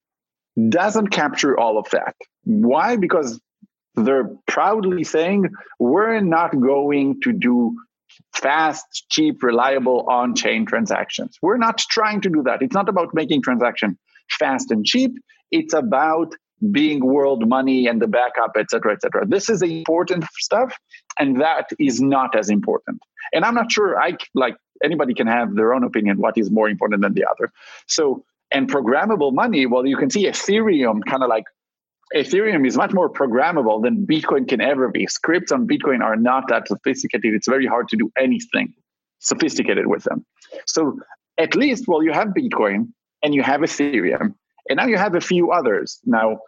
doesn't 0.70 1.08
capture 1.08 1.60
all 1.60 1.80
of 1.80 1.90
that. 1.90 2.16
Why? 2.44 2.96
Because 2.96 3.42
they're 3.96 4.30
proudly 4.48 5.04
saying 5.04 5.50
we're 5.80 6.20
not 6.20 6.52
going 6.60 7.22
to 7.22 7.34
do 7.34 7.76
fast, 8.36 9.06
cheap, 9.10 9.42
reliable 9.42 10.06
on-chain 10.08 10.66
transactions. 10.68 11.38
We're 11.42 11.58
not 11.58 11.80
trying 11.80 12.22
to 12.22 12.30
do 12.30 12.44
that. 12.44 12.62
It's 12.62 12.76
not 12.76 12.90
about 12.90 13.14
making 13.14 13.42
transaction 13.42 13.98
fast 14.30 14.70
and 14.70 14.86
cheap. 14.86 15.16
It's 15.52 15.74
about 15.74 16.34
being 16.72 17.06
world 17.06 17.48
money 17.48 17.88
and 17.88 18.02
the 18.02 18.08
backup, 18.08 18.52
et 18.58 18.70
cetera, 18.70 18.94
et 18.94 19.02
cetera. 19.02 19.26
This 19.26 19.50
is 19.50 19.60
the 19.60 19.80
important 19.80 20.26
stuff, 20.38 20.78
and 21.20 21.42
that 21.42 21.70
is 21.80 22.02
not 22.02 22.36
as 22.36 22.50
important. 22.50 23.00
And 23.34 23.44
I'm 23.44 23.56
not 23.56 23.72
sure 23.72 24.02
I 24.02 24.18
like 24.34 24.56
anybody 24.84 25.14
can 25.14 25.28
have 25.28 25.56
their 25.56 25.74
own 25.74 25.84
opinion 25.84 26.18
what 26.18 26.38
is 26.38 26.52
more 26.52 26.70
important 26.70 27.02
than 27.02 27.14
the 27.14 27.26
other. 27.26 27.52
So, 27.88 28.24
and 28.52 28.70
programmable 28.72 29.34
money, 29.34 29.66
well, 29.66 29.86
you 29.86 29.98
can 29.98 30.10
see 30.10 30.26
Ethereum 30.26 31.02
kind 31.08 31.24
of 31.24 31.30
like 31.30 31.46
Ethereum 32.16 32.68
is 32.68 32.78
much 32.78 32.94
more 32.94 33.10
programmable 33.10 33.82
than 33.82 34.06
Bitcoin 34.06 34.48
can 34.48 34.62
ever 34.62 34.90
be. 34.90 35.08
Scripts 35.08 35.52
on 35.52 35.68
Bitcoin 35.68 36.02
are 36.02 36.16
not 36.16 36.48
that 36.50 36.68
sophisticated. 36.68 37.34
It's 37.34 37.48
very 37.48 37.66
hard 37.66 37.88
to 37.90 37.98
do 37.98 38.12
anything 38.18 38.74
sophisticated 39.20 39.88
with 39.88 40.04
them. 40.04 40.26
So 40.68 41.00
at 41.40 41.56
least, 41.56 41.86
well, 41.88 42.04
you 42.04 42.12
have 42.12 42.28
Bitcoin 42.30 42.90
and 43.24 43.34
you 43.34 43.42
have 43.42 43.62
Ethereum, 43.62 44.36
and 44.70 44.78
now 44.78 44.86
you 44.86 44.98
have 44.98 45.16
a 45.16 45.22
few 45.22 45.52
others. 45.52 46.00
Now, 46.06 46.40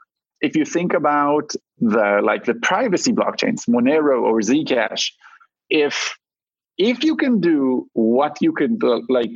if 0.45 0.55
you 0.55 0.65
think 0.65 0.93
about 0.93 1.47
the 1.79 2.21
like 2.23 2.43
the 2.45 2.55
privacy 2.69 3.13
blockchains, 3.19 3.67
Monero 3.67 4.17
or 4.21 4.39
Zcash, 4.49 5.11
if 5.69 6.15
if 6.77 7.03
you 7.03 7.15
can 7.15 7.39
do 7.39 7.87
what 7.93 8.33
you 8.41 8.51
can 8.53 8.79
like 9.09 9.31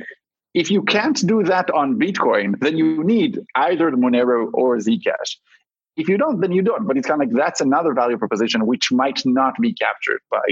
if 0.54 0.70
you 0.70 0.82
can't 0.82 1.18
do 1.26 1.42
that 1.44 1.70
on 1.70 1.98
Bitcoin, 1.98 2.58
then 2.60 2.76
you 2.76 3.04
need 3.04 3.38
either 3.54 3.90
the 3.90 3.96
Monero 3.96 4.50
or 4.52 4.78
Zcash. 4.78 5.30
If 5.96 6.08
you 6.08 6.16
don't, 6.16 6.40
then 6.40 6.52
you 6.52 6.62
don't. 6.62 6.86
But 6.86 6.96
it's 6.96 7.06
kind 7.06 7.22
of 7.22 7.28
like 7.28 7.36
that's 7.36 7.60
another 7.60 7.92
value 7.92 8.18
proposition 8.18 8.66
which 8.66 8.90
might 8.90 9.20
not 9.24 9.54
be 9.60 9.74
captured 9.74 10.20
by 10.30 10.46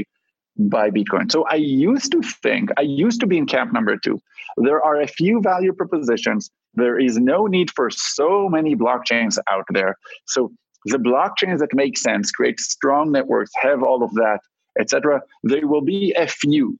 by 0.59 0.91
Bitcoin. 0.91 1.31
So 1.31 1.45
I 1.45 1.55
used 1.55 2.11
to 2.13 2.21
think, 2.23 2.71
I 2.77 2.83
used 2.83 3.21
to 3.21 3.27
be 3.27 3.39
in 3.39 3.47
camp 3.47 3.73
number 3.73 3.97
two. 3.97 4.19
There 4.57 4.83
are 4.83 5.01
a 5.01 5.07
few 5.07 5.41
value 5.41 5.73
propositions. 5.73 6.51
There 6.75 6.99
is 6.99 7.19
no 7.19 7.47
need 7.47 7.71
for 7.71 7.91
so 7.91 8.49
many 8.49 8.77
blockchains 8.77 9.39
out 9.49 9.64
there. 9.71 9.97
So 10.27 10.53
the 10.85 10.99
blockchains 10.99 11.59
that 11.59 11.75
make 11.75 11.99
sense, 11.99 12.31
create 12.31 12.61
strong 12.61 13.12
networks, 13.12 13.51
have 13.61 13.83
all 13.83 14.03
of 14.03 14.12
that, 14.14 14.41
etc. 14.79 15.23
There 15.43 15.66
will 15.66 15.81
be 15.81 16.14
a 16.16 16.27
few, 16.27 16.79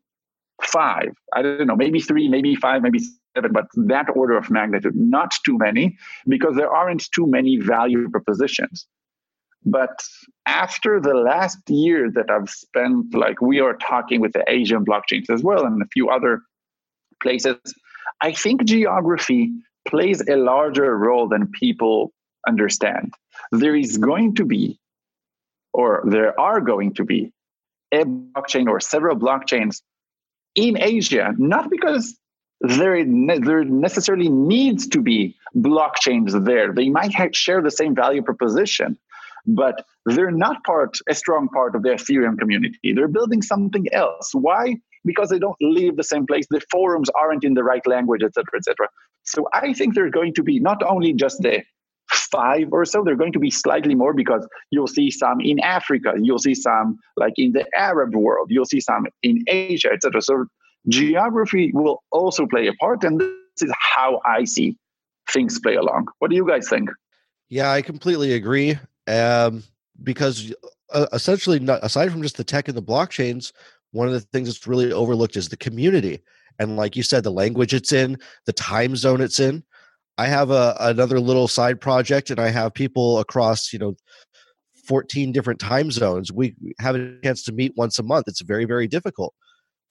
five, 0.63 1.11
I 1.35 1.43
don't 1.43 1.67
know, 1.67 1.77
maybe 1.77 2.01
three, 2.01 2.29
maybe 2.29 2.55
five, 2.55 2.83
maybe 2.83 3.01
seven, 3.35 3.53
but 3.53 3.67
that 3.75 4.07
order 4.15 4.37
of 4.37 4.51
magnitude, 4.51 4.95
not 4.95 5.33
too 5.45 5.59
many, 5.59 5.97
because 6.27 6.57
there 6.57 6.71
aren't 6.71 7.11
too 7.13 7.27
many 7.27 7.59
value 7.59 8.09
propositions. 8.11 8.87
But 9.65 10.03
after 10.47 11.01
the 11.01 11.15
last 11.15 11.59
year 11.69 12.11
that 12.15 12.31
I've 12.31 12.49
spent, 12.49 13.15
like 13.15 13.41
we 13.43 13.61
are 13.61 13.75
talking 13.77 14.21
with 14.21 14.33
the 14.33 14.45
Asian 14.49 14.85
blockchains 14.85 15.29
as 15.31 15.43
well 15.43 15.65
and 15.67 15.83
a 15.83 15.87
few 15.93 16.09
other 16.09 16.43
places, 17.21 17.57
I 18.21 18.33
think 18.33 18.65
geography 18.65 19.53
plays 19.89 20.23
a 20.29 20.37
larger 20.37 20.97
role 20.97 21.29
than 21.29 21.51
people 21.51 22.13
understand. 22.47 23.15
There 23.51 23.75
is 23.75 23.95
mm-hmm. 23.95 24.05
going 24.05 24.35
to 24.37 24.45
be, 24.45 24.79
or 25.73 26.03
there 26.07 26.39
are 26.39 26.61
going 26.61 26.95
to 26.95 27.05
be, 27.05 27.33
a 27.91 28.05
blockchain 28.05 28.69
or 28.69 28.81
several 28.81 29.17
blockchains 29.17 29.81
in 30.55 30.77
Asia, 30.79 31.35
not 31.39 31.71
because 31.71 32.19
there, 32.61 33.03
there 33.05 33.65
necessarily 33.65 34.29
needs 34.29 34.89
to 34.89 35.01
be 35.01 35.37
blockchains 35.57 36.45
there. 36.45 36.73
They 36.73 36.91
might 36.91 37.15
have, 37.15 37.35
share 37.35 37.63
the 37.63 37.71
same 37.71 37.95
value 37.95 38.23
proposition, 38.23 38.99
but 39.47 39.87
they're 40.05 40.31
not 40.31 40.63
part 40.65 40.99
a 41.09 41.15
strong 41.15 41.49
part 41.49 41.75
of 41.75 41.83
the 41.83 41.91
Ethereum 41.91 42.39
community. 42.39 42.93
They're 42.93 43.09
building 43.09 43.41
something 43.41 43.87
else. 43.93 44.31
Why? 44.35 44.77
Because 45.05 45.31
they 45.31 45.39
don't 45.39 45.57
live 45.61 45.97
the 45.97 46.05
same 46.05 46.27
place. 46.27 46.47
The 46.51 46.61
forums 46.71 47.09
aren't 47.19 47.45
in 47.45 47.55
the 47.55 47.65
right 47.65 47.87
language, 47.87 48.23
etc., 48.23 48.45
etc. 48.57 48.89
So 49.31 49.49
I 49.53 49.73
think 49.73 49.95
there's 49.95 50.11
going 50.11 50.35
to 50.35 50.43
be 50.43 50.59
not 50.59 50.83
only 50.83 51.13
just 51.13 51.43
the 51.43 51.63
five 52.11 52.69
or 52.73 52.85
so. 52.85 53.03
They're 53.05 53.17
going 53.17 53.33
to 53.33 53.39
be 53.39 53.51
slightly 53.51 53.95
more 53.95 54.15
because 54.15 54.47
you'll 54.71 54.87
see 54.87 55.11
some 55.11 55.41
in 55.41 55.61
Africa, 55.61 56.15
you'll 56.21 56.39
see 56.39 56.55
some 56.55 56.99
like 57.17 57.35
in 57.37 57.53
the 57.53 57.67
Arab 57.75 58.15
world, 58.15 58.49
you'll 58.51 58.65
see 58.65 58.81
some 58.81 59.07
in 59.23 59.45
Asia, 59.47 59.91
etc. 59.93 60.23
So 60.23 60.47
geography 60.89 61.71
will 61.75 62.03
also 62.11 62.47
play 62.47 62.67
a 62.67 62.73
part, 62.75 63.05
and 63.05 63.21
this 63.21 63.63
is 63.63 63.73
how 63.79 64.21
I 64.25 64.45
see 64.45 64.77
things 65.31 65.59
play 65.61 65.75
along. 65.75 66.07
What 66.19 66.31
do 66.31 66.37
you 66.37 66.47
guys 66.47 66.69
think? 66.69 66.91
Yeah, 67.49 67.71
I 67.71 67.83
completely 67.83 68.35
agree. 68.35 68.79
Um, 69.07 69.65
because 70.03 70.53
uh, 70.93 71.07
essentially, 71.13 71.59
not, 71.59 71.83
aside 71.83 72.11
from 72.11 72.23
just 72.23 72.37
the 72.37 72.45
tech 72.45 72.69
and 72.69 72.77
the 72.77 72.83
blockchains, 72.83 73.53
one 73.93 74.07
of 74.07 74.13
the 74.13 74.21
things 74.21 74.49
that's 74.49 74.67
really 74.67 74.93
overlooked 74.93 75.37
is 75.37 75.49
the 75.49 75.57
community. 75.57 76.21
And 76.59 76.77
like 76.77 76.97
you 76.97 77.03
said, 77.03 77.25
the 77.25 77.31
language 77.31 77.75
it's 77.75 77.93
in, 77.93 78.19
the 78.47 78.53
time 78.53 78.97
zone 78.97 79.21
it's 79.21 79.41
in. 79.41 79.63
I 80.17 80.27
have 80.27 80.51
a 80.51 80.77
another 80.81 81.21
little 81.21 81.47
side 81.47 81.81
project, 81.81 82.31
and 82.31 82.41
I 82.41 82.49
have 82.49 82.75
people 82.75 83.19
across 83.21 83.73
you 83.73 83.79
know 83.79 83.97
14 84.87 85.33
different 85.33 85.61
time 85.61 85.91
zones. 85.91 86.33
We 86.33 86.57
have 86.81 86.97
a 86.97 87.17
chance 87.23 87.45
to 87.45 87.53
meet 87.53 87.77
once 87.77 87.99
a 87.99 88.03
month. 88.03 88.27
It's 88.27 88.43
very 88.43 88.65
very 88.65 88.89
difficult, 88.89 89.35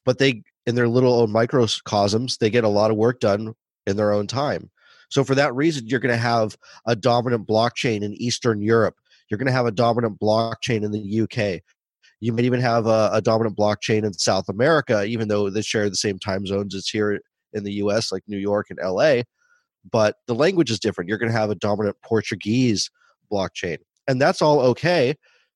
but 0.06 0.18
they 0.18 0.44
in 0.66 0.76
their 0.76 0.90
little 0.90 1.22
own 1.22 1.32
microcosms 1.32 2.38
they 2.38 2.50
get 2.50 2.66
a 2.66 2.70
lot 2.70 2.92
of 2.92 2.98
work 2.98 3.22
done 3.22 3.54
in 3.86 3.96
their 3.96 4.12
own 4.12 4.28
time. 4.28 4.70
So 5.10 5.24
for 5.24 5.36
that 5.36 5.56
reason, 5.56 5.88
you're 5.88 6.02
going 6.02 6.14
to 6.14 6.22
have 6.22 6.58
a 6.86 6.96
dominant 6.96 7.48
blockchain 7.48 8.04
in 8.04 8.14
Eastern 8.22 8.62
Europe. 8.62 8.96
You're 9.30 9.38
going 9.38 9.48
to 9.48 9.54
have 9.54 9.66
a 9.66 9.72
dominant 9.72 10.20
blockchain 10.20 10.84
in 10.84 10.92
the 10.92 11.22
UK. 11.22 11.62
You 12.20 12.34
might 12.34 12.46
even 12.46 12.62
have 12.62 12.88
a, 12.88 13.10
a 13.14 13.22
dominant 13.22 13.58
blockchain 13.58 14.04
in 14.04 14.14
South 14.14 14.50
America, 14.50 15.06
even 15.06 15.28
though 15.28 15.50
they 15.50 15.62
share 15.62 15.90
the 15.90 15.96
same 15.96 16.18
time 16.20 16.46
zones 16.46 16.74
as 16.74 16.88
here 16.88 17.20
in 17.54 17.64
the 17.64 17.74
US, 17.74 18.12
like 18.12 18.24
New 18.28 18.38
York 18.38 18.68
and 18.70 18.80
LA 18.84 19.22
but 19.92 20.18
the 20.28 20.36
language 20.36 20.72
is 20.72 20.80
different. 20.80 21.10
You're 21.10 21.18
going 21.18 21.32
to 21.32 21.38
have 21.38 21.50
a 21.50 21.56
dominant 21.56 21.98
Portuguese 22.04 22.90
blockchain. 23.32 23.78
And 24.08 24.22
that's 24.22 24.42
all 24.42 24.62
okay 24.62 25.16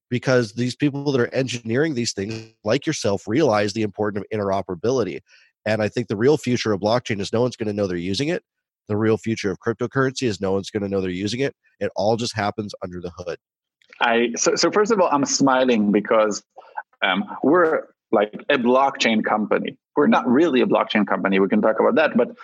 because 0.10 0.54
these 0.54 0.76
people 0.76 1.12
that 1.12 1.22
are 1.22 1.34
engineering 1.34 1.94
these 1.94 2.14
things, 2.14 2.54
like 2.64 2.86
yourself, 2.86 3.28
realize 3.28 3.74
the 3.74 3.82
importance 3.82 4.24
of 4.24 4.40
interoperability. 4.40 5.20
And 5.66 5.82
I 5.82 5.88
think 5.88 6.08
the 6.08 6.18
real 6.18 6.38
future 6.38 6.74
of 6.74 6.82
blockchain 6.82 7.20
is 7.22 7.32
no 7.32 7.42
one's 7.42 7.56
going 7.56 7.68
to 7.68 7.74
know 7.74 7.88
they're 7.88 7.98
using 7.98 8.28
it. 8.28 8.44
The 8.88 8.98
real 8.98 9.18
future 9.18 9.52
of 9.52 9.60
cryptocurrency 9.60 10.24
is 10.24 10.42
no 10.42 10.52
one's 10.52 10.70
going 10.70 10.84
to 10.84 10.90
know 10.90 11.02
they're 11.02 11.10
using 11.10 11.40
it. 11.40 11.56
It 11.80 11.92
all 11.96 12.18
just 12.18 12.36
happens 12.36 12.74
under 12.84 13.00
the 13.00 13.12
hood. 13.12 13.38
I 14.02 14.34
so, 14.36 14.56
so 14.56 14.72
first 14.72 14.92
of 14.92 15.00
all, 15.00 15.10
I'm 15.12 15.26
smiling 15.26 15.92
because 15.92 16.44
um, 17.02 17.24
we're 17.44 17.88
like 18.12 18.44
a 18.50 18.58
blockchain 18.58 19.24
company. 19.24 19.78
We're 19.96 20.08
not 20.08 20.28
really 20.28 20.62
a 20.62 20.66
blockchain 20.66 21.08
company. 21.08 21.40
We 21.40 21.48
can 21.48 21.62
talk 21.62 21.80
about 21.80 21.96
that, 21.96 22.18
but 22.18 22.36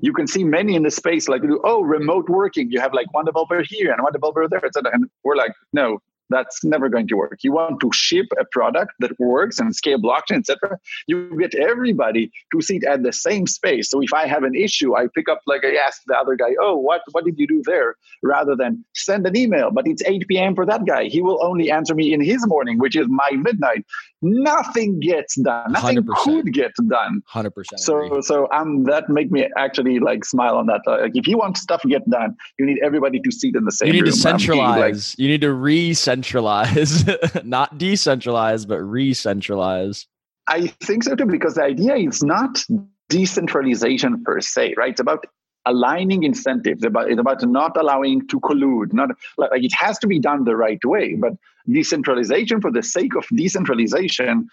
you 0.00 0.12
can 0.12 0.26
see 0.26 0.44
many 0.44 0.74
in 0.74 0.82
the 0.82 0.90
space 0.90 1.28
like 1.28 1.42
oh 1.64 1.82
remote 1.82 2.28
working 2.28 2.70
you 2.70 2.80
have 2.80 2.94
like 2.94 3.12
one 3.12 3.24
developer 3.24 3.62
here 3.62 3.92
and 3.92 4.02
one 4.02 4.12
developer 4.12 4.46
there 4.48 4.64
etc 4.64 4.90
and 4.92 5.10
we're 5.24 5.36
like 5.36 5.52
no 5.72 5.98
that's 6.30 6.62
never 6.64 6.88
going 6.88 7.08
to 7.08 7.16
work. 7.16 7.38
You 7.42 7.52
want 7.52 7.80
to 7.80 7.90
ship 7.92 8.26
a 8.40 8.44
product 8.44 8.92
that 9.00 9.18
works 9.18 9.58
and 9.58 9.74
scale 9.74 9.98
blockchain, 9.98 10.38
etc. 10.38 10.78
You 11.06 11.36
get 11.38 11.54
everybody 11.54 12.30
to 12.52 12.60
sit 12.60 12.84
at 12.84 13.02
the 13.02 13.12
same 13.12 13.46
space. 13.46 13.90
So 13.90 14.00
if 14.02 14.12
I 14.12 14.26
have 14.26 14.42
an 14.42 14.54
issue, 14.54 14.96
I 14.96 15.06
pick 15.14 15.28
up 15.28 15.40
like 15.46 15.64
I 15.64 15.74
ask 15.86 16.02
the 16.06 16.16
other 16.16 16.36
guy, 16.36 16.54
"Oh, 16.60 16.76
what 16.76 17.02
what 17.12 17.24
did 17.24 17.38
you 17.38 17.46
do 17.46 17.62
there?" 17.64 17.96
Rather 18.22 18.54
than 18.56 18.84
send 18.94 19.26
an 19.26 19.36
email, 19.36 19.70
but 19.70 19.86
it's 19.86 20.02
8 20.04 20.26
p.m. 20.28 20.54
for 20.54 20.66
that 20.66 20.84
guy. 20.86 21.04
He 21.04 21.22
will 21.22 21.42
only 21.42 21.70
answer 21.70 21.94
me 21.94 22.12
in 22.12 22.20
his 22.20 22.46
morning, 22.46 22.78
which 22.78 22.96
is 22.96 23.06
my 23.08 23.30
midnight. 23.32 23.84
Nothing 24.20 25.00
gets 25.00 25.36
done. 25.36 25.72
Nothing 25.72 25.98
100%. 25.98 26.24
could 26.24 26.52
get 26.52 26.72
done. 26.88 27.22
Hundred 27.26 27.52
percent. 27.52 27.80
So 27.80 28.20
so 28.20 28.48
um 28.52 28.84
that 28.84 29.08
make 29.08 29.30
me 29.30 29.48
actually 29.56 29.98
like 30.00 30.24
smile 30.24 30.56
on 30.56 30.66
that. 30.66 30.82
Like 30.86 31.12
if 31.14 31.26
you 31.26 31.38
want 31.38 31.56
stuff 31.56 31.82
to 31.82 31.88
get 31.88 32.08
done, 32.10 32.36
you 32.58 32.66
need 32.66 32.80
everybody 32.82 33.20
to 33.20 33.30
sit 33.30 33.54
in 33.54 33.64
the 33.64 33.72
same. 33.72 33.88
You 33.88 33.92
need 33.94 34.02
room. 34.02 34.12
to 34.12 34.16
centralize. 34.16 35.14
Like, 35.14 35.18
you 35.18 35.28
need 35.28 35.40
to 35.42 35.52
reset 35.52 36.17
centralize, 36.18 37.06
not 37.44 37.78
decentralize, 37.78 38.66
but 38.66 38.78
re-centralize. 38.78 40.06
I 40.46 40.68
think 40.82 41.04
so 41.04 41.14
too, 41.14 41.26
because 41.26 41.54
the 41.54 41.62
idea 41.62 41.96
is 41.96 42.22
not 42.22 42.64
decentralization 43.08 44.22
per 44.24 44.40
se, 44.40 44.74
right? 44.76 44.90
It's 44.90 45.00
about 45.00 45.26
aligning 45.66 46.22
incentives. 46.22 46.84
About 46.84 47.10
it's 47.10 47.20
about 47.20 47.42
not 47.42 47.76
allowing 47.76 48.26
to 48.28 48.40
collude. 48.40 48.92
Not 48.92 49.10
like 49.36 49.62
it 49.62 49.74
has 49.74 49.98
to 49.98 50.06
be 50.06 50.18
done 50.18 50.44
the 50.44 50.56
right 50.56 50.82
way, 50.84 51.14
but 51.14 51.34
decentralization 51.70 52.60
for 52.60 52.72
the 52.72 52.82
sake 52.82 53.14
of 53.14 53.26
decentralization 53.34 54.48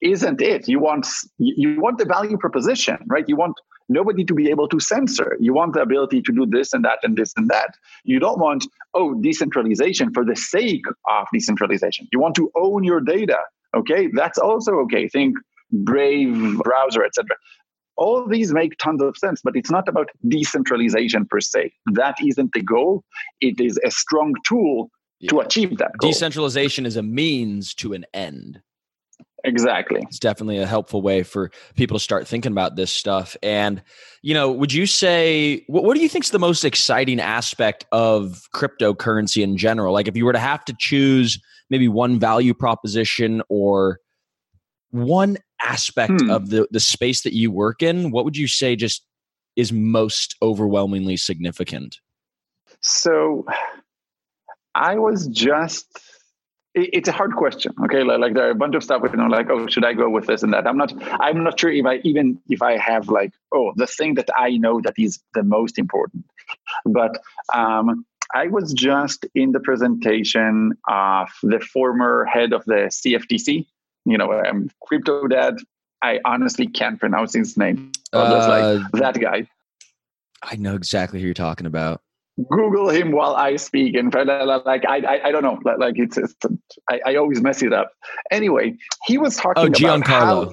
isn't 0.00 0.40
it. 0.40 0.68
You 0.68 0.80
want 0.80 1.06
you 1.38 1.80
want 1.80 1.98
the 1.98 2.04
value 2.04 2.36
proposition, 2.38 2.98
right? 3.06 3.28
You 3.28 3.36
want 3.36 3.54
nobody 3.88 4.24
to 4.24 4.34
be 4.34 4.48
able 4.48 4.68
to 4.68 4.80
censor. 4.80 5.36
You 5.40 5.52
want 5.52 5.74
the 5.74 5.82
ability 5.82 6.22
to 6.22 6.32
do 6.32 6.46
this 6.46 6.72
and 6.72 6.84
that 6.84 7.00
and 7.02 7.16
this 7.16 7.32
and 7.36 7.48
that. 7.50 7.74
You 8.04 8.20
don't 8.20 8.38
want, 8.38 8.66
oh, 8.94 9.14
decentralization 9.20 10.12
for 10.12 10.24
the 10.24 10.36
sake 10.36 10.84
of 11.08 11.26
decentralization. 11.32 12.06
You 12.12 12.20
want 12.20 12.36
to 12.36 12.50
own 12.56 12.84
your 12.84 13.00
data. 13.00 13.38
Okay, 13.74 14.08
that's 14.14 14.38
also 14.38 14.74
okay. 14.80 15.08
Think 15.08 15.36
Brave 15.72 16.58
browser, 16.58 17.04
etc. 17.04 17.28
all 17.96 18.26
these 18.26 18.52
make 18.52 18.76
tons 18.78 19.00
of 19.02 19.16
sense, 19.16 19.40
but 19.42 19.54
it's 19.54 19.70
not 19.70 19.88
about 19.88 20.08
decentralization 20.26 21.26
per 21.26 21.38
se. 21.38 21.72
That 21.92 22.16
isn't 22.20 22.52
the 22.54 22.62
goal. 22.62 23.04
It 23.40 23.60
is 23.60 23.78
a 23.84 23.90
strong 23.90 24.34
tool 24.48 24.90
yeah. 25.20 25.30
to 25.30 25.40
achieve 25.40 25.78
that 25.78 25.92
goal. 25.98 26.10
Decentralization 26.10 26.86
is 26.86 26.96
a 26.96 27.02
means 27.02 27.72
to 27.74 27.92
an 27.92 28.04
end. 28.12 28.60
Exactly. 29.44 30.00
It's 30.02 30.18
definitely 30.18 30.58
a 30.58 30.66
helpful 30.66 31.02
way 31.02 31.22
for 31.22 31.50
people 31.74 31.98
to 31.98 32.02
start 32.02 32.26
thinking 32.28 32.52
about 32.52 32.76
this 32.76 32.92
stuff. 32.92 33.36
And, 33.42 33.82
you 34.22 34.34
know, 34.34 34.50
would 34.50 34.72
you 34.72 34.86
say, 34.86 35.64
what, 35.66 35.84
what 35.84 35.96
do 35.96 36.02
you 36.02 36.08
think 36.08 36.24
is 36.24 36.30
the 36.30 36.38
most 36.38 36.64
exciting 36.64 37.20
aspect 37.20 37.84
of 37.92 38.48
cryptocurrency 38.54 39.42
in 39.42 39.56
general? 39.56 39.92
Like, 39.94 40.08
if 40.08 40.16
you 40.16 40.24
were 40.24 40.32
to 40.32 40.38
have 40.38 40.64
to 40.66 40.74
choose 40.78 41.40
maybe 41.70 41.88
one 41.88 42.18
value 42.18 42.52
proposition 42.52 43.42
or 43.48 44.00
one 44.90 45.38
aspect 45.62 46.20
hmm. 46.20 46.30
of 46.30 46.50
the, 46.50 46.66
the 46.70 46.80
space 46.80 47.22
that 47.22 47.32
you 47.32 47.50
work 47.50 47.82
in, 47.82 48.10
what 48.10 48.24
would 48.24 48.36
you 48.36 48.48
say 48.48 48.76
just 48.76 49.06
is 49.56 49.72
most 49.72 50.36
overwhelmingly 50.42 51.16
significant? 51.16 52.00
So 52.80 53.44
I 54.74 54.96
was 54.96 55.26
just 55.28 56.09
it's 56.74 57.08
a 57.08 57.12
hard 57.12 57.34
question 57.34 57.74
okay? 57.84 58.02
Like, 58.02 58.18
like, 58.20 58.34
there 58.34 58.46
are 58.46 58.50
a 58.50 58.54
bunch 58.54 58.74
of 58.74 58.84
stuff 58.84 59.02
you 59.02 59.16
know 59.16 59.26
like 59.26 59.50
oh 59.50 59.66
should 59.66 59.84
i 59.84 59.92
go 59.92 60.08
with 60.08 60.26
this 60.26 60.42
and 60.42 60.52
that? 60.52 60.66
I'm 60.66 60.76
not 60.76 60.92
i'm 61.20 61.42
not 61.42 61.58
sure 61.58 61.70
if 61.70 61.86
i 61.86 61.96
even 62.04 62.40
if 62.48 62.62
i 62.62 62.76
have 62.76 63.08
like 63.08 63.32
oh 63.52 63.72
the 63.76 63.86
thing 63.86 64.14
that 64.14 64.28
i 64.36 64.56
know 64.56 64.80
that 64.80 64.94
is 64.98 65.20
the 65.34 65.42
most 65.42 65.78
important. 65.78 66.24
But 66.84 67.18
um 67.54 68.04
i 68.34 68.46
was 68.46 68.72
just 68.72 69.26
in 69.34 69.52
the 69.52 69.60
presentation 69.60 70.72
of 70.88 71.28
the 71.42 71.60
former 71.60 72.24
head 72.26 72.52
of 72.52 72.64
the 72.64 72.88
cftc 72.98 73.66
you 74.04 74.18
know 74.18 74.32
i'm 74.32 74.70
crypto 74.82 75.26
dad. 75.26 75.56
I 76.02 76.18
honestly 76.24 76.66
can't 76.66 76.98
pronounce 76.98 77.34
his 77.34 77.58
name. 77.58 77.92
Uh, 78.12 78.80
like 78.92 79.02
that 79.02 79.20
guy. 79.20 79.46
I 80.42 80.56
know 80.56 80.74
exactly 80.74 81.20
who 81.20 81.26
you're 81.26 81.34
talking 81.34 81.66
about 81.66 82.00
Google 82.48 82.88
him 82.88 83.12
while 83.12 83.34
I 83.34 83.56
speak, 83.56 83.94
and 83.96 84.12
like 84.14 84.84
I, 84.86 84.98
I, 84.98 85.20
I 85.26 85.32
don't 85.32 85.42
know, 85.42 85.58
like 85.78 85.94
it's, 85.96 86.16
it's 86.16 86.34
I, 86.88 87.00
I, 87.06 87.16
always 87.16 87.40
mess 87.42 87.62
it 87.62 87.72
up. 87.72 87.92
Anyway, 88.30 88.76
he 89.04 89.18
was 89.18 89.36
talking. 89.36 89.64
Oh, 89.64 89.68
Giancarlo. 89.68 90.04
How, 90.06 90.52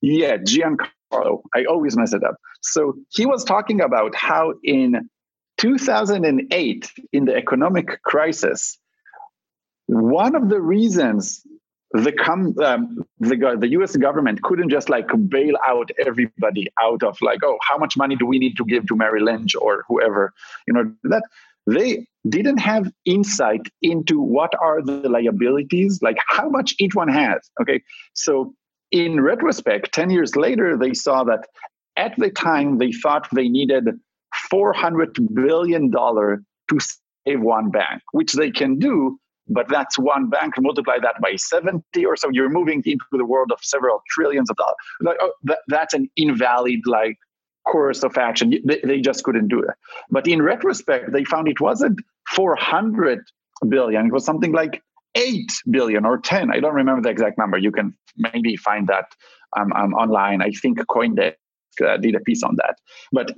yeah, 0.00 0.36
Giancarlo. 0.36 1.42
I 1.54 1.64
always 1.64 1.96
mess 1.96 2.12
it 2.12 2.22
up. 2.22 2.36
So 2.62 2.94
he 3.10 3.26
was 3.26 3.44
talking 3.44 3.80
about 3.80 4.14
how 4.14 4.54
in 4.62 5.08
2008, 5.58 6.92
in 7.12 7.24
the 7.24 7.34
economic 7.34 8.02
crisis, 8.02 8.78
one 9.86 10.34
of 10.34 10.48
the 10.48 10.60
reasons 10.60 11.42
the 11.94 12.10
com- 12.10 12.58
um, 12.58 13.06
the 13.20 13.56
the 13.58 13.68
U.S. 13.68 13.96
government 13.96 14.42
couldn't 14.42 14.68
just 14.68 14.88
like 14.88 15.06
bail 15.28 15.54
out 15.64 15.90
everybody 16.04 16.66
out 16.82 17.04
of 17.04 17.16
like, 17.22 17.38
oh, 17.44 17.56
how 17.62 17.78
much 17.78 17.96
money 17.96 18.16
do 18.16 18.26
we 18.26 18.40
need 18.40 18.56
to 18.56 18.64
give 18.64 18.86
to 18.88 18.96
Merrill 18.96 19.26
Lynch 19.26 19.54
or 19.54 19.84
whoever, 19.88 20.32
you 20.66 20.74
know, 20.74 20.92
that 21.04 21.22
they 21.68 22.04
didn't 22.28 22.58
have 22.58 22.90
insight 23.04 23.68
into 23.80 24.20
what 24.20 24.52
are 24.60 24.82
the 24.82 25.08
liabilities, 25.08 26.00
like 26.02 26.16
how 26.26 26.48
much 26.48 26.74
each 26.80 26.96
one 26.96 27.08
has. 27.08 27.48
Okay, 27.60 27.80
so 28.12 28.52
in 28.90 29.20
retrospect, 29.20 29.92
ten 29.92 30.10
years 30.10 30.34
later, 30.34 30.76
they 30.76 30.94
saw 30.94 31.22
that 31.22 31.46
at 31.96 32.16
the 32.18 32.30
time 32.30 32.78
they 32.78 32.90
thought 32.90 33.28
they 33.32 33.48
needed 33.48 33.84
four 34.50 34.72
hundred 34.72 35.16
billion 35.32 35.92
dollar 35.92 36.42
to 36.70 36.78
save 36.80 37.40
one 37.40 37.70
bank, 37.70 38.02
which 38.10 38.32
they 38.32 38.50
can 38.50 38.80
do 38.80 39.16
but 39.48 39.68
that's 39.68 39.98
one 39.98 40.28
bank 40.28 40.54
multiply 40.58 40.98
that 41.00 41.16
by 41.20 41.36
70 41.36 42.06
or 42.06 42.16
so 42.16 42.28
you're 42.30 42.48
moving 42.48 42.82
into 42.84 43.04
the 43.12 43.24
world 43.24 43.52
of 43.52 43.58
several 43.62 44.02
trillions 44.10 44.50
of 44.50 44.56
dollars. 44.56 44.74
Like 45.00 45.16
oh, 45.20 45.32
that, 45.44 45.58
that's 45.68 45.94
an 45.94 46.08
invalid 46.16 46.80
like 46.86 47.18
course 47.66 48.02
of 48.02 48.16
action. 48.18 48.54
They, 48.64 48.80
they 48.84 49.00
just 49.00 49.24
couldn't 49.24 49.48
do 49.48 49.60
it 49.60 49.74
but 50.10 50.26
in 50.26 50.42
retrospect 50.42 51.12
they 51.12 51.24
found 51.24 51.48
it 51.48 51.60
wasn't 51.60 52.00
400 52.28 53.20
billion 53.68 54.06
it 54.06 54.12
was 54.12 54.24
something 54.24 54.52
like 54.52 54.82
8 55.14 55.50
billion 55.70 56.04
or 56.04 56.18
10 56.18 56.50
i 56.50 56.60
don't 56.60 56.74
remember 56.74 57.02
the 57.02 57.08
exact 57.08 57.38
number. 57.38 57.56
You 57.56 57.70
can 57.70 57.96
maybe 58.16 58.56
find 58.56 58.88
that 58.88 59.06
um, 59.56 59.72
um, 59.72 59.94
online. 59.94 60.42
I 60.42 60.50
think 60.50 60.78
coindesk 60.78 61.34
uh, 61.84 61.96
did 61.96 62.14
a 62.14 62.20
piece 62.20 62.42
on 62.42 62.56
that. 62.56 62.76
But 63.12 63.32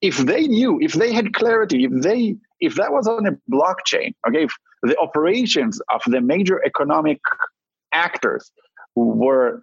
if 0.00 0.18
they 0.18 0.46
knew 0.46 0.78
if 0.80 0.92
they 0.92 1.12
had 1.12 1.32
clarity 1.32 1.84
if 1.84 2.02
they 2.02 2.36
if 2.60 2.74
that 2.74 2.92
was 2.92 3.06
on 3.06 3.26
a 3.26 3.32
blockchain 3.50 4.12
okay 4.26 4.44
if 4.44 4.52
the 4.82 4.96
operations 4.98 5.80
of 5.90 6.00
the 6.06 6.20
major 6.20 6.62
economic 6.64 7.18
actors 7.92 8.50
were 8.94 9.62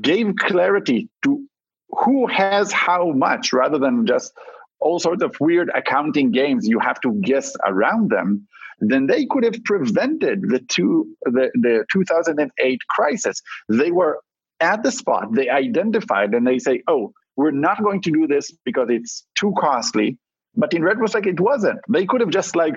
gave 0.00 0.34
clarity 0.36 1.08
to 1.22 1.44
who 1.90 2.26
has 2.26 2.72
how 2.72 3.12
much 3.12 3.52
rather 3.52 3.78
than 3.78 4.06
just 4.06 4.32
all 4.80 4.98
sorts 4.98 5.22
of 5.22 5.34
weird 5.40 5.70
accounting 5.74 6.30
games 6.30 6.66
you 6.66 6.78
have 6.78 7.00
to 7.00 7.12
guess 7.22 7.54
around 7.66 8.10
them 8.10 8.46
then 8.80 9.06
they 9.06 9.26
could 9.26 9.44
have 9.44 9.62
prevented 9.64 10.42
the 10.42 10.60
two 10.68 11.06
the, 11.24 11.50
the 11.54 11.84
2008 11.92 12.80
crisis. 12.88 13.40
They 13.68 13.90
were 13.90 14.20
at 14.60 14.82
the 14.82 14.92
spot 14.92 15.32
they 15.32 15.48
identified 15.48 16.32
and 16.32 16.46
they 16.46 16.58
say 16.58 16.82
oh 16.88 17.12
we're 17.36 17.50
not 17.50 17.82
going 17.82 18.00
to 18.00 18.10
do 18.10 18.26
this 18.26 18.50
because 18.64 18.88
it's 18.90 19.26
too 19.34 19.52
costly 19.58 20.18
but 20.56 20.72
in 20.72 20.82
retrospect 20.82 21.26
it 21.26 21.40
wasn't 21.40 21.78
they 21.88 22.06
could 22.06 22.20
have 22.20 22.30
just 22.30 22.54
like 22.56 22.74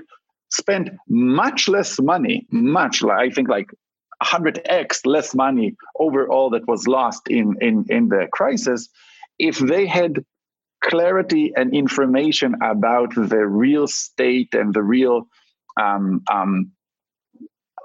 spent 0.49 0.89
much 1.07 1.67
less 1.67 1.99
money, 1.99 2.47
much, 2.51 3.01
like 3.01 3.17
I 3.17 3.29
think 3.29 3.49
like 3.49 3.69
100x 4.23 5.05
less 5.05 5.35
money 5.35 5.75
overall 5.99 6.49
that 6.51 6.67
was 6.67 6.87
lost 6.87 7.27
in, 7.29 7.55
in, 7.61 7.85
in 7.89 8.09
the 8.09 8.27
crisis 8.31 8.89
if 9.37 9.59
they 9.59 9.85
had 9.85 10.25
clarity 10.83 11.53
and 11.55 11.75
information 11.75 12.55
about 12.63 13.13
the 13.13 13.45
real 13.45 13.87
state 13.87 14.53
and 14.53 14.73
the 14.73 14.81
real 14.81 15.27
um, 15.79 16.23
um, 16.31 16.71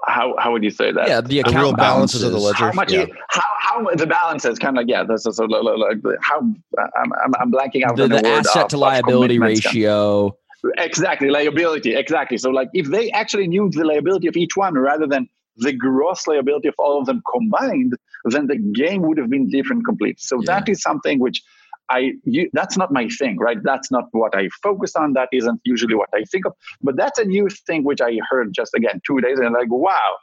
how 0.07 0.35
how 0.39 0.53
would 0.53 0.65
you 0.65 0.71
say 0.71 0.91
that? 0.91 1.07
Yeah, 1.07 1.21
the 1.21 1.41
account 1.41 1.55
the 1.55 1.61
real 1.61 1.73
balances, 1.75 2.23
of 2.23 2.33
the 2.33 2.39
ledger. 2.39 2.57
How 2.57 2.73
much? 2.73 2.91
Yeah. 2.91 3.07
how, 3.29 3.43
how 3.73 3.95
the 3.95 4.07
balances 4.07 4.59
kind 4.59 4.77
of 4.77 4.83
like 4.83 4.89
yeah. 4.89 5.05
This 5.05 5.27
is 5.27 5.39
like 5.39 5.99
how 6.21 6.39
I'm, 6.39 7.13
I'm, 7.25 7.35
I'm 7.41 7.53
blanking 7.53 7.85
out 7.85 7.97
the, 7.97 8.09
the, 8.09 8.19
the 8.19 8.29
asset 8.29 8.69
to 8.71 8.77
liability 8.77 9.39
ratio. 9.39 10.37
Exactly, 10.79 11.29
liability. 11.29 11.95
Exactly. 11.95 12.39
So, 12.39 12.51
like, 12.51 12.69
if 12.73 12.87
they 12.87 13.11
actually 13.11 13.49
knew 13.49 13.69
the 13.69 13.85
liability 13.85 14.29
of 14.29 14.37
each 14.37 14.57
one 14.57 14.75
rather 14.75 15.07
than 15.07 15.29
the 15.57 15.73
gross 15.73 16.27
liability 16.27 16.69
of 16.69 16.75
all 16.79 17.01
of 17.01 17.07
them 17.07 17.21
combined, 17.33 17.95
then 18.25 18.47
the 18.47 18.57
game 18.57 19.03
would 19.03 19.19
have 19.19 19.29
been 19.29 19.51
different 19.51 19.85
completely. 19.85 20.17
So 20.19 20.37
yeah. 20.37 20.55
that 20.55 20.69
is 20.69 20.81
something 20.81 21.19
which 21.19 21.43
I 21.91 22.13
you, 22.25 22.49
that's 22.53 22.77
not 22.77 22.93
my 22.93 23.09
thing, 23.09 23.39
right? 23.39 23.59
That's 23.63 23.91
not 23.91 24.05
what 24.13 24.35
I 24.37 24.49
focus 24.63 24.95
on. 24.97 25.13
That 25.15 25.29
isn't 25.33 25.61
usually 25.65 25.95
what 25.95 26.09
I 26.15 26.23
think 26.31 26.47
of. 26.47 26.55
But 26.81 26.97
that's 26.97 27.19
a 27.19 27.25
new 27.25 27.49
thing 27.49 27.85
which 27.85 28.01
I 28.01 28.19
heard 28.31 28.53
just 28.55 28.73
again 28.75 29.01
two 29.07 29.21
days 29.21 29.39
and 29.39 29.53
like, 29.53 29.71
wow. 29.71 30.17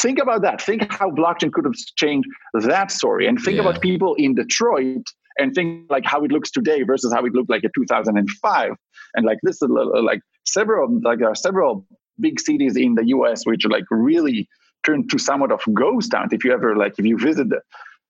Think 0.00 0.18
about 0.18 0.42
that. 0.42 0.62
Think 0.62 0.92
how 0.92 1.10
blockchain 1.10 1.52
could 1.52 1.64
have 1.64 1.74
changed 1.96 2.28
that 2.54 2.90
story, 2.90 3.26
and 3.26 3.38
think 3.38 3.56
yeah. 3.56 3.62
about 3.62 3.80
people 3.80 4.14
in 4.14 4.34
Detroit 4.34 5.04
and 5.38 5.54
think 5.54 5.90
like 5.90 6.04
how 6.04 6.24
it 6.24 6.30
looks 6.30 6.50
today 6.50 6.82
versus 6.82 7.12
how 7.12 7.24
it 7.24 7.32
looked 7.32 7.50
like 7.50 7.64
in 7.64 7.70
2005 7.74 8.70
and 9.14 9.26
like 9.26 9.38
this 9.42 9.62
is 9.62 9.68
like 9.68 10.20
several 10.44 11.00
like 11.02 11.18
there 11.18 11.30
are 11.30 11.34
several 11.34 11.86
big 12.18 12.40
cities 12.40 12.76
in 12.76 12.94
the 12.94 13.04
us 13.04 13.46
which 13.46 13.64
like 13.66 13.84
really 13.90 14.48
turned 14.84 15.10
to 15.10 15.18
somewhat 15.18 15.52
of 15.52 15.60
ghost 15.74 16.10
towns. 16.10 16.32
If 16.32 16.44
you 16.44 16.52
ever 16.52 16.76
like 16.76 16.94
if 16.98 17.04
you 17.04 17.18
visit 17.18 17.48
them 17.48 17.60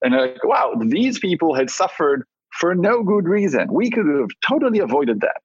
and 0.03 0.15
like 0.15 0.45
wow 0.45 0.75
these 0.81 1.19
people 1.19 1.55
had 1.55 1.71
suffered 1.71 2.25
for 2.59 2.75
no 2.75 3.03
good 3.03 3.27
reason. 3.27 3.73
We 3.73 3.91
could 3.91 4.07
have 4.07 4.29
totally 4.47 4.81
avoided 4.81 5.21
that 5.21 5.43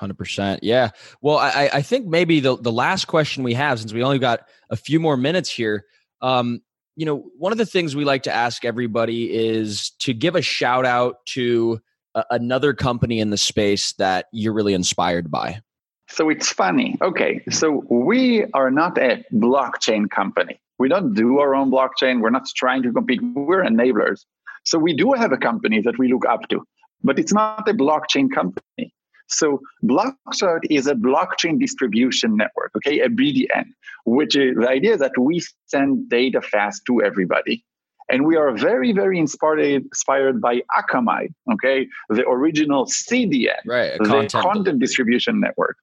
100% 0.00 0.60
yeah 0.62 0.90
well 1.20 1.38
i 1.38 1.70
i 1.72 1.82
think 1.82 2.06
maybe 2.06 2.40
the 2.40 2.56
the 2.56 2.72
last 2.72 3.06
question 3.06 3.42
we 3.42 3.54
have 3.54 3.78
since 3.78 3.92
we 3.92 4.02
only 4.02 4.18
got 4.18 4.40
a 4.70 4.76
few 4.76 5.00
more 5.00 5.16
minutes 5.16 5.50
here 5.50 5.84
um 6.22 6.60
you 7.00 7.06
know, 7.06 7.24
one 7.38 7.50
of 7.50 7.56
the 7.56 7.64
things 7.64 7.96
we 7.96 8.04
like 8.04 8.24
to 8.24 8.30
ask 8.30 8.62
everybody 8.62 9.32
is 9.32 9.90
to 10.00 10.12
give 10.12 10.36
a 10.36 10.42
shout 10.42 10.84
out 10.84 11.24
to 11.24 11.80
a, 12.14 12.24
another 12.30 12.74
company 12.74 13.20
in 13.20 13.30
the 13.30 13.38
space 13.38 13.94
that 13.94 14.26
you're 14.32 14.52
really 14.52 14.74
inspired 14.74 15.30
by. 15.30 15.62
So 16.08 16.28
it's 16.28 16.52
funny. 16.52 16.98
Okay, 17.00 17.42
so 17.48 17.84
we 17.88 18.44
are 18.52 18.70
not 18.70 18.98
a 18.98 19.24
blockchain 19.32 20.10
company. 20.10 20.60
We 20.78 20.90
don't 20.90 21.14
do 21.14 21.38
our 21.38 21.54
own 21.54 21.70
blockchain. 21.70 22.20
We're 22.20 22.28
not 22.28 22.46
trying 22.54 22.82
to 22.82 22.92
compete. 22.92 23.20
We're 23.22 23.62
enablers. 23.62 24.26
So 24.64 24.78
we 24.78 24.92
do 24.92 25.12
have 25.12 25.32
a 25.32 25.38
company 25.38 25.80
that 25.80 25.98
we 25.98 26.12
look 26.12 26.26
up 26.26 26.48
to, 26.48 26.62
but 27.02 27.18
it's 27.18 27.32
not 27.32 27.66
a 27.66 27.72
blockchain 27.72 28.30
company. 28.30 28.92
So 29.30 29.60
Bloxroute 29.84 30.66
is 30.68 30.86
a 30.86 30.94
blockchain 30.94 31.58
distribution 31.58 32.36
network, 32.36 32.72
okay, 32.76 33.00
a 33.00 33.08
BDN, 33.08 33.66
which 34.04 34.36
is 34.36 34.56
the 34.56 34.68
idea 34.68 34.96
that 34.96 35.12
we 35.18 35.40
send 35.66 36.08
data 36.08 36.40
fast 36.42 36.82
to 36.86 37.02
everybody. 37.02 37.64
And 38.08 38.26
we 38.26 38.36
are 38.36 38.50
very, 38.56 38.92
very 38.92 39.20
inspired, 39.20 39.60
inspired 39.60 40.40
by 40.40 40.62
Akamai, 40.76 41.32
okay, 41.52 41.86
the 42.08 42.26
original 42.28 42.86
CDN, 42.86 43.60
right, 43.64 43.92
the 43.98 44.04
content, 44.04 44.32
content 44.32 44.78
distribution 44.80 45.38
network. 45.38 45.76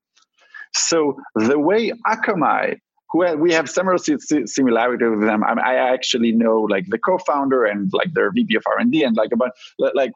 So 0.74 1.18
the 1.36 1.58
way 1.58 1.93
Akamai, 2.06 2.80
who 3.12 3.38
we 3.38 3.54
have 3.54 3.70
several 3.70 3.98
similarity 3.98 5.06
with 5.06 5.22
them. 5.22 5.41
I, 5.41 5.54
I 5.54 5.93
actually 5.93 6.34
know 6.34 6.60
like 6.62 6.88
the 6.89 6.98
co-founder 6.98 7.64
and 7.64 7.89
like 7.93 8.14
their 8.14 8.32
VP 8.32 8.58
of 8.58 8.64
R 8.68 8.78
and 8.80 8.91
D, 8.91 9.04
and 9.04 9.16
like 9.16 9.32
about 9.32 9.52
like 9.78 10.12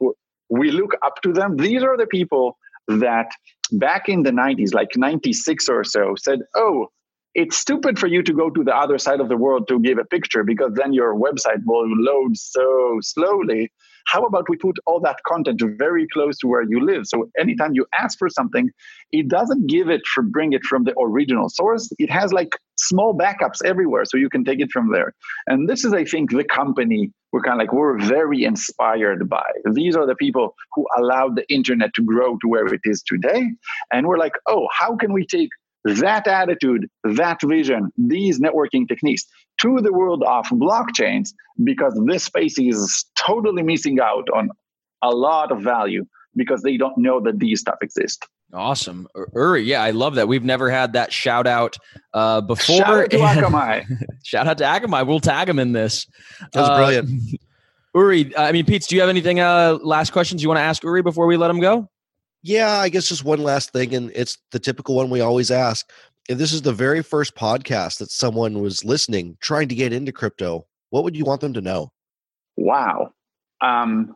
we 0.50 0.72
look 0.72 0.96
up 1.02 1.22
to 1.24 1.32
them. 1.32 1.56
These 1.56 1.84
are 1.84 1.96
the 1.96 2.06
people 2.06 2.58
that 3.00 3.32
back 3.72 4.10
in 4.10 4.24
the 4.24 4.32
90s, 4.32 4.74
like 4.74 4.90
96 4.96 5.70
or 5.70 5.84
so, 5.84 6.16
said, 6.18 6.40
Oh, 6.56 6.88
it's 7.34 7.58
stupid 7.58 7.98
for 7.98 8.08
you 8.08 8.22
to 8.24 8.34
go 8.34 8.50
to 8.50 8.64
the 8.64 8.76
other 8.76 8.98
side 8.98 9.22
of 9.22 9.30
the 9.30 9.38
world 9.38 9.68
to 9.70 9.80
give 9.80 9.98
a 9.98 10.06
picture 10.06 10.44
because 10.44 10.74
then 10.74 10.94
your 10.94 11.16
website 11.16 11.64
will 11.66 11.88
load 11.88 12.36
so 12.36 12.98
slowly. 13.02 13.72
How 14.06 14.24
about 14.24 14.50
we 14.50 14.58
put 14.58 14.78
all 14.86 15.00
that 15.02 15.18
content 15.26 15.62
very 15.78 16.08
close 16.08 16.38
to 16.40 16.48
where 16.48 16.64
you 16.64 16.86
live? 16.86 17.08
So 17.08 17.30
anytime 17.40 17.72
you 17.74 17.86
ask 17.98 18.18
for 18.18 18.30
something, 18.30 18.70
it 19.12 19.28
doesn't 19.28 19.68
give 19.68 19.90
it 19.90 20.02
for 20.08 20.24
bring 20.24 20.54
it 20.54 20.64
from 20.64 20.84
the 20.84 20.94
original 21.00 21.50
source. 21.50 21.90
It 22.00 22.10
has 22.10 22.34
like 22.34 22.58
small 22.78 23.18
backups 23.18 23.64
everywhere, 23.66 24.06
so 24.06 24.18
you 24.18 24.30
can 24.30 24.44
take 24.44 24.60
it 24.60 24.72
from 24.72 24.92
there. 24.92 25.14
And 25.48 25.70
this 25.70 25.86
is, 25.86 25.94
I 25.94 26.06
think, 26.06 26.32
the 26.32 26.44
company 26.44 27.12
we're 27.32 27.42
kind 27.42 27.54
of 27.54 27.60
like 27.60 27.74
we're 27.74 27.98
very 27.98 28.44
inspired 28.44 29.30
by. 29.30 29.50
These 29.72 29.96
are 29.96 30.06
the 30.06 30.16
people 30.16 30.56
who 30.74 30.86
allowed 30.98 31.38
the 31.38 31.50
internet 31.50 31.94
to 31.96 32.04
grow 32.04 32.38
to 32.42 32.48
where 32.48 32.68
it 32.68 32.82
is 32.84 33.02
today. 33.04 33.52
And 33.92 34.08
we're 34.08 34.18
like, 34.18 34.34
oh, 34.48 34.68
how 34.78 34.98
can 34.98 35.14
we 35.14 35.26
take 35.26 35.50
that 35.86 36.28
attitude, 36.28 36.88
that 37.04 37.40
vision, 37.44 37.92
these 37.98 38.40
networking 38.40 38.88
techniques 38.88 39.26
to 39.62 39.80
the 39.82 39.94
world 39.94 40.24
of 40.24 40.46
blockchains 40.48 41.30
because 41.64 42.00
this 42.08 42.24
space 42.24 42.58
is 42.58 43.06
totally 43.16 43.64
missing 43.64 44.00
out 44.00 44.28
on 44.36 44.50
a 45.02 45.10
lot 45.10 45.52
of 45.52 45.62
value 45.62 46.06
because 46.36 46.62
they 46.62 46.78
don't 46.78 46.98
know 46.98 47.20
that 47.20 47.40
these 47.40 47.62
stuff 47.62 47.78
exist. 47.82 48.26
Awesome. 48.54 49.08
Uri, 49.34 49.64
yeah, 49.64 49.82
I 49.82 49.92
love 49.92 50.16
that. 50.16 50.28
We've 50.28 50.44
never 50.44 50.70
had 50.70 50.94
that 50.94 51.14
shout 51.14 51.48
out 51.48 51.78
uh, 52.14 52.42
before. 52.42 52.78
Shout 52.78 52.90
out 52.90 53.10
to 53.12 53.18
Akamai. 53.18 53.86
shout 54.24 54.48
out 54.48 54.58
to 54.58 54.66
Akamai. 54.66 55.08
We'll 55.08 55.20
tag 55.20 55.48
him 55.48 55.60
in 55.60 55.72
this. 55.72 56.06
That's 56.54 56.70
uh, 56.70 56.76
brilliant. 56.76 57.40
Uri, 57.96 58.36
I 58.38 58.52
mean, 58.52 58.66
Pete, 58.66 58.86
do 58.88 58.96
you 58.96 59.02
have 59.02 59.10
anything, 59.10 59.42
uh, 59.42 59.78
last 59.82 60.12
questions 60.12 60.42
you 60.42 60.48
want 60.48 60.60
to 60.60 60.64
ask 60.64 60.82
Uri 60.84 61.02
before 61.02 61.28
we 61.28 61.36
let 61.36 61.52
him 61.52 61.60
go? 61.60 61.90
Yeah, 62.44 62.72
I 62.72 62.90
guess 62.90 63.08
just 63.08 63.24
one 63.24 63.44
last 63.44 63.72
thing, 63.72 63.94
and 63.94 64.12
it's 64.16 64.38
the 64.52 64.60
typical 64.60 64.96
one 64.96 65.10
we 65.10 65.22
always 65.22 65.52
ask. 65.52 65.90
If 66.30 66.38
this 66.38 66.54
is 66.54 66.62
the 66.62 66.74
very 66.74 67.02
first 67.02 67.36
podcast 67.36 67.98
that 67.98 68.12
someone 68.12 68.62
was 68.62 68.86
listening, 68.86 69.38
trying 69.42 69.68
to 69.70 69.76
get 69.76 69.92
into 69.92 70.12
crypto, 70.12 70.66
what 70.90 71.04
would 71.04 71.16
you 71.16 71.26
want 71.26 71.42
them 71.42 71.54
to 71.54 71.62
know? 71.62 71.92
Wow. 72.58 73.14
Um, 73.62 74.16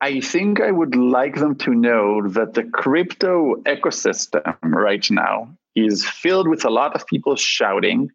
I 0.00 0.20
think 0.20 0.60
I 0.60 0.70
would 0.70 0.94
like 0.94 1.36
them 1.36 1.56
to 1.56 1.74
know 1.74 2.28
that 2.28 2.54
the 2.54 2.64
crypto 2.64 3.56
ecosystem 3.62 4.54
right 4.62 5.10
now 5.10 5.48
is 5.74 6.06
filled 6.06 6.48
with 6.48 6.64
a 6.64 6.70
lot 6.70 6.94
of 6.94 7.06
people 7.06 7.36
shouting. 7.36 8.10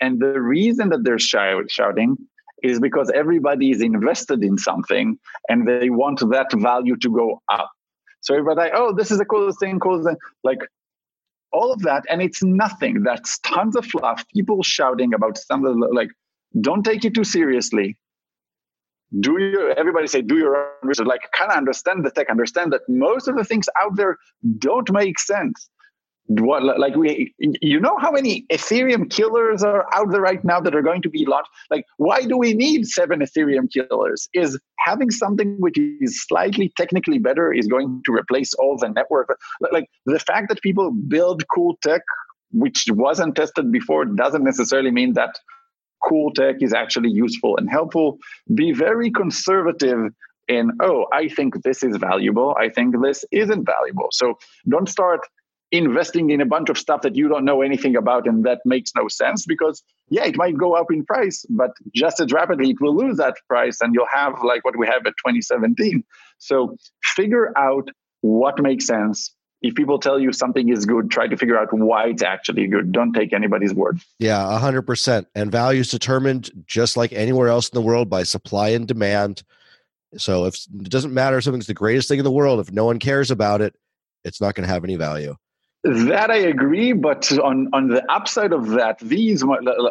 And 0.00 0.20
the 0.20 0.40
reason 0.40 0.90
that 0.90 1.02
they're 1.02 1.18
shouting 1.18 2.16
is 2.62 2.80
because 2.80 3.10
everybody 3.14 3.70
is 3.70 3.82
invested 3.82 4.42
in 4.44 4.58
something 4.58 5.18
and 5.48 5.66
they 5.66 5.90
want 5.90 6.20
that 6.20 6.52
value 6.54 6.96
to 6.96 7.10
go 7.10 7.42
up. 7.48 7.70
So 8.20 8.34
everybody, 8.34 8.70
oh, 8.74 8.92
this 8.92 9.10
is 9.10 9.18
the 9.18 9.24
coolest 9.24 9.60
thing, 9.60 9.78
coolest 9.80 10.08
thing. 10.08 10.16
Like 10.44 10.58
all 11.52 11.72
of 11.72 11.82
that. 11.82 12.04
And 12.10 12.22
it's 12.22 12.42
nothing. 12.42 13.02
That's 13.02 13.38
tons 13.40 13.76
of 13.76 13.86
fluff, 13.86 14.24
people 14.34 14.62
shouting 14.62 15.14
about 15.14 15.38
something 15.38 15.80
like, 15.92 16.10
don't 16.60 16.82
take 16.82 17.04
it 17.04 17.14
too 17.14 17.24
seriously. 17.24 17.96
Do 19.20 19.40
your 19.40 19.70
everybody 19.78 20.06
say 20.06 20.20
do 20.20 20.36
your 20.36 20.56
own 20.56 20.88
research. 20.88 21.06
Like 21.06 21.22
kind 21.34 21.50
of 21.50 21.56
understand 21.56 22.04
the 22.04 22.10
tech, 22.10 22.28
understand 22.28 22.72
that 22.74 22.82
most 22.88 23.26
of 23.26 23.36
the 23.36 23.44
things 23.44 23.66
out 23.80 23.96
there 23.96 24.18
don't 24.58 24.90
make 24.92 25.18
sense 25.18 25.70
what 26.28 26.62
like 26.78 26.94
we 26.94 27.34
you 27.38 27.80
know 27.80 27.96
how 27.98 28.10
many 28.10 28.44
ethereum 28.52 29.10
killers 29.10 29.62
are 29.62 29.86
out 29.94 30.10
there 30.10 30.20
right 30.20 30.44
now 30.44 30.60
that 30.60 30.74
are 30.74 30.82
going 30.82 31.00
to 31.02 31.08
be 31.08 31.24
launched? 31.24 31.48
Like 31.70 31.86
why 31.96 32.22
do 32.22 32.36
we 32.36 32.52
need 32.52 32.86
seven 32.86 33.20
ethereum 33.20 33.72
killers? 33.72 34.28
Is 34.34 34.58
having 34.78 35.10
something 35.10 35.56
which 35.58 35.78
is 35.78 36.22
slightly 36.28 36.70
technically 36.76 37.18
better 37.18 37.52
is 37.52 37.66
going 37.66 38.02
to 38.04 38.12
replace 38.12 38.52
all 38.54 38.76
the 38.76 38.90
network? 38.90 39.38
Like 39.72 39.88
the 40.04 40.18
fact 40.18 40.50
that 40.50 40.60
people 40.60 40.90
build 40.90 41.44
cool 41.48 41.78
tech 41.82 42.02
which 42.52 42.84
wasn't 42.90 43.34
tested 43.34 43.72
before 43.72 44.04
doesn't 44.04 44.44
necessarily 44.44 44.90
mean 44.90 45.14
that 45.14 45.38
cool 46.06 46.32
tech 46.32 46.56
is 46.60 46.74
actually 46.74 47.10
useful 47.10 47.56
and 47.56 47.70
helpful. 47.70 48.18
Be 48.54 48.72
very 48.72 49.10
conservative 49.10 50.12
in 50.46 50.70
oh 50.80 51.04
i 51.12 51.28
think 51.28 51.62
this 51.62 51.82
is 51.82 51.96
valuable. 51.96 52.54
I 52.58 52.68
think 52.68 53.02
this 53.02 53.24
isn't 53.32 53.64
valuable. 53.64 54.08
So 54.12 54.38
don't 54.68 54.88
start 54.88 55.20
investing 55.70 56.30
in 56.30 56.40
a 56.40 56.46
bunch 56.46 56.70
of 56.70 56.78
stuff 56.78 57.02
that 57.02 57.14
you 57.14 57.28
don't 57.28 57.44
know 57.44 57.60
anything 57.60 57.94
about 57.94 58.26
and 58.26 58.44
that 58.44 58.60
makes 58.64 58.92
no 58.96 59.06
sense 59.06 59.44
because 59.44 59.82
yeah 60.08 60.24
it 60.24 60.36
might 60.36 60.56
go 60.56 60.74
up 60.74 60.90
in 60.90 61.04
price 61.04 61.44
but 61.50 61.72
just 61.94 62.20
as 62.20 62.32
rapidly 62.32 62.70
it 62.70 62.80
will 62.80 62.96
lose 62.96 63.18
that 63.18 63.34
price 63.48 63.80
and 63.82 63.94
you'll 63.94 64.06
have 64.10 64.32
like 64.42 64.64
what 64.64 64.78
we 64.78 64.86
have 64.86 65.04
at 65.04 65.12
2017 65.18 66.02
so 66.38 66.76
figure 67.02 67.52
out 67.58 67.88
what 68.20 68.60
makes 68.60 68.86
sense. 68.86 69.34
If 69.60 69.74
people 69.74 69.98
tell 69.98 70.20
you 70.20 70.32
something 70.32 70.68
is 70.68 70.86
good 70.86 71.10
try 71.10 71.26
to 71.26 71.36
figure 71.36 71.58
out 71.58 71.68
why 71.72 72.06
it's 72.06 72.22
actually 72.22 72.68
good. 72.68 72.92
Don't 72.92 73.12
take 73.12 73.32
anybody's 73.32 73.74
word. 73.74 74.00
Yeah 74.18 74.42
100% 74.44 75.26
and 75.34 75.50
value 75.50 75.80
is 75.80 75.90
determined 75.90 76.50
just 76.66 76.96
like 76.96 77.12
anywhere 77.12 77.48
else 77.48 77.68
in 77.68 77.74
the 77.74 77.82
world 77.82 78.08
by 78.08 78.22
supply 78.22 78.68
and 78.68 78.86
demand. 78.86 79.42
So 80.16 80.46
if 80.46 80.54
it 80.54 80.90
doesn't 80.90 81.12
matter 81.12 81.38
if 81.38 81.44
something's 81.44 81.66
the 81.66 81.74
greatest 81.74 82.08
thing 82.08 82.18
in 82.18 82.24
the 82.24 82.30
world 82.30 82.60
if 82.60 82.72
no 82.72 82.84
one 82.84 82.98
cares 82.98 83.30
about 83.30 83.60
it 83.60 83.74
it's 84.24 84.40
not 84.40 84.54
going 84.54 84.66
to 84.66 84.72
have 84.72 84.84
any 84.84 84.96
value 84.96 85.36
that 85.88 86.30
I 86.30 86.36
agree, 86.36 86.92
but 86.92 87.32
on 87.38 87.68
on 87.72 87.88
the 87.88 88.04
upside 88.12 88.52
of 88.52 88.68
that, 88.70 88.98
these 88.98 89.42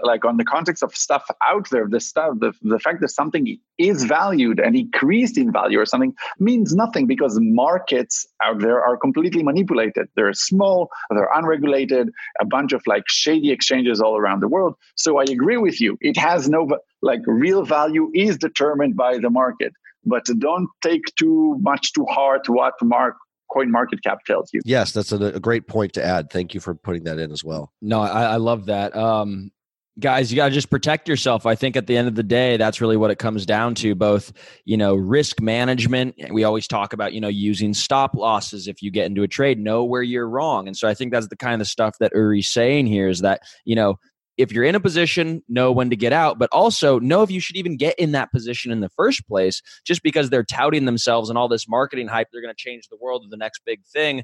like 0.04 0.26
on 0.26 0.38
the 0.38 0.46
context 0.46 0.84
of 0.84 0.96
stuff 0.96 1.26
out 1.48 1.70
there, 1.72 1.88
the 1.90 2.00
stuff, 2.00 2.36
the, 2.40 2.54
the 2.62 2.80
fact 2.80 3.02
that 3.02 3.10
something 3.10 3.58
is 3.80 4.04
valued 4.04 4.60
and 4.60 4.76
increased 4.76 5.38
in 5.38 5.52
value 5.52 5.80
or 5.80 5.86
something 5.86 6.14
means 6.40 6.76
nothing 6.76 7.08
because 7.08 7.40
markets 7.42 8.28
out 8.44 8.60
there 8.60 8.80
are 8.84 8.96
completely 8.98 9.42
manipulated. 9.42 10.08
They're 10.16 10.34
small, 10.34 10.90
they're 11.10 11.30
unregulated, 11.34 12.12
a 12.40 12.46
bunch 12.46 12.74
of 12.74 12.84
like 12.86 13.04
shady 13.08 13.52
exchanges 13.52 14.00
all 14.00 14.18
around 14.18 14.42
the 14.42 14.48
world. 14.48 14.76
So 14.96 15.18
I 15.18 15.24
agree 15.24 15.58
with 15.58 15.82
you. 15.82 15.98
It 16.02 16.18
has 16.18 16.48
no 16.48 16.68
like 17.02 17.22
real 17.26 17.64
value 17.64 18.12
is 18.14 18.38
determined 18.38 18.96
by 18.96 19.18
the 19.18 19.30
market 19.30 19.74
but 20.06 20.26
don't 20.40 20.70
take 20.82 21.04
too 21.20 21.58
much 21.60 21.92
to 21.94 22.06
heart 22.06 22.48
what 22.48 22.74
mark 22.82 23.16
coin 23.52 23.72
market 23.72 24.04
cap 24.04 24.20
tells 24.26 24.50
you. 24.54 24.62
Yes 24.66 24.92
that's 24.92 25.12
a, 25.12 25.18
a, 25.18 25.40
great 25.40 25.68
point 25.68 25.94
to 25.94 26.04
add. 26.04 26.30
Thank 26.30 26.54
you 26.54 26.60
for 26.60 26.76
putting 26.76 27.04
that 27.06 27.20
in 27.20 27.32
as 27.32 27.44
well. 27.44 27.72
No 27.82 28.02
i, 28.02 28.24
I 28.24 28.36
love 28.38 28.66
that. 28.68 28.96
Um, 28.96 29.52
guys 30.00 30.32
you 30.32 30.36
got 30.36 30.50
to 30.50 30.54
just 30.54 30.70
protect 30.70 31.08
yourself. 31.08 31.46
I 31.46 31.56
think 31.56 31.76
at 31.76 31.88
the 31.88 31.98
end 31.98 32.08
of 32.08 32.16
the 32.16 32.24
day 32.24 32.58
that's 32.58 32.82
really 32.82 32.98
what 32.98 33.12
it 33.12 33.18
comes 33.18 33.46
down 33.46 33.76
to 33.76 33.96
both 33.96 34.32
you 34.66 34.78
know 34.78 34.96
risk 34.96 35.42
management. 35.42 36.16
We 36.32 36.44
always 36.44 36.68
talk 36.68 36.94
about 36.94 37.14
you 37.14 37.22
know 37.22 37.28
using 37.28 37.74
stop 37.74 38.16
losses 38.16 38.68
if 38.68 38.82
you 38.82 38.92
get 38.92 39.06
into 39.06 39.24
a 39.24 39.28
trade. 39.28 39.60
Know 39.60 39.84
where 39.84 40.04
you're 40.04 40.30
wrong. 40.30 40.68
And 40.68 40.78
so 40.78 40.88
i 40.88 40.94
think 40.94 41.12
that's 41.12 41.28
the 41.28 41.38
kind 41.38 41.62
of 41.62 41.68
stuff 41.68 41.98
that 42.00 42.12
uri's 42.14 42.50
saying 42.50 42.88
here 42.88 43.08
is 43.08 43.22
that 43.22 43.42
you 43.66 43.76
know 43.76 44.00
if 44.38 44.52
you're 44.52 44.64
in 44.64 44.76
a 44.76 44.80
position, 44.80 45.42
know 45.50 45.72
when 45.72 45.90
to 45.90 45.96
get 45.96 46.14
out, 46.14 46.38
but 46.38 46.50
also 46.52 47.00
know 47.00 47.24
if 47.24 47.32
you 47.32 47.40
should 47.40 47.56
even 47.56 47.76
get 47.76 47.98
in 47.98 48.12
that 48.12 48.32
position 48.32 48.72
in 48.72 48.80
the 48.82 48.90
first 48.90 49.28
place. 49.28 49.62
Just 49.86 50.04
because 50.04 50.30
they're 50.30 50.44
touting 50.44 50.86
themselves 50.86 51.30
and 51.30 51.38
all 51.38 51.48
this 51.48 51.68
marketing 51.68 52.08
hype, 52.08 52.28
they're 52.32 52.42
going 52.42 52.54
to 52.54 52.58
change 52.58 52.88
the 52.90 52.98
world 53.02 53.24
of 53.24 53.32
the 53.32 53.38
next 53.38 53.62
big 53.66 53.84
thing. 53.86 54.24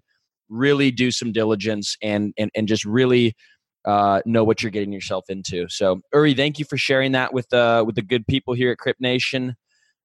Really 0.49 0.91
do 0.91 1.09
some 1.11 1.31
diligence 1.31 1.97
and 2.01 2.33
and 2.37 2.51
and 2.55 2.67
just 2.67 2.85
really 2.85 3.35
uh, 3.85 4.21
know 4.25 4.43
what 4.43 4.61
you're 4.61 4.71
getting 4.71 4.93
yourself 4.93 5.25
into. 5.29 5.67
So, 5.69 6.01
Uri, 6.13 6.33
thank 6.33 6.59
you 6.59 6.65
for 6.65 6.77
sharing 6.77 7.13
that 7.13 7.33
with 7.33 7.51
uh, 7.53 7.83
with 7.85 7.95
the 7.95 8.01
good 8.01 8.27
people 8.27 8.53
here 8.53 8.71
at 8.71 8.77
Crypt 8.77 9.01
Nation. 9.01 9.55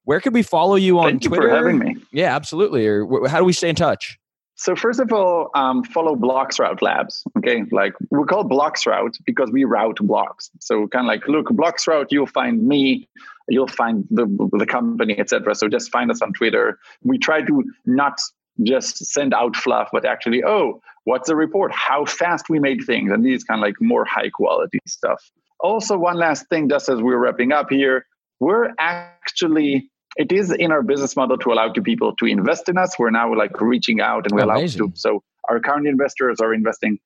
Where 0.04 0.20
could 0.20 0.32
we 0.32 0.42
follow 0.42 0.76
you 0.76 0.98
on 0.98 1.04
thank 1.04 1.22
Twitter? 1.24 1.42
You 1.44 1.48
for 1.50 1.56
having 1.56 1.78
me. 1.78 1.96
Yeah, 2.12 2.34
absolutely. 2.34 2.86
Or 2.86 3.28
how 3.28 3.38
do 3.38 3.44
we 3.44 3.52
stay 3.52 3.68
in 3.68 3.76
touch? 3.76 4.18
So 4.58 4.74
first 4.74 4.98
of 4.98 5.12
all, 5.12 5.50
um, 5.54 5.84
follow 5.84 6.16
Bloxroute 6.16 6.82
Labs. 6.82 7.22
Okay, 7.38 7.62
like 7.70 7.92
we 8.10 8.24
call 8.24 8.44
Bloxroute 8.44 9.16
because 9.24 9.50
we 9.52 9.62
route 9.62 9.98
blocks. 10.02 10.50
So 10.58 10.88
kind 10.88 11.06
of 11.06 11.08
like, 11.08 11.28
look, 11.28 11.46
Bloxroute, 11.46 12.08
you'll 12.10 12.26
find 12.26 12.66
me, 12.66 13.08
you'll 13.48 13.68
find 13.68 14.04
the 14.10 14.26
the 14.52 14.66
company, 14.66 15.16
etc. 15.16 15.54
So 15.54 15.68
just 15.68 15.92
find 15.92 16.10
us 16.10 16.20
on 16.20 16.32
Twitter. 16.32 16.76
We 17.04 17.18
try 17.18 17.42
to 17.42 17.64
not 17.86 18.20
just 18.64 19.06
send 19.06 19.32
out 19.32 19.54
fluff, 19.54 19.90
but 19.92 20.04
actually, 20.04 20.42
oh, 20.44 20.80
what's 21.04 21.28
the 21.28 21.36
report? 21.36 21.70
How 21.72 22.04
fast 22.04 22.50
we 22.50 22.58
made 22.58 22.82
things, 22.84 23.12
and 23.12 23.24
these 23.24 23.44
kind 23.44 23.60
of 23.60 23.62
like 23.62 23.76
more 23.80 24.04
high 24.04 24.30
quality 24.30 24.80
stuff. 24.88 25.30
Also, 25.60 25.96
one 25.96 26.16
last 26.16 26.48
thing, 26.48 26.68
just 26.68 26.88
as 26.88 27.00
we're 27.00 27.18
wrapping 27.18 27.52
up 27.52 27.70
here, 27.70 28.06
we're 28.40 28.72
actually 28.80 29.88
it 30.18 30.32
is 30.32 30.50
in 30.50 30.72
our 30.72 30.82
business 30.82 31.14
model 31.16 31.38
to 31.38 31.52
allow 31.52 31.68
to 31.72 31.80
people 31.80 32.14
to 32.16 32.26
invest 32.26 32.68
in 32.68 32.76
us. 32.76 32.98
We're 32.98 33.10
now 33.10 33.34
like 33.34 33.58
reaching 33.60 34.00
out 34.00 34.26
and 34.26 34.34
we 34.34 34.42
allow 34.42 34.56
to. 34.56 34.92
So 34.96 35.22
our 35.48 35.60
current 35.60 35.86
investors 35.86 36.40
are 36.40 36.52
investing. 36.52 36.98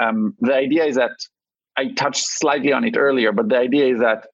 Um, 0.00 0.34
the 0.40 0.54
idea 0.54 0.84
is 0.84 0.96
that 0.96 1.12
I 1.76 1.92
touched 1.92 2.24
slightly 2.26 2.72
on 2.72 2.84
it 2.84 2.96
earlier, 2.96 3.32
but 3.32 3.48
the 3.48 3.56
idea 3.56 3.86
is 3.86 4.00
that 4.00 4.26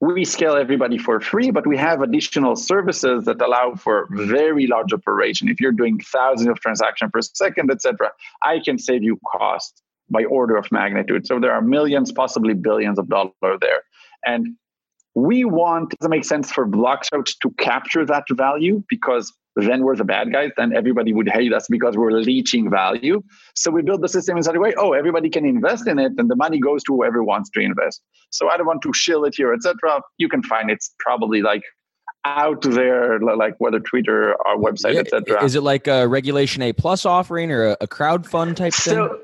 we 0.00 0.24
scale 0.24 0.54
everybody 0.54 0.98
for 0.98 1.20
free, 1.20 1.50
but 1.50 1.66
we 1.66 1.76
have 1.76 2.02
additional 2.02 2.56
services 2.56 3.24
that 3.24 3.40
allow 3.40 3.74
for 3.74 4.08
very 4.10 4.66
large 4.66 4.92
operation. 4.92 5.48
If 5.48 5.60
you're 5.60 5.72
doing 5.72 6.00
thousands 6.00 6.48
of 6.48 6.60
transactions 6.60 7.10
per 7.12 7.20
second, 7.20 7.70
etc., 7.70 8.10
I 8.42 8.60
can 8.64 8.78
save 8.78 9.02
you 9.02 9.18
cost 9.26 9.82
by 10.10 10.24
order 10.24 10.56
of 10.56 10.70
magnitude. 10.72 11.26
So 11.26 11.38
there 11.38 11.52
are 11.52 11.62
millions, 11.62 12.10
possibly 12.12 12.54
billions 12.54 12.98
of 12.98 13.08
dollars 13.08 13.34
there. 13.60 13.82
And 14.24 14.56
we 15.14 15.44
want 15.44 15.94
to 16.00 16.08
make 16.08 16.24
sense 16.24 16.50
for 16.52 16.66
Bloxroute 16.66 17.34
to 17.42 17.50
capture 17.58 18.04
that 18.06 18.24
value 18.30 18.82
because 18.88 19.32
then 19.56 19.82
we're 19.82 19.96
the 19.96 20.04
bad 20.04 20.32
guys. 20.32 20.50
Then 20.56 20.74
everybody 20.74 21.12
would 21.12 21.28
hate 21.28 21.52
us 21.52 21.66
because 21.68 21.96
we're 21.96 22.12
leeching 22.12 22.70
value. 22.70 23.22
So 23.54 23.70
we 23.70 23.82
build 23.82 24.02
the 24.02 24.08
system 24.08 24.36
in 24.36 24.42
such 24.42 24.54
a 24.54 24.60
way, 24.60 24.74
oh, 24.78 24.92
everybody 24.92 25.28
can 25.28 25.44
invest 25.44 25.88
in 25.88 25.98
it 25.98 26.12
and 26.18 26.30
the 26.30 26.36
money 26.36 26.60
goes 26.60 26.82
to 26.84 26.94
whoever 26.94 27.24
wants 27.24 27.50
to 27.50 27.60
invest. 27.60 28.00
So 28.30 28.48
I 28.48 28.56
don't 28.56 28.66
want 28.66 28.82
to 28.82 28.92
shill 28.92 29.24
it 29.24 29.34
here, 29.36 29.52
etc. 29.52 30.00
You 30.18 30.28
can 30.28 30.42
find 30.42 30.70
it's 30.70 30.94
probably 31.00 31.42
like 31.42 31.62
out 32.24 32.62
there, 32.62 33.18
like 33.20 33.54
whether 33.58 33.80
Twitter 33.80 34.34
or 34.34 34.56
website, 34.58 34.94
yeah. 34.94 35.00
etc. 35.00 35.44
Is 35.44 35.54
it 35.54 35.62
like 35.62 35.86
a 35.86 36.06
Regulation 36.06 36.62
A 36.62 36.72
plus 36.72 37.04
offering 37.04 37.50
or 37.50 37.76
a, 37.80 37.86
crowd 37.86 38.26
fund 38.26 38.56
type 38.56 38.74
so, 38.74 39.08
thing? 39.08 39.18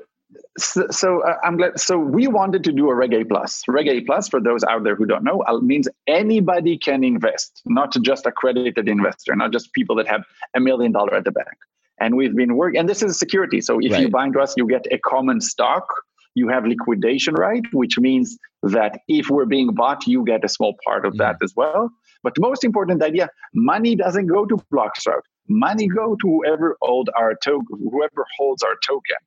So, 0.57 0.87
so 0.89 1.21
uh, 1.21 1.35
I'm 1.43 1.57
glad. 1.57 1.79
So 1.79 1.97
we 1.97 2.27
wanted 2.27 2.63
to 2.65 2.71
do 2.71 2.89
a 2.89 2.95
Reg 2.95 3.13
A 3.13 3.23
plus. 3.25 3.63
Reg 3.67 3.87
A 3.87 4.01
plus, 4.01 4.27
for 4.27 4.41
those 4.41 4.63
out 4.63 4.83
there 4.83 4.95
who 4.95 5.05
don't 5.05 5.23
know, 5.23 5.43
uh, 5.47 5.59
means 5.59 5.87
anybody 6.07 6.77
can 6.77 7.03
invest, 7.03 7.61
not 7.65 7.93
just 8.01 8.25
accredited 8.25 8.87
investor, 8.87 9.35
not 9.35 9.51
just 9.51 9.73
people 9.73 9.95
that 9.97 10.07
have 10.07 10.23
a 10.55 10.59
million 10.59 10.91
dollar 10.91 11.15
at 11.15 11.25
the 11.25 11.31
bank. 11.31 11.57
And 11.99 12.15
we've 12.15 12.35
been 12.35 12.55
working, 12.55 12.79
and 12.79 12.89
this 12.89 13.01
is 13.01 13.11
a 13.11 13.13
security. 13.13 13.61
So 13.61 13.79
if 13.79 13.91
right. 13.91 14.01
you 14.01 14.09
bind 14.09 14.33
to 14.33 14.39
us, 14.41 14.53
you 14.57 14.67
get 14.67 14.85
a 14.91 14.97
common 14.97 15.41
stock. 15.41 15.87
You 16.33 16.49
have 16.49 16.65
liquidation 16.65 17.35
right, 17.35 17.63
which 17.71 17.97
means 17.97 18.37
that 18.63 18.99
if 19.07 19.29
we're 19.29 19.45
being 19.45 19.73
bought, 19.73 20.05
you 20.05 20.25
get 20.25 20.43
a 20.43 20.49
small 20.49 20.75
part 20.85 21.05
of 21.05 21.17
that 21.17 21.37
as 21.41 21.53
well. 21.55 21.89
But 22.23 22.35
the 22.35 22.41
most 22.41 22.63
important 22.65 23.01
idea, 23.01 23.29
money 23.53 23.95
doesn't 23.95 24.27
go 24.27 24.45
to 24.45 24.57
Bloxroute. 24.73 25.21
Money 25.47 25.87
go 25.87 26.15
to 26.15 26.27
whoever 26.27 26.75
hold 26.81 27.09
our 27.15 27.35
token, 27.35 27.77
whoever 27.91 28.25
holds 28.37 28.63
our 28.63 28.75
token. 28.85 29.17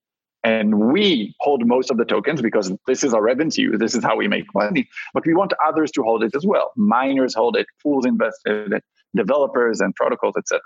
And 0.45 0.93
we 0.93 1.34
hold 1.41 1.66
most 1.66 1.91
of 1.91 1.97
the 1.97 2.05
tokens 2.05 2.41
because 2.41 2.72
this 2.86 3.03
is 3.03 3.12
our 3.12 3.22
revenue. 3.22 3.76
This 3.76 3.95
is 3.95 4.05
how 4.05 4.16
we 4.16 4.28
make 4.28 4.47
money. 4.55 4.89
But 5.12 5.26
we 5.26 5.34
want 5.34 5.53
others 5.66 5.91
to 5.93 6.03
hold 6.03 6.22
it 6.22 6.34
as 6.34 6.47
well. 6.47 6.72
Miners 6.76 7.34
hold 7.34 7.57
it, 7.57 7.66
pools 7.82 8.07
invest 8.07 8.39
in 8.47 8.72
it, 8.72 8.84
developers 9.16 9.80
and 9.80 9.95
protocols, 9.95 10.34
etc. 10.39 10.61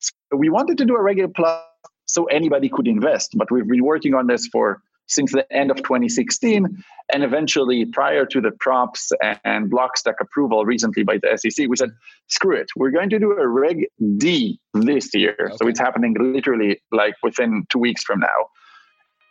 So 0.00 0.12
we 0.36 0.48
wanted 0.48 0.78
to 0.78 0.84
do 0.84 0.96
a 0.96 1.02
Reg 1.02 1.20
A 1.20 1.28
plus 1.28 1.62
so 2.06 2.24
anybody 2.24 2.68
could 2.68 2.88
invest. 2.88 3.34
But 3.36 3.50
we've 3.50 3.66
been 3.66 3.84
working 3.84 4.14
on 4.14 4.26
this 4.26 4.48
for 4.48 4.82
since 5.06 5.32
the 5.32 5.50
end 5.52 5.70
of 5.70 5.76
2016. 5.78 6.84
And 7.12 7.24
eventually, 7.24 7.84
prior 7.84 8.24
to 8.26 8.40
the 8.40 8.50
props 8.60 9.12
and 9.44 9.70
Blockstack 9.70 10.14
approval 10.20 10.64
recently 10.64 11.04
by 11.04 11.18
the 11.18 11.36
SEC, 11.36 11.68
we 11.68 11.76
said, 11.76 11.90
screw 12.28 12.56
it. 12.56 12.68
We're 12.76 12.90
going 12.90 13.10
to 13.10 13.18
do 13.18 13.32
a 13.32 13.46
Reg 13.46 13.86
D 14.16 14.58
this 14.74 15.14
year. 15.14 15.36
Okay. 15.40 15.56
So 15.56 15.68
it's 15.68 15.80
happening 15.80 16.16
literally 16.18 16.80
like 16.90 17.14
within 17.22 17.64
two 17.70 17.78
weeks 17.78 18.02
from 18.02 18.20
now. 18.20 18.48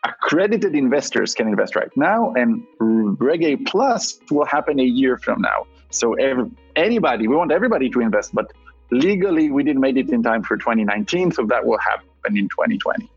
Accredited 0.04 0.76
investors 0.76 1.36
can 1.36 1.48
invest 1.48 1.76
right 1.76 1.96
now, 1.96 2.34
and 2.34 2.66
Reg 2.80 3.44
A 3.44 3.58
Plus 3.58 4.20
will 4.32 4.46
happen 4.46 4.80
a 4.80 4.84
year 4.84 5.18
from 5.18 5.42
now. 5.42 5.68
So 5.92 6.14
every, 6.14 6.50
anybody, 6.76 7.28
we 7.28 7.36
want 7.36 7.52
everybody 7.52 7.90
to 7.90 8.00
invest, 8.00 8.34
but 8.34 8.52
legally 8.90 9.52
we 9.52 9.64
didn't 9.64 9.82
make 9.82 9.98
it 9.98 10.10
in 10.10 10.24
time 10.24 10.42
for 10.42 10.58
2019, 10.58 11.32
so 11.32 11.46
that 11.46 11.66
will 11.66 11.78
happen 11.78 12.36
in 12.36 12.50
2020. 12.50 13.10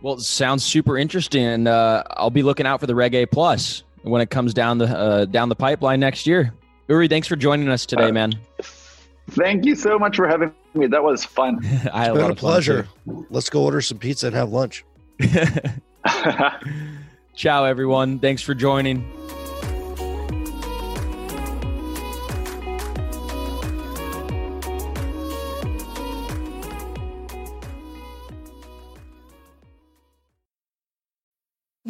Well, 0.00 0.18
sounds 0.18 0.64
super 0.64 0.98
interesting, 0.98 1.44
and 1.44 1.68
uh, 1.68 2.02
I'll 2.10 2.30
be 2.30 2.42
looking 2.42 2.66
out 2.66 2.80
for 2.80 2.86
the 2.86 2.94
Reg 2.94 3.14
A 3.14 3.24
Plus 3.24 3.84
when 4.02 4.20
it 4.20 4.30
comes 4.30 4.52
down 4.52 4.78
the 4.78 4.86
uh, 4.86 5.24
down 5.26 5.48
the 5.48 5.54
pipeline 5.54 6.00
next 6.00 6.26
year. 6.26 6.52
Uri, 6.88 7.06
thanks 7.06 7.28
for 7.28 7.36
joining 7.36 7.68
us 7.68 7.86
today, 7.86 8.08
uh, 8.08 8.12
man. 8.12 8.32
Thank 9.30 9.64
you 9.64 9.76
so 9.76 9.96
much 9.96 10.16
for 10.16 10.26
having 10.26 10.52
me. 10.74 10.88
That 10.88 11.04
was 11.04 11.24
fun. 11.24 11.60
I 11.92 12.04
had 12.04 12.16
a, 12.16 12.26
a 12.30 12.34
pleasure. 12.34 12.88
Let's 13.30 13.48
go 13.48 13.62
order 13.62 13.80
some 13.80 13.98
pizza 13.98 14.26
and 14.26 14.34
have 14.34 14.50
lunch. 14.50 14.84
Ciao, 17.34 17.64
everyone. 17.64 18.18
Thanks 18.18 18.42
for 18.42 18.54
joining. 18.54 19.04